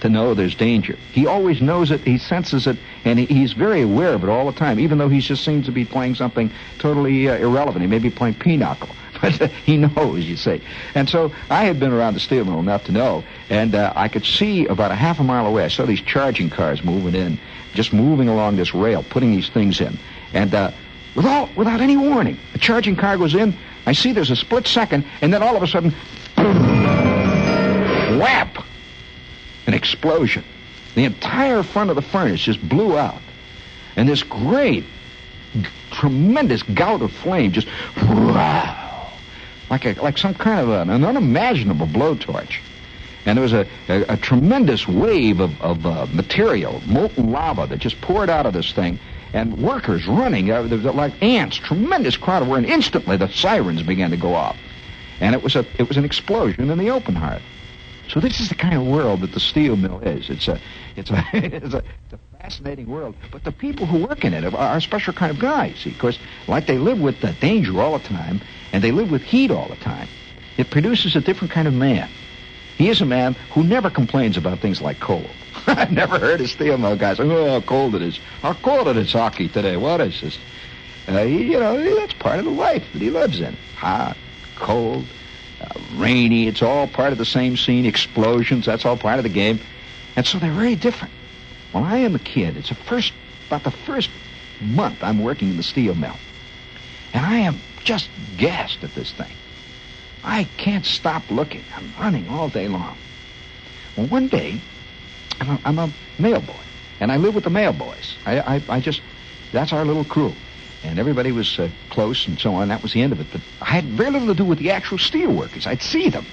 to 0.00 0.10
know 0.10 0.34
there's 0.34 0.54
danger. 0.54 0.98
He 1.12 1.26
always 1.26 1.62
knows 1.62 1.90
it, 1.90 2.02
he 2.02 2.18
senses 2.18 2.66
it, 2.66 2.76
and 3.06 3.18
he, 3.18 3.24
he's 3.24 3.54
very 3.54 3.80
aware 3.80 4.12
of 4.12 4.22
it 4.22 4.28
all 4.28 4.44
the 4.44 4.58
time, 4.58 4.78
even 4.78 4.98
though 4.98 5.08
he 5.08 5.20
just 5.20 5.46
seems 5.46 5.64
to 5.64 5.72
be 5.72 5.86
playing 5.86 6.14
something 6.16 6.52
totally 6.78 7.26
uh, 7.26 7.36
irrelevant. 7.36 7.80
He 7.80 7.88
may 7.88 8.00
be 8.00 8.10
playing 8.10 8.34
pinochle. 8.34 8.94
But 9.24 9.50
he 9.50 9.76
knows, 9.78 10.24
you 10.24 10.36
see. 10.36 10.60
And 10.94 11.08
so 11.08 11.32
I 11.48 11.64
had 11.64 11.80
been 11.80 11.92
around 11.92 12.14
the 12.14 12.20
steel 12.20 12.44
mill 12.44 12.60
enough 12.60 12.84
to 12.84 12.92
know, 12.92 13.24
and 13.48 13.74
uh, 13.74 13.92
I 13.96 14.08
could 14.08 14.24
see 14.24 14.66
about 14.66 14.90
a 14.90 14.94
half 14.94 15.18
a 15.18 15.24
mile 15.24 15.46
away. 15.46 15.64
I 15.64 15.68
saw 15.68 15.86
these 15.86 16.02
charging 16.02 16.50
cars 16.50 16.84
moving 16.84 17.14
in, 17.14 17.38
just 17.72 17.92
moving 17.94 18.28
along 18.28 18.56
this 18.56 18.74
rail, 18.74 19.02
putting 19.02 19.30
these 19.30 19.48
things 19.48 19.80
in, 19.80 19.98
and 20.34 20.54
uh, 20.54 20.72
without 21.14 21.56
without 21.56 21.80
any 21.80 21.96
warning, 21.96 22.38
a 22.54 22.58
charging 22.58 22.96
car 22.96 23.16
goes 23.16 23.34
in. 23.34 23.56
I 23.86 23.92
see 23.92 24.12
there's 24.12 24.30
a 24.30 24.36
split 24.36 24.66
second, 24.66 25.06
and 25.20 25.32
then 25.32 25.42
all 25.42 25.56
of 25.56 25.62
a 25.62 25.66
sudden, 25.66 25.90
whap, 28.18 28.64
an 29.66 29.74
explosion. 29.74 30.44
The 30.94 31.04
entire 31.04 31.62
front 31.62 31.90
of 31.90 31.96
the 31.96 32.02
furnace 32.02 32.40
just 32.40 32.66
blew 32.66 32.98
out, 32.98 33.22
and 33.96 34.08
this 34.08 34.22
great, 34.22 34.84
tremendous 35.90 36.62
gout 36.62 37.02
of 37.02 37.10
flame 37.10 37.52
just 37.52 37.68
like 39.74 39.96
a, 39.96 40.00
like 40.00 40.18
some 40.18 40.34
kind 40.34 40.60
of 40.60 40.68
a, 40.68 40.82
an 40.82 41.04
unimaginable 41.04 41.88
blowtorch. 41.88 42.60
And 43.26 43.36
there 43.36 43.42
was 43.42 43.52
a, 43.52 43.66
a, 43.88 44.14
a 44.14 44.16
tremendous 44.16 44.86
wave 44.86 45.40
of, 45.40 45.60
of 45.60 45.84
uh, 45.84 46.06
material, 46.12 46.80
molten 46.86 47.32
lava 47.32 47.66
that 47.66 47.80
just 47.80 48.00
poured 48.00 48.30
out 48.30 48.46
of 48.46 48.52
this 48.52 48.72
thing. 48.72 49.00
And 49.32 49.58
workers 49.58 50.06
running, 50.06 50.52
uh, 50.52 50.62
like 50.94 51.20
ants, 51.20 51.56
tremendous 51.56 52.16
crowd 52.16 52.42
of 52.42 52.52
and 52.52 52.64
instantly 52.64 53.16
the 53.16 53.28
sirens 53.28 53.82
began 53.82 54.10
to 54.10 54.16
go 54.16 54.34
off. 54.34 54.56
And 55.18 55.34
it 55.34 55.42
was 55.42 55.56
a 55.56 55.64
it 55.76 55.88
was 55.88 55.96
an 55.96 56.04
explosion 56.04 56.70
in 56.70 56.78
the 56.78 56.90
open 56.90 57.16
hearth. 57.16 57.42
So 58.08 58.20
this 58.20 58.38
is 58.38 58.48
the 58.48 58.54
kind 58.54 58.74
of 58.74 58.86
world 58.86 59.22
that 59.22 59.32
the 59.32 59.40
steel 59.40 59.74
mill 59.74 59.98
is. 60.00 60.30
It's 60.30 60.46
a 60.46 60.60
it's 60.94 61.10
a 61.10 61.24
it's 61.32 61.74
a, 61.74 61.78
it's 61.78 62.12
a 62.12 62.18
fascinating 62.40 62.86
world. 62.86 63.16
But 63.32 63.42
the 63.42 63.52
people 63.52 63.86
who 63.86 64.06
work 64.06 64.24
in 64.24 64.34
it 64.34 64.44
are, 64.44 64.56
are 64.56 64.76
a 64.76 64.80
special 64.80 65.12
kind 65.12 65.32
of 65.32 65.40
guys. 65.40 65.80
See, 65.80 65.90
because 65.90 66.18
like 66.46 66.66
they 66.66 66.78
live 66.78 67.00
with 67.00 67.20
the 67.20 67.32
danger 67.32 67.80
all 67.80 67.98
the 67.98 68.04
time, 68.04 68.40
and 68.74 68.82
they 68.82 68.90
live 68.90 69.08
with 69.08 69.22
heat 69.22 69.52
all 69.52 69.68
the 69.68 69.76
time. 69.76 70.08
It 70.56 70.68
produces 70.68 71.14
a 71.14 71.20
different 71.20 71.52
kind 71.52 71.68
of 71.68 71.74
man. 71.74 72.10
He 72.76 72.88
is 72.88 73.00
a 73.00 73.06
man 73.06 73.36
who 73.52 73.62
never 73.62 73.88
complains 73.88 74.36
about 74.36 74.58
things 74.58 74.82
like 74.82 74.98
cold. 74.98 75.30
I've 75.68 75.92
never 75.92 76.18
heard 76.18 76.40
a 76.40 76.48
steel 76.48 76.76
mill 76.76 76.96
guy 76.96 77.14
say, 77.14 77.22
"Oh, 77.22 77.48
how 77.48 77.60
cold 77.60 77.94
it 77.94 78.02
is! 78.02 78.18
How 78.42 78.52
cold 78.54 78.88
it 78.88 78.96
is 78.96 79.12
hockey 79.12 79.48
today! 79.48 79.76
What 79.76 80.00
is 80.00 80.20
this?" 80.20 80.38
Uh, 81.08 81.20
you 81.20 81.60
know, 81.60 81.94
that's 82.00 82.14
part 82.14 82.40
of 82.40 82.46
the 82.46 82.50
life 82.50 82.84
that 82.92 83.00
he 83.00 83.10
lives 83.10 83.38
in. 83.38 83.56
Hot, 83.76 84.16
cold, 84.56 85.04
uh, 85.60 85.68
rainy. 85.92 86.48
It's 86.48 86.60
all 86.60 86.88
part 86.88 87.12
of 87.12 87.18
the 87.18 87.24
same 87.24 87.56
scene. 87.56 87.86
Explosions. 87.86 88.66
That's 88.66 88.84
all 88.84 88.96
part 88.96 89.20
of 89.20 89.22
the 89.22 89.28
game. 89.28 89.60
And 90.16 90.26
so 90.26 90.40
they're 90.40 90.50
very 90.50 90.74
different. 90.74 91.14
When 91.70 91.84
I 91.84 91.98
am 91.98 92.16
a 92.16 92.18
kid, 92.18 92.56
it's 92.56 92.70
the 92.70 92.74
first 92.74 93.12
about 93.46 93.62
the 93.62 93.70
first 93.70 94.10
month 94.60 94.98
I'm 95.04 95.22
working 95.22 95.50
in 95.50 95.58
the 95.58 95.62
steel 95.62 95.94
mill, 95.94 96.16
and 97.12 97.24
I 97.24 97.36
am 97.36 97.60
just 97.84 98.08
gassed 98.36 98.82
at 98.82 98.94
this 98.94 99.12
thing. 99.12 99.32
I 100.24 100.44
can't 100.56 100.86
stop 100.86 101.30
looking. 101.30 101.62
I'm 101.76 101.92
running 102.00 102.28
all 102.28 102.48
day 102.48 102.66
long. 102.66 102.96
Well, 103.96 104.06
one 104.06 104.28
day, 104.28 104.60
I'm 105.40 105.50
a, 105.50 105.60
I'm 105.64 105.78
a 105.78 105.92
mail 106.18 106.40
boy, 106.40 106.52
and 106.98 107.12
I 107.12 107.16
live 107.16 107.34
with 107.34 107.44
the 107.44 107.50
mail 107.50 107.72
boys. 107.72 108.16
I, 108.24 108.40
I, 108.56 108.62
I 108.68 108.80
just, 108.80 109.02
that's 109.52 109.72
our 109.72 109.84
little 109.84 110.04
crew. 110.04 110.32
And 110.82 110.98
everybody 110.98 111.32
was 111.32 111.58
uh, 111.58 111.68
close 111.90 112.26
and 112.26 112.38
so 112.38 112.54
on. 112.54 112.68
That 112.68 112.82
was 112.82 112.92
the 112.92 113.02
end 113.02 113.12
of 113.12 113.20
it. 113.20 113.26
But 113.32 113.40
I 113.62 113.66
had 113.66 113.84
very 113.84 114.10
little 114.10 114.28
to 114.28 114.34
do 114.34 114.44
with 114.44 114.58
the 114.58 114.70
actual 114.70 114.98
steel 114.98 115.32
workers. 115.32 115.66
I'd 115.66 115.82
see 115.82 116.08
them. 116.08 116.26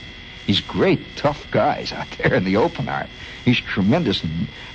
These 0.48 0.62
great, 0.62 1.00
tough 1.16 1.50
guys 1.52 1.92
out 1.94 2.08
there 2.18 2.34
in 2.34 2.44
the 2.44 2.58
open 2.58 2.88
hearth. 2.88 3.10
These 3.46 3.60
tremendous, 3.60 4.24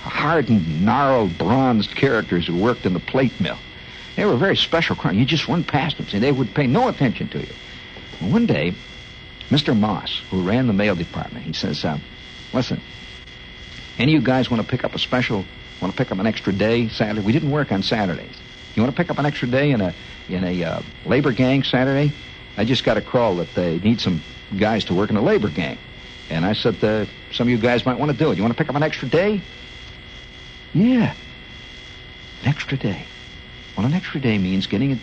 hardened, 0.01 0.84
gnarled, 0.84 1.36
bronzed 1.38 1.94
characters 1.94 2.46
who 2.46 2.57
worked 2.57 2.86
in 2.86 2.94
the 2.94 3.01
plate 3.01 3.38
mill. 3.40 3.59
They 4.16 4.24
were 4.24 4.32
a 4.32 4.38
very 4.38 4.56
special 4.56 4.96
crowd. 4.96 5.14
You 5.14 5.26
just 5.26 5.46
run 5.46 5.62
past 5.62 5.98
them, 5.98 6.06
and 6.12 6.22
they 6.22 6.32
would 6.32 6.54
pay 6.54 6.66
no 6.66 6.88
attention 6.88 7.28
to 7.28 7.38
you. 7.38 7.52
Well, 8.20 8.30
one 8.30 8.46
day, 8.46 8.74
Mr. 9.50 9.78
Moss, 9.78 10.22
who 10.30 10.42
ran 10.42 10.66
the 10.66 10.72
mail 10.72 10.94
department, 10.94 11.44
he 11.44 11.52
says, 11.52 11.84
uh, 11.84 11.98
"Listen, 12.52 12.80
any 13.98 14.16
of 14.16 14.22
you 14.22 14.26
guys 14.26 14.50
want 14.50 14.62
to 14.62 14.68
pick 14.68 14.84
up 14.84 14.94
a 14.94 14.98
special? 14.98 15.44
Want 15.80 15.94
to 15.94 15.96
pick 15.96 16.10
up 16.10 16.18
an 16.18 16.26
extra 16.26 16.52
day 16.52 16.88
Saturday? 16.88 17.20
We 17.20 17.32
didn't 17.32 17.50
work 17.50 17.70
on 17.70 17.82
Saturdays. 17.82 18.34
You 18.74 18.82
want 18.82 18.94
to 18.94 19.00
pick 19.00 19.10
up 19.10 19.18
an 19.18 19.26
extra 19.26 19.48
day 19.48 19.70
in 19.70 19.82
a 19.82 19.94
in 20.30 20.44
a 20.44 20.64
uh, 20.64 20.82
labor 21.04 21.32
gang 21.32 21.62
Saturday? 21.62 22.12
I 22.56 22.64
just 22.64 22.84
got 22.84 22.96
a 22.96 23.02
call 23.02 23.36
that 23.36 23.54
they 23.54 23.78
need 23.78 24.00
some 24.00 24.22
guys 24.58 24.84
to 24.86 24.94
work 24.94 25.10
in 25.10 25.16
a 25.16 25.22
labor 25.22 25.50
gang, 25.50 25.76
and 26.30 26.46
I 26.46 26.54
said 26.54 26.82
uh, 26.82 27.04
some 27.32 27.48
of 27.48 27.50
you 27.50 27.58
guys 27.58 27.84
might 27.84 27.98
want 27.98 28.10
to 28.12 28.16
do 28.16 28.30
it. 28.30 28.36
You 28.36 28.42
want 28.42 28.56
to 28.56 28.58
pick 28.58 28.70
up 28.70 28.76
an 28.76 28.82
extra 28.82 29.08
day? 29.08 29.42
Yeah, 30.72 31.14
an 32.42 32.48
extra 32.48 32.78
day." 32.78 33.04
Well, 33.77 33.87
an 33.87 33.95
extra 33.95 34.20
day 34.20 34.39
means 34.39 34.66
getting 34.66 34.93
a, 34.93 34.99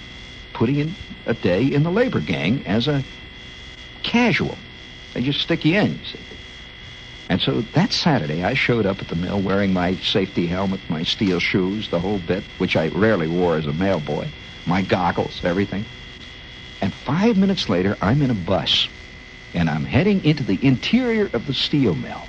putting 0.54 0.78
in 0.78 0.96
a 1.26 1.34
day 1.34 1.64
in 1.64 1.84
the 1.84 1.92
labor 1.92 2.20
gang 2.20 2.66
as 2.66 2.88
a 2.88 3.04
casual. 4.02 4.58
They 5.14 5.22
just 5.22 5.42
stick 5.42 5.64
you 5.64 5.80
in, 5.80 5.92
you 5.92 6.06
see. 6.06 6.20
And 7.30 7.42
so 7.42 7.62
that 7.74 7.94
Saturday, 7.94 8.44
I 8.44 8.54
showed 8.54 8.86
up 8.86 9.02
at 9.02 9.08
the 9.08 9.16
mill 9.16 9.42
wearing 9.42 9.74
my 9.74 9.96
safety 9.96 10.46
helmet, 10.46 10.82
my 10.90 11.04
steel 11.04 11.40
shoes, 11.40 11.90
the 11.90 12.00
whole 12.00 12.20
bit, 12.20 12.44
which 12.58 12.76
I 12.76 12.90
rarely 12.90 13.28
wore 13.28 13.56
as 13.56 13.66
a 13.66 13.74
mail 13.74 14.00
boy, 14.00 14.28
my 14.66 14.82
goggles, 14.82 15.40
everything. 15.44 15.86
And 16.82 16.94
five 16.94 17.38
minutes 17.38 17.70
later, 17.70 17.98
I'm 18.02 18.22
in 18.22 18.30
a 18.30 18.36
bus, 18.36 18.90
and 19.54 19.70
I'm 19.70 19.86
heading 19.86 20.24
into 20.26 20.44
the 20.44 20.60
interior 20.62 21.30
of 21.34 21.48
the 21.48 21.54
steel 21.54 21.96
mill. 21.96 22.22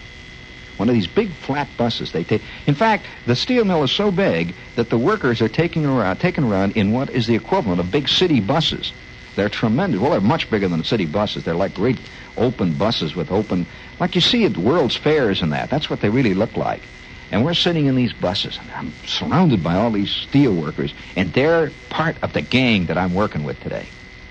One 0.77 0.89
of 0.89 0.95
these 0.95 1.07
big 1.07 1.31
flat 1.31 1.69
buses 1.77 2.13
they 2.13 2.25
take. 2.25 2.43
In 2.67 2.75
fact, 2.75 3.07
the 3.27 3.37
steel 3.37 3.65
mill 3.65 3.85
is 3.85 3.93
so 3.93 4.11
big 4.11 4.55
that 4.77 4.91
the 4.91 4.99
workers 4.99 5.41
are 5.41 5.49
taking 5.49 5.87
around, 5.87 6.19
taken 6.19 6.45
around 6.45 6.77
in 6.77 6.93
what 6.93 7.11
is 7.11 7.27
the 7.27 7.35
equivalent 7.37 7.81
of 7.81 7.91
big 7.91 8.09
city 8.09 8.41
buses. 8.41 8.93
They're 9.37 9.49
tremendous. 9.49 10.01
Well, 10.01 10.11
they're 10.11 10.21
much 10.21 10.51
bigger 10.51 10.69
than 10.69 10.83
city 10.85 11.07
buses. 11.07 11.45
They're 11.45 11.55
like 11.55 11.75
great 11.75 11.99
open 12.37 12.73
buses 12.73 13.15
with 13.15 13.31
open, 13.31 13.67
like 14.01 14.15
you 14.15 14.21
see 14.21 14.45
at 14.45 14.57
World's 14.57 14.97
Fairs 14.97 15.43
and 15.43 15.53
that. 15.53 15.71
That's 15.71 15.89
what 15.89 16.01
they 16.01 16.09
really 16.09 16.35
look 16.35 16.57
like. 16.57 16.83
And 17.31 17.45
we're 17.45 17.55
sitting 17.55 17.87
in 17.87 17.97
these 17.97 18.13
buses, 18.13 18.59
and 18.61 18.71
I'm 18.71 18.93
surrounded 19.07 19.63
by 19.63 19.75
all 19.75 19.91
these 19.91 20.11
steel 20.11 20.53
workers, 20.53 20.95
and 21.17 21.33
they're 21.33 21.71
part 21.89 22.17
of 22.23 22.33
the 22.33 22.43
gang 22.43 22.87
that 22.87 22.99
I'm 22.99 23.15
working 23.15 23.45
with 23.45 23.61
today. 23.61 23.87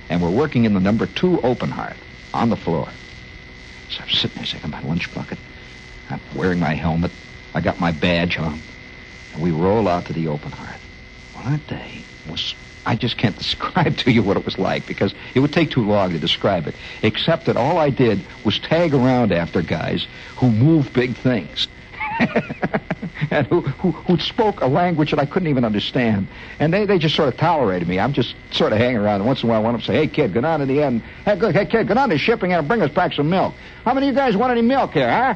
And 0.09 0.21
we're 0.21 0.29
working 0.29 0.65
in 0.65 0.73
the 0.73 0.79
number 0.79 1.05
two 1.05 1.41
open 1.41 1.69
hearth 1.69 2.01
on 2.33 2.49
the 2.49 2.55
floor. 2.55 2.87
So 3.89 4.03
I'm 4.03 4.09
sitting 4.09 4.37
there, 4.37 4.45
taking 4.45 4.69
my 4.69 4.81
lunch 4.81 5.13
bucket. 5.13 5.37
I'm 6.09 6.19
wearing 6.35 6.59
my 6.59 6.73
helmet. 6.73 7.11
I 7.53 7.61
got 7.61 7.79
my 7.79 7.91
badge 7.91 8.37
on. 8.37 8.59
And 9.33 9.41
we 9.41 9.51
roll 9.51 9.87
out 9.87 10.05
to 10.07 10.13
the 10.13 10.27
open 10.27 10.51
hearth. 10.51 10.81
Well, 11.35 11.43
that 11.45 11.65
day 11.67 12.03
was, 12.29 12.55
I 12.85 12.95
just 12.95 13.17
can't 13.17 13.37
describe 13.37 13.97
to 13.97 14.11
you 14.11 14.23
what 14.23 14.37
it 14.37 14.45
was 14.45 14.57
like 14.57 14.85
because 14.85 15.13
it 15.33 15.39
would 15.39 15.53
take 15.53 15.71
too 15.71 15.83
long 15.83 16.11
to 16.11 16.19
describe 16.19 16.67
it, 16.67 16.75
except 17.01 17.45
that 17.45 17.57
all 17.57 17.77
I 17.77 17.89
did 17.89 18.21
was 18.43 18.59
tag 18.59 18.93
around 18.93 19.31
after 19.31 19.61
guys 19.61 20.07
who 20.37 20.51
move 20.51 20.93
big 20.93 21.15
things. 21.15 21.67
and 23.31 23.47
who, 23.47 23.61
who 23.61 23.91
who 23.91 24.17
spoke 24.19 24.61
a 24.61 24.67
language 24.67 25.11
that 25.11 25.19
I 25.19 25.25
couldn't 25.25 25.47
even 25.47 25.65
understand. 25.65 26.27
And 26.59 26.71
they, 26.71 26.85
they 26.85 26.99
just 26.99 27.15
sort 27.15 27.27
of 27.29 27.37
tolerated 27.37 27.87
me. 27.87 27.99
I'm 27.99 28.13
just 28.13 28.35
sort 28.51 28.71
of 28.71 28.77
hanging 28.77 28.97
around. 28.97 29.15
And 29.15 29.25
once 29.25 29.41
in 29.41 29.49
a 29.49 29.51
while, 29.51 29.63
went 29.63 29.75
up 29.75 29.79
and 29.79 29.85
say, 29.85 29.95
"Hey 29.95 30.07
kid, 30.07 30.33
go 30.33 30.41
down 30.41 30.59
to 30.59 30.65
the 30.65 30.83
end. 30.83 31.01
Hey, 31.25 31.37
hey 31.51 31.65
kid, 31.65 31.87
go 31.87 31.95
down 31.95 32.09
to 32.09 32.17
shipping 32.17 32.53
and 32.53 32.67
bring 32.67 32.81
us 32.81 32.91
back 32.91 33.13
some 33.13 33.29
milk. 33.29 33.55
How 33.83 33.93
many 33.93 34.09
of 34.09 34.13
you 34.13 34.19
guys 34.19 34.37
want 34.37 34.51
any 34.51 34.61
milk 34.61 34.91
here, 34.91 35.09
huh?" 35.09 35.35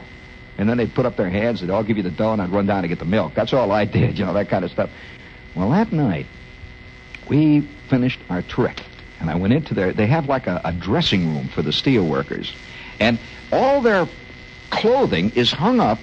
And 0.57 0.67
then 0.67 0.77
they'd 0.77 0.93
put 0.93 1.05
up 1.05 1.17
their 1.17 1.29
hands. 1.29 1.61
They'd 1.61 1.69
all 1.69 1.83
give 1.83 1.97
you 1.97 2.03
the 2.03 2.11
dough, 2.11 2.33
and 2.33 2.41
I'd 2.41 2.49
run 2.49 2.65
down 2.65 2.81
to 2.81 2.87
get 2.87 2.99
the 2.99 3.05
milk. 3.05 3.33
That's 3.35 3.53
all 3.53 3.71
I 3.71 3.85
did, 3.99 4.17
you 4.17 4.25
know, 4.25 4.33
that 4.33 4.49
kind 4.49 4.65
of 4.65 4.71
stuff. 4.71 4.89
Well, 5.55 5.69
that 5.71 5.91
night, 5.91 6.27
we 7.29 7.61
finished 7.89 8.19
our 8.29 8.41
trick, 8.41 8.81
and 9.19 9.29
I 9.29 9.35
went 9.35 9.53
into 9.53 9.73
their. 9.73 9.93
They 9.93 10.07
have 10.07 10.27
like 10.27 10.47
a, 10.47 10.61
a 10.63 10.73
dressing 10.73 11.33
room 11.33 11.47
for 11.47 11.61
the 11.61 11.73
steel 11.73 12.05
workers, 12.05 12.53
and 12.99 13.19
all 13.51 13.81
their 13.81 14.07
clothing 14.69 15.31
is 15.31 15.51
hung 15.51 15.79
up 15.79 15.99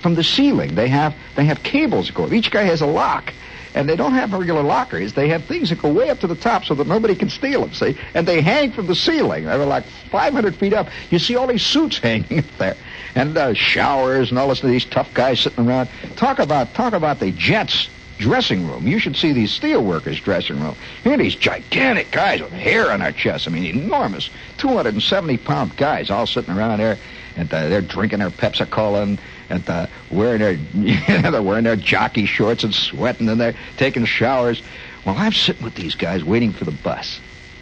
from 0.00 0.14
the 0.14 0.24
ceiling. 0.24 0.74
They 0.74 0.88
have 0.88 1.14
they 1.36 1.44
have 1.44 1.62
cables 1.62 2.06
that 2.06 2.14
go. 2.14 2.32
Each 2.32 2.50
guy 2.50 2.62
has 2.62 2.80
a 2.80 2.86
lock. 2.86 3.32
And 3.72 3.88
they 3.88 3.94
don't 3.94 4.14
have 4.14 4.32
regular 4.32 4.64
lockers. 4.64 5.12
They 5.12 5.28
have 5.28 5.44
things 5.44 5.70
that 5.70 5.80
go 5.80 5.92
way 5.92 6.10
up 6.10 6.18
to 6.20 6.26
the 6.26 6.34
top 6.34 6.64
so 6.64 6.74
that 6.74 6.88
nobody 6.88 7.14
can 7.14 7.30
steal 7.30 7.60
them, 7.60 7.72
see? 7.72 7.96
And 8.14 8.26
they 8.26 8.40
hang 8.40 8.72
from 8.72 8.88
the 8.88 8.96
ceiling. 8.96 9.44
They're 9.44 9.64
like 9.64 9.84
500 10.10 10.56
feet 10.56 10.72
up. 10.72 10.88
You 11.10 11.20
see 11.20 11.36
all 11.36 11.46
these 11.46 11.64
suits 11.64 11.98
hanging 12.02 12.40
up 12.40 12.44
there. 12.58 12.76
And 13.14 13.36
uh, 13.36 13.54
showers 13.54 14.30
and 14.30 14.38
all 14.38 14.48
this, 14.48 14.60
these 14.60 14.84
tough 14.84 15.12
guys 15.14 15.40
sitting 15.40 15.66
around. 15.66 15.88
Talk 16.16 16.38
about, 16.38 16.74
talk 16.74 16.92
about 16.92 17.18
the 17.20 17.32
Jets 17.32 17.88
dressing 18.20 18.66
room. 18.66 18.86
You 18.86 18.98
should 18.98 19.16
see 19.16 19.32
these 19.32 19.50
steel 19.50 19.82
workers' 19.82 20.20
dressing 20.20 20.60
room. 20.60 20.76
Here 21.02 21.14
are 21.14 21.16
these 21.16 21.34
gigantic 21.34 22.10
guys 22.10 22.40
with 22.40 22.52
hair 22.52 22.92
on 22.92 23.00
their 23.00 23.12
chests. 23.12 23.48
I 23.48 23.50
mean, 23.50 23.64
enormous, 23.64 24.30
270 24.58 25.38
pound 25.38 25.76
guys 25.76 26.10
all 26.10 26.26
sitting 26.26 26.54
around 26.54 26.78
there, 26.78 26.98
and 27.36 27.52
uh, 27.52 27.68
they're 27.68 27.80
drinking 27.80 28.18
their 28.18 28.30
Pepsi 28.30 28.68
Cola 28.68 29.02
and, 29.02 29.20
and 29.48 29.68
uh, 29.68 29.86
wearing 30.10 30.40
their 30.40 30.56
they're 31.30 31.42
wearing 31.42 31.64
their 31.64 31.76
jockey 31.76 32.26
shorts 32.26 32.62
and 32.62 32.74
sweating, 32.74 33.28
and 33.28 33.40
they're 33.40 33.56
taking 33.78 34.04
showers. 34.04 34.62
Well, 35.06 35.16
I'm 35.16 35.32
sitting 35.32 35.64
with 35.64 35.74
these 35.74 35.94
guys 35.94 36.22
waiting 36.22 36.52
for 36.52 36.66
the 36.66 36.72
bus. 36.72 37.20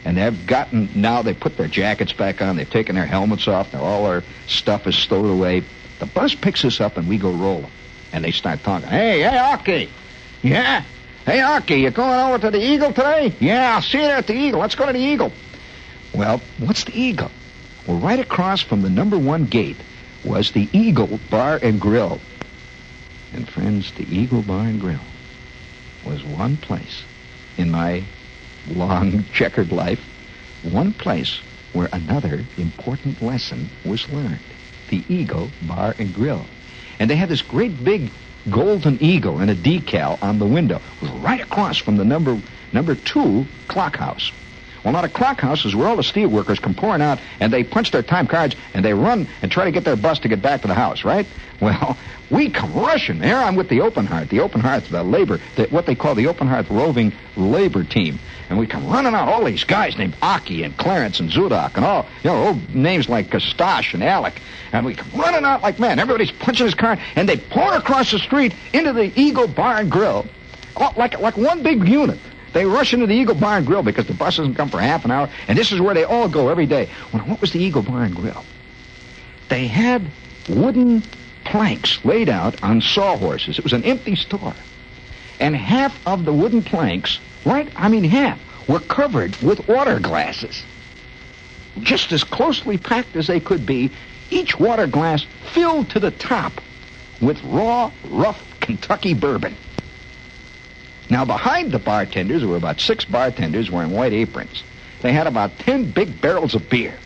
And 0.08 0.16
they've 0.16 0.46
gotten, 0.46 0.88
now 0.94 1.20
they 1.20 1.34
put 1.34 1.58
their 1.58 1.68
jackets 1.68 2.14
back 2.14 2.40
on, 2.40 2.56
they've 2.56 2.68
taken 2.68 2.94
their 2.94 3.04
helmets 3.04 3.46
off, 3.46 3.74
now 3.74 3.82
all 3.82 4.08
their 4.08 4.24
stuff 4.46 4.86
is 4.86 4.96
stowed 4.96 5.30
away. 5.30 5.62
The 5.98 6.06
bus 6.06 6.34
picks 6.34 6.64
us 6.64 6.80
up 6.80 6.96
and 6.96 7.06
we 7.06 7.18
go 7.18 7.30
rolling. 7.30 7.70
And 8.10 8.24
they 8.24 8.30
start 8.30 8.62
talking. 8.62 8.88
Hey, 8.88 9.20
hey, 9.20 9.36
Aki, 9.36 9.90
yeah? 10.42 10.82
Hey, 11.26 11.40
Arky, 11.40 11.80
you 11.80 11.90
going 11.90 12.18
over 12.18 12.38
to 12.38 12.50
the 12.50 12.58
Eagle 12.58 12.94
today? 12.94 13.34
Yeah, 13.38 13.74
I'll 13.74 13.82
see 13.82 13.98
you 13.98 14.04
there 14.04 14.16
at 14.16 14.26
the 14.26 14.32
Eagle. 14.32 14.60
Let's 14.60 14.74
go 14.74 14.86
to 14.86 14.94
the 14.94 14.98
Eagle. 14.98 15.30
Well, 16.14 16.40
what's 16.56 16.84
the 16.84 16.98
Eagle? 16.98 17.30
Well, 17.86 17.98
right 17.98 18.18
across 18.18 18.62
from 18.62 18.80
the 18.80 18.88
number 18.88 19.18
one 19.18 19.44
gate 19.44 19.76
was 20.24 20.52
the 20.52 20.70
Eagle 20.72 21.20
Bar 21.28 21.60
and 21.62 21.78
Grill. 21.78 22.18
And 23.34 23.46
friends, 23.46 23.92
the 23.92 24.06
Eagle 24.10 24.40
Bar 24.40 24.68
and 24.68 24.80
Grill 24.80 25.00
was 26.06 26.24
one 26.24 26.56
place 26.56 27.02
in 27.58 27.70
my 27.70 28.04
long 28.70 29.24
checkered 29.32 29.72
life, 29.72 30.00
one 30.62 30.92
place 30.92 31.40
where 31.72 31.88
another 31.92 32.44
important 32.56 33.20
lesson 33.22 33.68
was 33.84 34.08
learned. 34.10 34.40
The 34.90 35.04
Eagle 35.08 35.50
Bar 35.62 35.94
and 35.98 36.14
Grill. 36.14 36.44
And 36.98 37.08
they 37.08 37.16
had 37.16 37.28
this 37.28 37.42
great 37.42 37.84
big 37.84 38.10
golden 38.50 39.02
eagle 39.02 39.38
and 39.38 39.50
a 39.50 39.54
decal 39.54 40.20
on 40.22 40.38
the 40.38 40.46
window. 40.46 40.80
Right 41.02 41.40
across 41.40 41.78
from 41.78 41.96
the 41.96 42.04
number 42.04 42.40
number 42.72 42.94
two 42.94 43.46
clock 43.68 43.96
house. 43.96 44.32
Well, 44.84 44.92
now 44.92 45.02
the 45.02 45.08
clock 45.08 45.40
house 45.40 45.64
is 45.64 45.74
where 45.74 45.88
all 45.88 45.96
the 45.96 46.02
steel 46.02 46.28
workers 46.28 46.60
come 46.60 46.74
pouring 46.74 47.02
out 47.02 47.18
and 47.40 47.52
they 47.52 47.64
punch 47.64 47.90
their 47.90 48.02
time 48.02 48.26
cards 48.26 48.54
and 48.74 48.84
they 48.84 48.94
run 48.94 49.28
and 49.42 49.50
try 49.50 49.64
to 49.64 49.70
get 49.70 49.84
their 49.84 49.96
bus 49.96 50.20
to 50.20 50.28
get 50.28 50.40
back 50.40 50.62
to 50.62 50.68
the 50.68 50.74
house, 50.74 51.04
right? 51.04 51.26
Well, 51.60 51.98
we 52.30 52.50
come 52.50 52.72
rushing. 52.72 53.20
Here 53.20 53.34
I'm 53.34 53.56
with 53.56 53.68
the 53.68 53.80
Open 53.80 54.06
Hearth, 54.06 54.28
the 54.28 54.38
Open 54.38 54.60
Hearth, 54.60 54.90
the 54.90 55.02
labor, 55.02 55.40
the, 55.56 55.64
what 55.64 55.86
they 55.86 55.96
call 55.96 56.14
the 56.14 56.28
Open 56.28 56.46
Hearth 56.46 56.70
Roving 56.70 57.12
Labor 57.36 57.82
Team. 57.82 58.20
And 58.50 58.58
we 58.58 58.66
come 58.66 58.86
running 58.88 59.14
out, 59.14 59.28
all 59.28 59.44
these 59.44 59.64
guys 59.64 59.98
named 59.98 60.16
Aki 60.22 60.62
and 60.62 60.76
Clarence 60.76 61.20
and 61.20 61.30
Zudak 61.30 61.76
and 61.76 61.84
all, 61.84 62.06
you 62.22 62.30
know, 62.30 62.48
old 62.48 62.74
names 62.74 63.08
like 63.08 63.28
Kastash 63.28 63.92
and 63.92 64.02
Alec. 64.02 64.40
And 64.72 64.86
we 64.86 64.94
come 64.94 65.20
running 65.20 65.44
out 65.44 65.62
like 65.62 65.78
men. 65.78 65.98
Everybody's 65.98 66.30
punching 66.30 66.64
his 66.64 66.74
card 66.74 66.98
and 67.14 67.28
they 67.28 67.36
pour 67.36 67.74
across 67.74 68.10
the 68.10 68.18
street 68.18 68.54
into 68.72 68.92
the 68.92 69.12
Eagle 69.20 69.48
Bar 69.48 69.78
and 69.78 69.90
Grill. 69.90 70.26
Oh, 70.76 70.92
like, 70.96 71.18
like 71.20 71.36
one 71.36 71.62
big 71.62 71.86
unit. 71.86 72.18
They 72.52 72.64
rush 72.64 72.94
into 72.94 73.06
the 73.06 73.14
Eagle 73.14 73.34
Bar 73.34 73.58
and 73.58 73.66
Grill 73.66 73.82
because 73.82 74.06
the 74.06 74.14
bus 74.14 74.36
doesn't 74.36 74.54
come 74.54 74.70
for 74.70 74.80
half 74.80 75.04
an 75.04 75.10
hour, 75.10 75.28
and 75.48 75.58
this 75.58 75.70
is 75.70 75.80
where 75.80 75.94
they 75.94 76.04
all 76.04 76.28
go 76.28 76.48
every 76.48 76.66
day. 76.66 76.88
Well, 77.12 77.22
what 77.24 77.40
was 77.40 77.52
the 77.52 77.60
Eagle 77.60 77.82
Bar 77.82 78.04
and 78.04 78.14
Grill? 78.14 78.44
They 79.48 79.66
had 79.66 80.10
wooden 80.48 81.02
planks 81.44 82.04
laid 82.04 82.28
out 82.28 82.62
on 82.62 82.80
sawhorses. 82.80 83.58
It 83.58 83.64
was 83.64 83.72
an 83.72 83.84
empty 83.84 84.16
store. 84.16 84.54
And 85.40 85.54
half 85.54 85.98
of 86.06 86.24
the 86.24 86.32
wooden 86.32 86.62
planks, 86.62 87.20
right, 87.48 87.68
I 87.76 87.88
mean 87.88 88.04
half, 88.04 88.38
were 88.68 88.80
covered 88.80 89.34
with 89.36 89.66
water 89.66 89.98
glasses. 89.98 90.62
Just 91.80 92.12
as 92.12 92.22
closely 92.24 92.76
packed 92.78 93.16
as 93.16 93.26
they 93.26 93.40
could 93.40 93.64
be, 93.64 93.90
each 94.30 94.58
water 94.58 94.86
glass 94.86 95.24
filled 95.52 95.90
to 95.90 96.00
the 96.00 96.10
top 96.10 96.52
with 97.20 97.42
raw, 97.44 97.90
rough 98.10 98.42
Kentucky 98.60 99.14
bourbon. 99.14 99.56
Now, 101.10 101.24
behind 101.24 101.72
the 101.72 101.78
bartenders 101.78 102.44
were 102.44 102.56
about 102.56 102.80
six 102.80 103.04
bartenders 103.04 103.70
wearing 103.70 103.90
white 103.90 104.12
aprons. 104.12 104.62
They 105.00 105.12
had 105.12 105.26
about 105.26 105.58
ten 105.58 105.90
big 105.90 106.20
barrels 106.20 106.54
of 106.54 106.68
beer. 106.68 106.98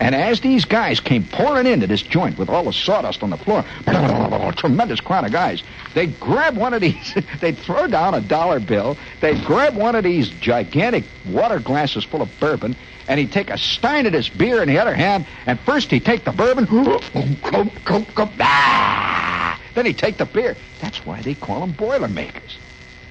And 0.00 0.14
as 0.14 0.40
these 0.40 0.64
guys 0.64 1.00
came 1.00 1.24
pouring 1.24 1.66
into 1.66 1.86
this 1.86 2.02
joint 2.02 2.38
with 2.38 2.48
all 2.48 2.64
the 2.64 2.72
sawdust 2.72 3.22
on 3.22 3.30
the 3.30 3.36
floor, 3.36 3.64
tremendous 4.56 5.00
crowd 5.00 5.24
of 5.24 5.32
guys, 5.32 5.62
they'd 5.94 6.18
grab 6.20 6.56
one 6.56 6.72
of 6.72 6.80
these, 6.80 7.16
they'd 7.40 7.58
throw 7.58 7.86
down 7.86 8.14
a 8.14 8.20
dollar 8.20 8.60
bill, 8.60 8.96
they'd 9.20 9.44
grab 9.44 9.74
one 9.74 9.94
of 9.94 10.04
these 10.04 10.28
gigantic 10.28 11.04
water 11.28 11.58
glasses 11.58 12.04
full 12.04 12.22
of 12.22 12.40
bourbon, 12.40 12.76
and 13.08 13.18
he'd 13.18 13.32
take 13.32 13.50
a 13.50 13.58
stein 13.58 14.06
of 14.06 14.12
this 14.12 14.28
beer 14.28 14.62
in 14.62 14.68
the 14.68 14.78
other 14.78 14.94
hand, 14.94 15.26
and 15.46 15.58
first 15.60 15.90
he'd 15.90 16.04
take 16.04 16.24
the 16.24 16.32
bourbon, 16.32 16.66
oh, 16.70 17.00
oh, 17.44 17.72
oh, 18.16 18.32
ah! 18.40 19.60
then 19.74 19.86
he'd 19.86 19.98
take 19.98 20.16
the 20.16 20.26
beer. 20.26 20.56
That's 20.80 21.04
why 21.04 21.22
they 21.22 21.34
call 21.34 21.60
them 21.60 21.72
Boilermakers 21.72 22.58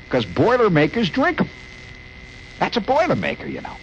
because 0.07 0.25
Boilermakers 0.25 1.09
drink 1.09 1.37
them. 1.37 1.49
That's 2.59 2.77
a 2.77 2.81
Boilermaker, 2.81 3.51
you 3.51 3.61
know. 3.61 3.75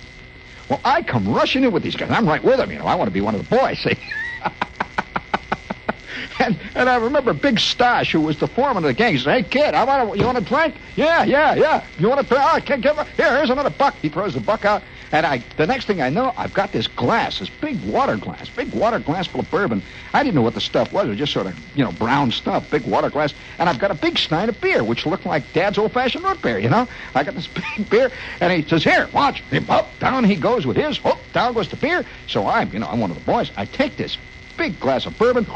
Well, 0.74 0.80
I 0.84 1.02
come 1.02 1.32
rushing 1.32 1.62
in 1.62 1.70
with 1.70 1.84
these 1.84 1.94
guys. 1.94 2.10
I'm 2.10 2.26
right 2.26 2.42
with 2.42 2.56
them, 2.56 2.72
you 2.72 2.80
know. 2.80 2.86
I 2.86 2.96
want 2.96 3.06
to 3.06 3.12
be 3.12 3.20
one 3.20 3.36
of 3.36 3.48
the 3.48 3.56
boys, 3.56 3.78
see. 3.78 3.96
and 6.40 6.58
and 6.74 6.90
I 6.90 6.96
remember 6.96 7.32
Big 7.32 7.60
Stash, 7.60 8.10
who 8.10 8.20
was 8.20 8.38
the 8.38 8.48
foreman 8.48 8.78
of 8.78 8.88
the 8.88 8.92
gang. 8.92 9.12
He 9.12 9.20
said, 9.20 9.44
"Hey, 9.44 9.48
kid, 9.48 9.72
I 9.72 9.84
want 9.84 10.14
to. 10.14 10.18
You 10.18 10.26
want 10.26 10.36
a 10.36 10.40
drink? 10.40 10.74
Yeah, 10.96 11.22
yeah, 11.22 11.54
yeah. 11.54 11.84
You 11.96 12.08
want 12.08 12.26
to? 12.26 12.36
Oh, 12.36 12.58
kid, 12.60 12.82
give, 12.82 12.96
here, 13.16 13.36
here's 13.36 13.50
another 13.50 13.70
buck." 13.70 13.94
He 14.02 14.08
throws 14.08 14.34
the 14.34 14.40
buck 14.40 14.64
out. 14.64 14.82
And 15.14 15.24
I, 15.24 15.44
the 15.56 15.66
next 15.68 15.84
thing 15.84 16.02
I 16.02 16.08
know, 16.08 16.34
I've 16.36 16.52
got 16.52 16.72
this 16.72 16.88
glass, 16.88 17.38
this 17.38 17.48
big 17.48 17.80
water 17.84 18.16
glass, 18.16 18.48
big 18.48 18.74
water 18.74 18.98
glass 18.98 19.28
full 19.28 19.42
of 19.42 19.48
bourbon. 19.48 19.80
I 20.12 20.24
didn't 20.24 20.34
know 20.34 20.42
what 20.42 20.54
the 20.54 20.60
stuff 20.60 20.92
was. 20.92 21.06
It 21.06 21.10
was 21.10 21.18
just 21.18 21.32
sort 21.32 21.46
of, 21.46 21.56
you 21.76 21.84
know, 21.84 21.92
brown 21.92 22.32
stuff, 22.32 22.68
big 22.68 22.84
water 22.84 23.10
glass. 23.10 23.32
And 23.60 23.68
I've 23.68 23.78
got 23.78 23.92
a 23.92 23.94
big 23.94 24.18
stein 24.18 24.48
of 24.48 24.60
beer, 24.60 24.82
which 24.82 25.06
looked 25.06 25.24
like 25.24 25.44
Dad's 25.52 25.78
old-fashioned 25.78 26.24
root 26.24 26.42
beer, 26.42 26.58
you 26.58 26.68
know. 26.68 26.88
I 27.14 27.22
got 27.22 27.36
this 27.36 27.46
big 27.76 27.88
beer, 27.88 28.10
and 28.40 28.52
he 28.52 28.68
says, 28.68 28.82
"Here, 28.82 29.08
watch." 29.12 29.40
And 29.52 29.70
up, 29.70 29.88
down 30.00 30.24
he 30.24 30.34
goes 30.34 30.66
with 30.66 30.76
his. 30.76 30.98
Up, 31.04 31.20
down 31.32 31.52
goes 31.54 31.68
the 31.68 31.76
beer. 31.76 32.04
So 32.26 32.48
I'm, 32.48 32.72
you 32.72 32.80
know, 32.80 32.88
I'm 32.88 32.98
one 32.98 33.12
of 33.12 33.16
the 33.16 33.24
boys. 33.24 33.52
I 33.56 33.66
take 33.66 33.96
this 33.96 34.18
big 34.56 34.80
glass 34.80 35.06
of 35.06 35.16
bourbon. 35.16 35.44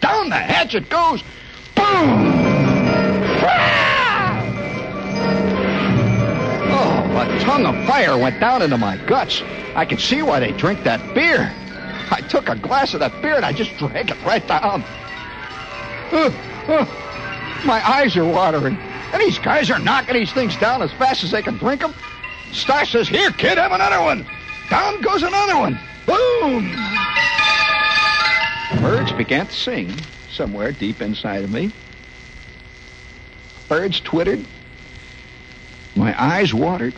Down 0.00 0.28
the 0.28 0.36
hatch 0.36 0.76
it 0.76 0.88
goes. 0.88 1.22
Boom! 1.74 2.45
A 7.18 7.40
tongue 7.40 7.66
of 7.66 7.86
fire 7.86 8.18
went 8.18 8.40
down 8.40 8.62
into 8.62 8.76
my 8.76 8.96
guts. 9.06 9.42
I 9.74 9.84
can 9.84 9.98
see 9.98 10.22
why 10.22 10.40
they 10.40 10.52
drink 10.52 10.84
that 10.84 11.14
beer. 11.14 11.52
I 12.10 12.20
took 12.28 12.48
a 12.48 12.56
glass 12.56 12.94
of 12.94 13.00
that 13.00 13.20
beer 13.22 13.36
and 13.36 13.44
I 13.44 13.52
just 13.52 13.76
drank 13.78 14.10
it 14.10 14.22
right 14.24 14.46
down. 14.46 14.82
Uh, 16.12 16.30
uh, 16.68 16.84
my 17.64 17.86
eyes 17.88 18.16
are 18.16 18.24
watering. 18.24 18.76
And 19.12 19.22
these 19.22 19.38
guys 19.38 19.70
are 19.70 19.78
knocking 19.78 20.14
these 20.14 20.32
things 20.32 20.56
down 20.56 20.82
as 20.82 20.92
fast 20.92 21.24
as 21.24 21.30
they 21.30 21.42
can 21.42 21.56
drink 21.56 21.80
them. 21.80 21.94
Star 22.52 22.84
says, 22.84 23.08
Here, 23.08 23.30
kid, 23.30 23.58
have 23.58 23.72
another 23.72 24.00
one. 24.02 24.26
Down 24.68 25.00
goes 25.00 25.22
another 25.22 25.56
one. 25.56 25.78
Boom! 26.06 26.72
Birds 28.80 29.12
began 29.12 29.46
to 29.46 29.52
sing 29.52 29.92
somewhere 30.30 30.72
deep 30.72 31.00
inside 31.00 31.44
of 31.44 31.52
me. 31.52 31.72
Birds 33.68 34.00
twittered. 34.00 34.44
My 35.96 36.14
eyes 36.22 36.52
watered. 36.52 36.94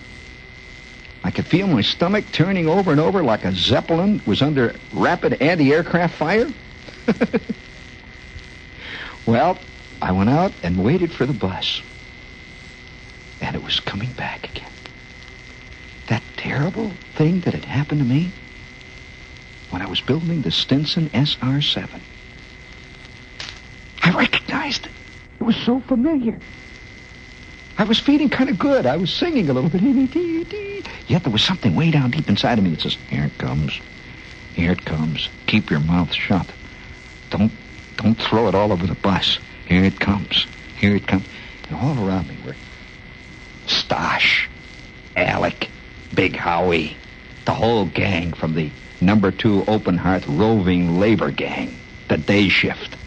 I 1.22 1.30
could 1.30 1.46
feel 1.46 1.66
my 1.66 1.82
stomach 1.82 2.24
turning 2.32 2.68
over 2.68 2.90
and 2.90 3.00
over 3.00 3.22
like 3.22 3.44
a 3.44 3.52
Zeppelin 3.52 4.20
was 4.26 4.42
under 4.42 4.74
rapid 4.92 5.40
anti-aircraft 5.40 6.16
fire. 6.16 6.48
well, 9.26 9.58
I 10.02 10.12
went 10.12 10.30
out 10.30 10.52
and 10.62 10.82
waited 10.82 11.12
for 11.12 11.26
the 11.26 11.32
bus. 11.32 11.82
And 13.40 13.54
it 13.54 13.62
was 13.62 13.80
coming 13.80 14.12
back 14.12 14.50
again. 14.50 14.70
That 16.08 16.22
terrible 16.36 16.90
thing 17.14 17.40
that 17.40 17.54
had 17.54 17.64
happened 17.64 18.00
to 18.00 18.06
me, 18.06 18.30
when 19.70 19.82
I 19.82 19.86
was 19.86 20.00
building 20.00 20.42
the 20.42 20.50
Stinson 20.50 21.10
SR 21.12 21.60
7. 21.60 22.00
I 24.02 24.10
recognized 24.12 24.86
it. 24.86 24.92
It 25.40 25.44
was 25.44 25.56
so 25.56 25.80
familiar. 25.80 26.38
I 27.78 27.84
was 27.84 28.00
feeling 28.00 28.28
kind 28.28 28.50
of 28.50 28.58
good. 28.58 28.86
I 28.86 28.96
was 28.96 29.12
singing 29.12 29.48
a 29.48 29.52
little 29.52 29.70
bit. 29.70 29.80
Yet 31.06 31.22
there 31.22 31.32
was 31.32 31.44
something 31.44 31.76
way 31.76 31.92
down 31.92 32.10
deep 32.10 32.28
inside 32.28 32.58
of 32.58 32.64
me 32.64 32.70
that 32.70 32.80
says, 32.80 32.96
Here 33.08 33.24
it 33.24 33.38
comes. 33.38 33.80
Here 34.54 34.72
it 34.72 34.84
comes. 34.84 35.28
Keep 35.46 35.70
your 35.70 35.78
mouth 35.80 36.12
shut. 36.12 36.46
Don't 37.30 37.52
don't 37.96 38.16
throw 38.16 38.48
it 38.48 38.54
all 38.54 38.72
over 38.72 38.86
the 38.86 38.96
bus. 38.96 39.38
Here 39.66 39.84
it 39.84 40.00
comes. 40.00 40.46
Here 40.78 40.96
it 40.96 41.06
comes. 41.06 41.24
And 41.68 41.76
all 41.76 42.08
around 42.08 42.28
me 42.28 42.36
were 42.44 42.56
Stosh, 43.66 44.48
Alec, 45.16 45.68
Big 46.14 46.34
Howie, 46.34 46.96
the 47.44 47.54
whole 47.54 47.86
gang 47.86 48.32
from 48.32 48.54
the 48.54 48.70
number 49.00 49.30
two 49.30 49.64
open 49.68 49.98
hearth 49.98 50.26
roving 50.26 50.98
labor 50.98 51.30
gang, 51.30 51.76
the 52.08 52.16
day 52.16 52.48
shift. 52.48 52.97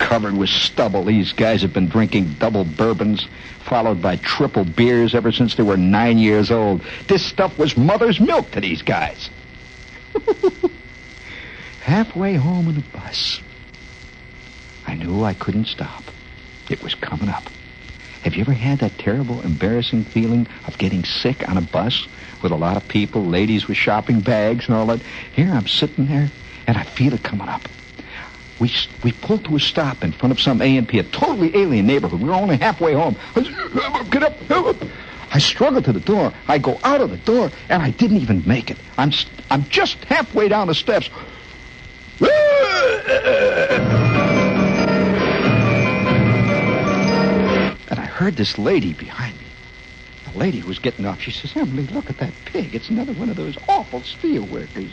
Covered 0.00 0.36
with 0.36 0.48
stubble, 0.48 1.04
these 1.04 1.32
guys 1.32 1.60
have 1.60 1.74
been 1.74 1.88
drinking 1.88 2.34
double 2.38 2.64
bourbons, 2.64 3.28
followed 3.64 4.00
by 4.00 4.16
triple 4.16 4.64
beers 4.64 5.14
ever 5.14 5.30
since 5.30 5.54
they 5.54 5.62
were 5.62 5.76
nine 5.76 6.16
years 6.16 6.50
old. 6.50 6.80
This 7.06 7.24
stuff 7.24 7.58
was 7.58 7.76
mother's 7.76 8.18
milk 8.18 8.50
to 8.52 8.60
these 8.62 8.80
guys. 8.80 9.28
Halfway 11.82 12.34
home 12.34 12.68
in 12.68 12.78
a 12.78 12.96
bus, 12.96 13.40
I 14.86 14.94
knew 14.94 15.22
I 15.22 15.34
couldn't 15.34 15.66
stop. 15.66 16.02
It 16.70 16.82
was 16.82 16.94
coming 16.94 17.28
up. 17.28 17.44
Have 18.22 18.34
you 18.34 18.40
ever 18.40 18.54
had 18.54 18.78
that 18.78 18.98
terrible, 18.98 19.42
embarrassing 19.42 20.04
feeling 20.04 20.48
of 20.66 20.78
getting 20.78 21.04
sick 21.04 21.46
on 21.48 21.58
a 21.58 21.62
bus 21.62 22.08
with 22.42 22.52
a 22.52 22.56
lot 22.56 22.78
of 22.78 22.88
people, 22.88 23.24
ladies 23.26 23.68
with 23.68 23.76
shopping 23.76 24.20
bags 24.20 24.66
and 24.66 24.74
all 24.74 24.86
that? 24.86 25.02
Here 25.36 25.52
I'm 25.52 25.68
sitting 25.68 26.06
there, 26.06 26.30
and 26.66 26.78
I 26.78 26.84
feel 26.84 27.12
it 27.12 27.22
coming 27.22 27.48
up. 27.48 27.68
We 28.60 28.70
we 29.02 29.12
pulled 29.12 29.44
to 29.46 29.56
a 29.56 29.60
stop 29.60 30.04
in 30.04 30.12
front 30.12 30.32
of 30.32 30.40
some 30.40 30.60
A&P, 30.60 30.98
a 30.98 31.02
totally 31.02 31.56
alien 31.56 31.86
neighborhood. 31.86 32.20
We 32.20 32.28
were 32.28 32.34
only 32.34 32.58
halfway 32.58 32.92
home. 32.92 33.16
Get 33.34 34.22
up, 34.22 34.34
get 34.48 34.52
up. 34.52 34.76
I 35.32 35.38
struggled 35.38 35.84
to 35.86 35.92
the 35.92 36.00
door. 36.00 36.32
I 36.46 36.58
go 36.58 36.78
out 36.84 37.00
of 37.00 37.10
the 37.10 37.16
door, 37.16 37.50
and 37.68 37.82
I 37.82 37.90
didn't 37.90 38.18
even 38.18 38.42
make 38.46 38.70
it. 38.70 38.76
I'm 38.98 39.12
I'm 39.50 39.64
just 39.70 40.04
halfway 40.04 40.48
down 40.48 40.66
the 40.66 40.74
steps. 40.74 41.08
And 47.88 47.98
I 47.98 48.04
heard 48.04 48.36
this 48.36 48.58
lady 48.58 48.92
behind 48.92 49.38
me. 49.38 49.46
The 50.32 50.38
lady 50.38 50.58
who 50.58 50.68
was 50.68 50.78
getting 50.78 51.06
off. 51.06 51.20
She 51.20 51.30
says, 51.30 51.56
Emily, 51.56 51.86
look 51.86 52.10
at 52.10 52.18
that 52.18 52.32
pig. 52.44 52.74
It's 52.74 52.90
another 52.90 53.14
one 53.14 53.30
of 53.30 53.36
those 53.36 53.56
awful 53.68 54.02
steel 54.02 54.44
workers. 54.44 54.92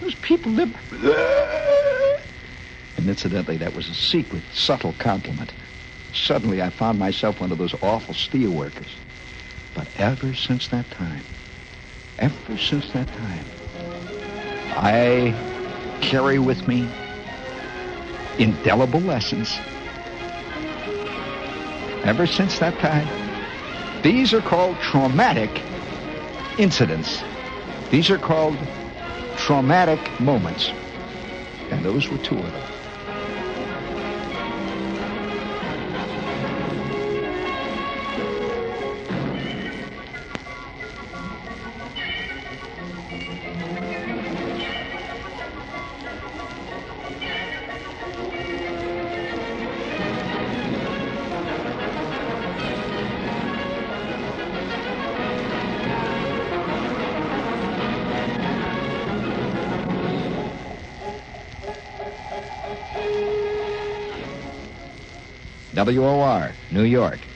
Those 0.00 0.14
people 0.16 0.52
live. 0.52 0.76
And 3.00 3.08
incidentally, 3.08 3.56
that 3.56 3.74
was 3.74 3.88
a 3.88 3.94
secret, 3.94 4.42
subtle 4.52 4.94
compliment. 4.98 5.54
Suddenly, 6.12 6.60
I 6.60 6.68
found 6.68 6.98
myself 6.98 7.40
one 7.40 7.50
of 7.50 7.56
those 7.56 7.72
awful 7.80 8.12
steel 8.12 8.50
workers. 8.50 8.94
But 9.74 9.88
ever 9.96 10.34
since 10.34 10.68
that 10.68 10.90
time, 10.90 11.24
ever 12.18 12.58
since 12.58 12.92
that 12.92 13.08
time, 13.08 13.44
I 14.76 15.34
carry 16.02 16.38
with 16.38 16.68
me 16.68 16.86
indelible 18.38 19.00
lessons. 19.00 19.58
Ever 22.04 22.26
since 22.26 22.58
that 22.58 22.78
time, 22.80 23.08
these 24.02 24.34
are 24.34 24.42
called 24.42 24.76
traumatic 24.80 25.62
incidents. 26.58 27.22
These 27.90 28.10
are 28.10 28.18
called 28.18 28.58
traumatic 29.38 30.20
moments. 30.20 30.68
And 31.70 31.82
those 31.82 32.06
were 32.10 32.18
two 32.18 32.36
of 32.36 32.52
them. 32.52 32.79
WOR, 65.86 66.52
New 66.70 66.82
York. 66.84 67.29